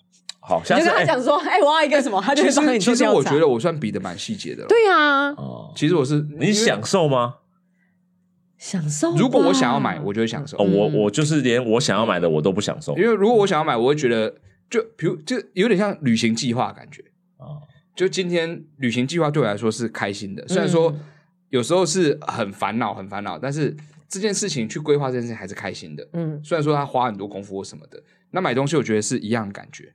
[0.47, 2.77] 好，你就跟他讲说，哎，我要一个什么，他就会帮你。
[2.77, 4.65] 其实我觉得我算比的蛮细节的。
[4.67, 7.35] 对啊，哦，其实我是你享受吗？
[8.57, 9.15] 享受。
[9.15, 10.57] 如果我想要买，我就会享受。
[10.57, 14.33] 哦，我我就是连我想要买的我都不享受，因为如果我想要买，我会觉得
[14.69, 17.03] 就比如就有点像旅行计划感觉
[17.37, 17.59] 啊。
[17.95, 20.93] 就今天旅行计划对我来说是开心的，虽然说
[21.49, 23.75] 有时候是很烦恼，很烦恼，但是
[24.07, 26.07] 这件事情去规划这件事情还是开心的。
[26.13, 28.01] 嗯，虽然说他花很多功夫或什么的，
[28.31, 29.93] 那买东西我觉得是一样的感觉。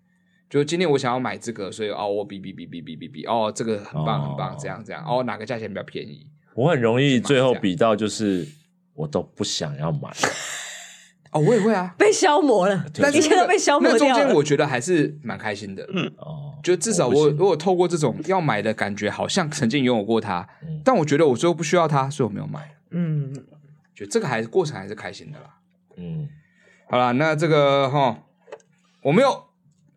[0.51, 6.27] 就今天我想要买这个，所以哦，我比比比比比比比，哦，这个很棒很棒，这样这样，哦，哪个价钱比较便宜？
[6.55, 8.49] 我很容易最后比到就是
[8.95, 10.11] 我都不想要买。
[11.31, 14.13] 哦，我也会啊，被消磨了，但一切都被消磨掉了。
[14.13, 20.49] 那中间我觉得还是蛮开心的，嗯哦，就至少我如果透过这种要买的感觉，好像曾经拥有过它，
[20.85, 22.75] 但我觉得我最后不需要它，所以我没有买。
[22.91, 23.33] 嗯，
[23.95, 25.55] 觉得这个还是过程还是开心的啦。
[25.97, 26.29] 嗯，
[26.89, 28.25] 好了，那这个哈，
[29.03, 29.50] 我没有。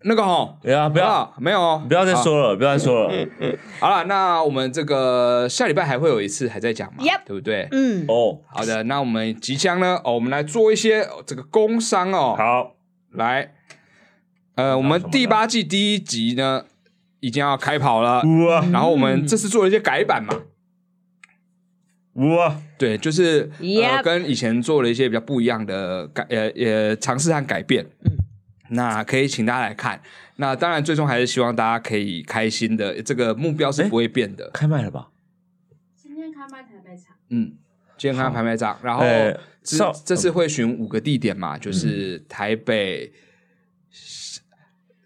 [0.05, 3.09] 那个哈，对啊，不要，没有，不要再说了，不要再说了。
[3.13, 7.67] 嗯嗯，好了，那我们这个下礼拜还会有一次还在讲嘛，对不对？
[7.71, 12.35] 嗯，哦，好的，那我们即将呢，哦，我们来做一些这个工商哦。
[12.37, 12.75] 好，
[13.11, 13.53] 来，
[14.55, 16.65] 呃，我们第八季第一集呢，
[17.19, 18.21] 已经要开跑了。
[18.47, 20.41] 哇，然后我们这次做了一些改版嘛。
[22.15, 27.85] 哇，对，就是呃，跟以前做了一些比较不一样的改，呃也，尝试和改变。
[28.05, 28.22] 嗯。
[28.69, 30.01] 那可以请大家来看，
[30.37, 34.49] 那当然最终还是希望大家可以开心的，这个目标是不会变的。
[34.51, 35.09] 开卖了吧？
[35.95, 37.15] 今天开卖台北场。
[37.29, 37.57] 嗯，
[37.97, 39.03] 今天开卖台北场，然后
[39.61, 43.11] 这这次会选五个地点嘛，就是台北。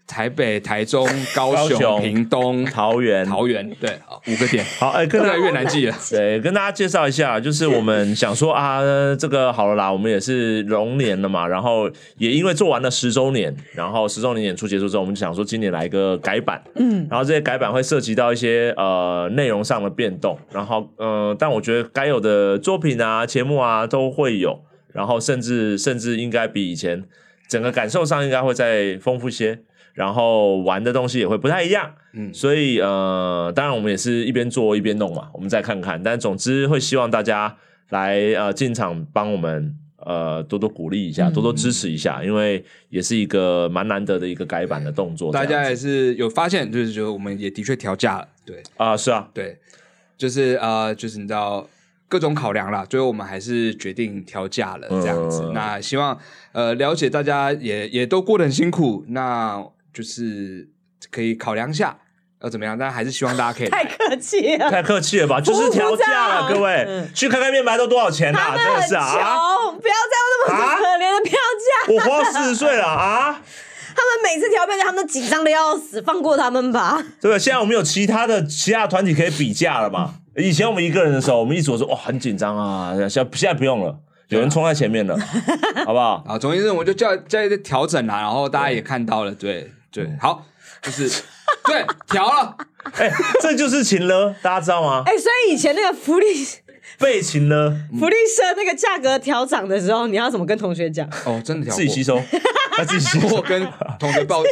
[0.08, 1.06] 台北、台中、
[1.36, 3.90] 高雄、屏东、桃园、桃园，对，
[4.26, 4.64] 五个点。
[4.78, 5.94] 好，哎，越来越南记了。
[6.10, 8.80] 对，跟大家介绍一下，就是我们想说啊，
[9.16, 24.58] 这个好了啦，我们也是龙年了嘛，然后也因为做完了十周年，然后十周年演出结束之后，我们就想说今年来一个改版，嗯，然后这些改版会涉及到一些呃内容上的变动，然后嗯、呃，但我觉得该有的作品啊、节目啊都会有，
[24.94, 27.04] 然后甚至甚至应该比以前
[27.46, 29.60] 整个感受上应该会再丰富些。
[29.98, 36.00] 然后玩的东西也会不太一样，嗯，所以呃，当然我们也是一边做一边弄嘛，我们再看看。
[36.00, 37.56] 但总之会希望大家
[37.88, 45.32] 来呃进场帮我们呃多多鼓励一下，多多支持一下，因为也是一个蛮难得的一个改版的动作。
[45.32, 48.62] 大家也是有发现，就是觉得我们也的确调价了，对。
[48.76, 49.58] 啊，是啊，对，
[50.16, 51.68] 就是呃，就是你知道
[52.06, 55.42] 各种考量啦，最后我们还是决定调价了，这样子。
[55.46, 56.16] 嗯、那希望
[56.52, 59.60] 呃了解大家也也都过得很辛苦，那
[59.98, 60.68] 就是
[61.10, 61.98] 可以考量一下
[62.40, 65.40] 要怎么样，但还是希望大家可以 太客气了，太客气了吧？
[65.40, 68.56] 就是调价了，各位、嗯、去看看面包都多少钱啊？
[68.56, 69.10] 真的是啊，
[69.72, 73.42] 不要再用那么可怜的票价，我活四十岁了啊。
[73.96, 77.04] 他们每次调票价，他们都紧张的要死，放过他们吧。
[77.20, 80.14] 对，现在我们有其他的其他团体可以比价了嘛？
[80.36, 83.98] 以前我们一个人的时候，我们一组说哇很紧张啊，现在现在不用了，
[84.28, 85.18] 有人冲在前面了，
[85.84, 86.22] 好不好？
[86.28, 89.72] 啊，总之我就叫叫一个调整啦，然后大家也看到了，对
[90.04, 90.44] 对，好，
[90.82, 91.22] 就是
[91.64, 92.56] 对调了，
[92.94, 95.02] 哎、欸，这就是情了，大家知道吗？
[95.06, 96.26] 哎、欸，所以以前那个福利。
[96.98, 101.06] 被情了，福利社那个价格调涨的时候，你要怎么跟同学讲？
[101.26, 102.20] 哦，真的调， 自己吸收，
[102.72, 103.68] 他 自己吸收，跟
[104.00, 104.42] 同学报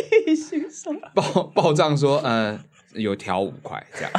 [1.14, 2.56] 报报账说，呃，
[2.92, 4.12] 有调五块这样，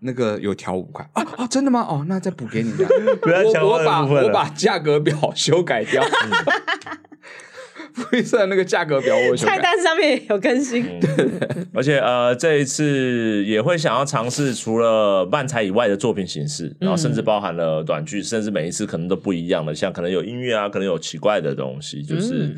[0.00, 1.80] 那个有调五块啊啊，真的吗？
[1.88, 2.92] 哦，那再补给你这样，
[3.22, 6.04] 不要讲我把我把价格表修改掉。
[8.10, 10.84] 灰色那个价格表，我菜单上面也有更新。
[10.84, 22.54] 嗯、而且呃，这一次也会想要尝试除了漫才以外的作品形式，然后甚至包含了短剧，甚至每一次可能都不一样的，像可能有音乐啊，可能有奇怪的东西，就是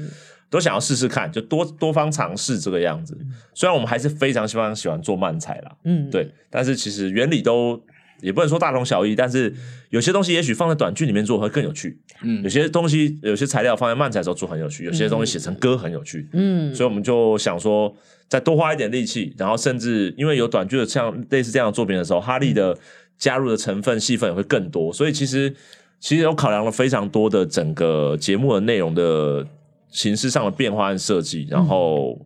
[0.51, 3.16] 都想要试试看，就多多方尝试这个样子。
[3.55, 7.82] 虽然我们还是非常非常喜欢做漫才啦，嗯，对，但是其实原理都。
[8.23, 9.55] 也不能说大同小异，但是
[9.91, 11.99] 有些东西也许放在短剧里面做会更有趣。
[12.23, 16.29] 嗯，有些东西有些材料放在漫才的时候做很有趣，有些东西写成歌很有趣。
[16.33, 17.95] 嗯，所以我们就想说
[18.29, 22.77] 再多花一点力气，然后甚至因为有短剧的像类似这样的作品的时候，哈利的
[23.19, 24.93] 加入的成分戏份也会更多。
[24.93, 25.55] 所以其实
[25.99, 29.47] 其实有考量了非常多的整个节目的内容的
[29.91, 32.19] 形式上的变化和设计，然后。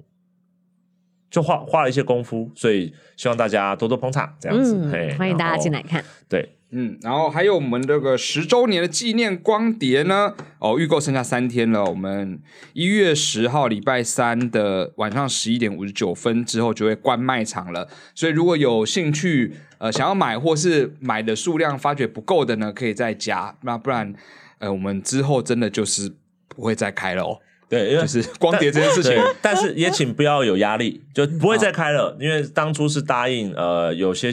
[1.34, 6.04] 就花花了一些功夫，所以希望大家多多捧场，这样子，嗯、嘿欢迎大家进来看。
[6.28, 12.38] 对，嗯，然后还有我们这个十周年的纪念光碟呢，哦，预购剩下三天了，我们
[12.72, 24.14] 一月十号礼拜三的晚上十一点五十九分之后就会关卖场了，所以如果有兴趣，呃，想要买或是买的数量发觉不够的呢，可以再加，那不然，
[24.58, 26.14] 呃，我们之后真的就是
[26.46, 27.40] 不会再开了哦。
[27.74, 32.16] 对，因为就是光碟这件事情，但是也请不要有压力，就不会再开了。
[32.20, 34.30] 因为当初是答应，呃，有些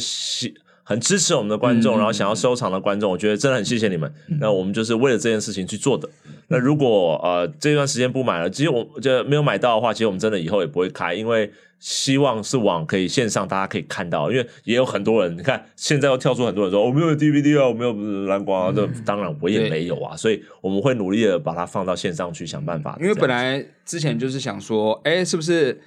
[0.91, 4.13] 很支持我们的观众，然后想要收藏的观众，我觉得真的很谢谢你们。
[4.39, 6.07] 那我们就是为了这件事情去做的。
[6.49, 11.51] 那如果呃这段时间不买了，其实我就没有买到的话，其实我们真的以后也不会开，因为。
[11.83, 22.95] 希望是往可以线上，大家可以看到，因为也有很多人，你看现在又跳出很多人说，我、哦、没有 DVD 啊，我没有蓝光啊，这、嗯、当然我也没有啊，所以我们会努力的把它放到线上去想办法。
[23.01, 25.81] 因为本来之前就是想说，哎、欸，是不是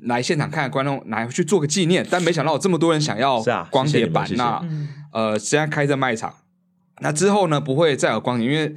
[0.00, 2.06] 来现场看的观众来去做个纪念？
[2.10, 4.62] 但没想到有这么多人想要光碟版，那
[5.12, 6.34] 呃，现在开在卖场，
[7.00, 8.74] 那之后呢不会再有光碟，因为。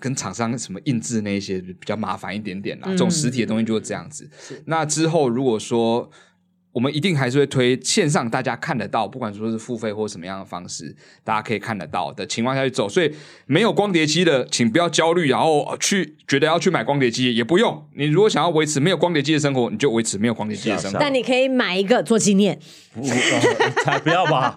[0.00, 4.28] 跟厂商什么印制那些比较麻烦一点点啦，嗯、这种实体的东西就是这样子。
[4.64, 6.10] 那之后如果说
[6.72, 10.94] 我们一定还是会推线上，大家看得到，不管说是付费或什么样的方式，
[11.24, 12.88] 大家可以看得到的情况下去走。
[12.88, 13.12] 所以
[13.46, 17.84] 没有光碟机的，请不要焦虑，然后去觉得要去买光碟机也不用。
[17.96, 20.98] 你如果想要维持没有光碟机的生活，你就维持没有光碟机的生活。
[21.00, 22.58] 但你可以买一个做纪念。
[23.84, 24.56] 才不要吧？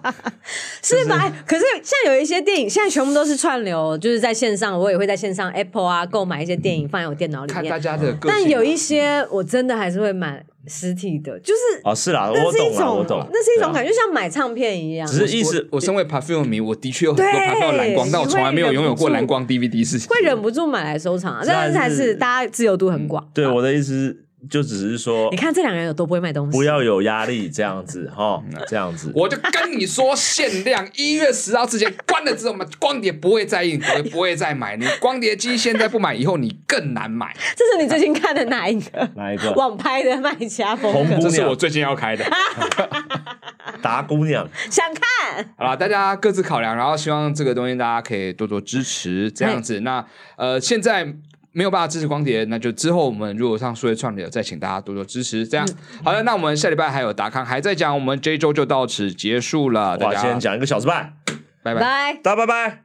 [0.82, 7.62] 是吧，可是像有一些电影，现在全部都是串流，就是在线上，我也会在线上 Apple 啊购买一些电影放在我电脑里面。
[7.62, 10.44] 看大家的，但有一些我真的还是会买。
[10.66, 15.06] 实体的，就是哦，是啦，我懂了，我懂，那是一种感觉，像买唱片一样。
[15.06, 19.98] 只是意思，我身为 Perfume 迷，我的确有很多 Perfume 蓝光，但我从来没有拥有过蓝光 DVD 是。
[20.08, 23.28] 会忍不住买来收藏啊，但是还是大家自由度很广。
[23.34, 24.23] 对，我的意思。
[24.50, 29.10] 就只是说，你看这两个人有多不会卖东西，不要有压力，这样子哈，这样子。
[29.14, 34.76] 我就跟你说，限量一月十号之前关了之后，我们光碟不会再印，不会不会再买。
[34.76, 37.34] 你光碟机现在不买，以后你更难买。
[37.56, 39.10] 这是你最近看的哪一个？
[39.16, 39.52] 哪一个？
[39.52, 40.92] 网拍的卖家风。
[40.92, 42.24] 红姑娘，这是我最近要开的。
[43.80, 45.46] 达姑娘，想看。
[45.56, 49.80] 好了，大家各自考量，然后希望这个东西大家可以多多支持，这样子。
[49.80, 50.04] 那
[50.36, 51.14] 呃，现在。
[51.54, 55.46] 没有办法支持光碟，那就之后我们如果上数位串流，再请大家多多支持。
[55.46, 59.96] 这样、嗯、好了，那我们下礼拜还有达康还在讲，我们这一周就到此结束了。
[59.98, 61.14] 我先讲一个小时半，
[61.62, 62.83] 拜拜，拜，大家拜拜。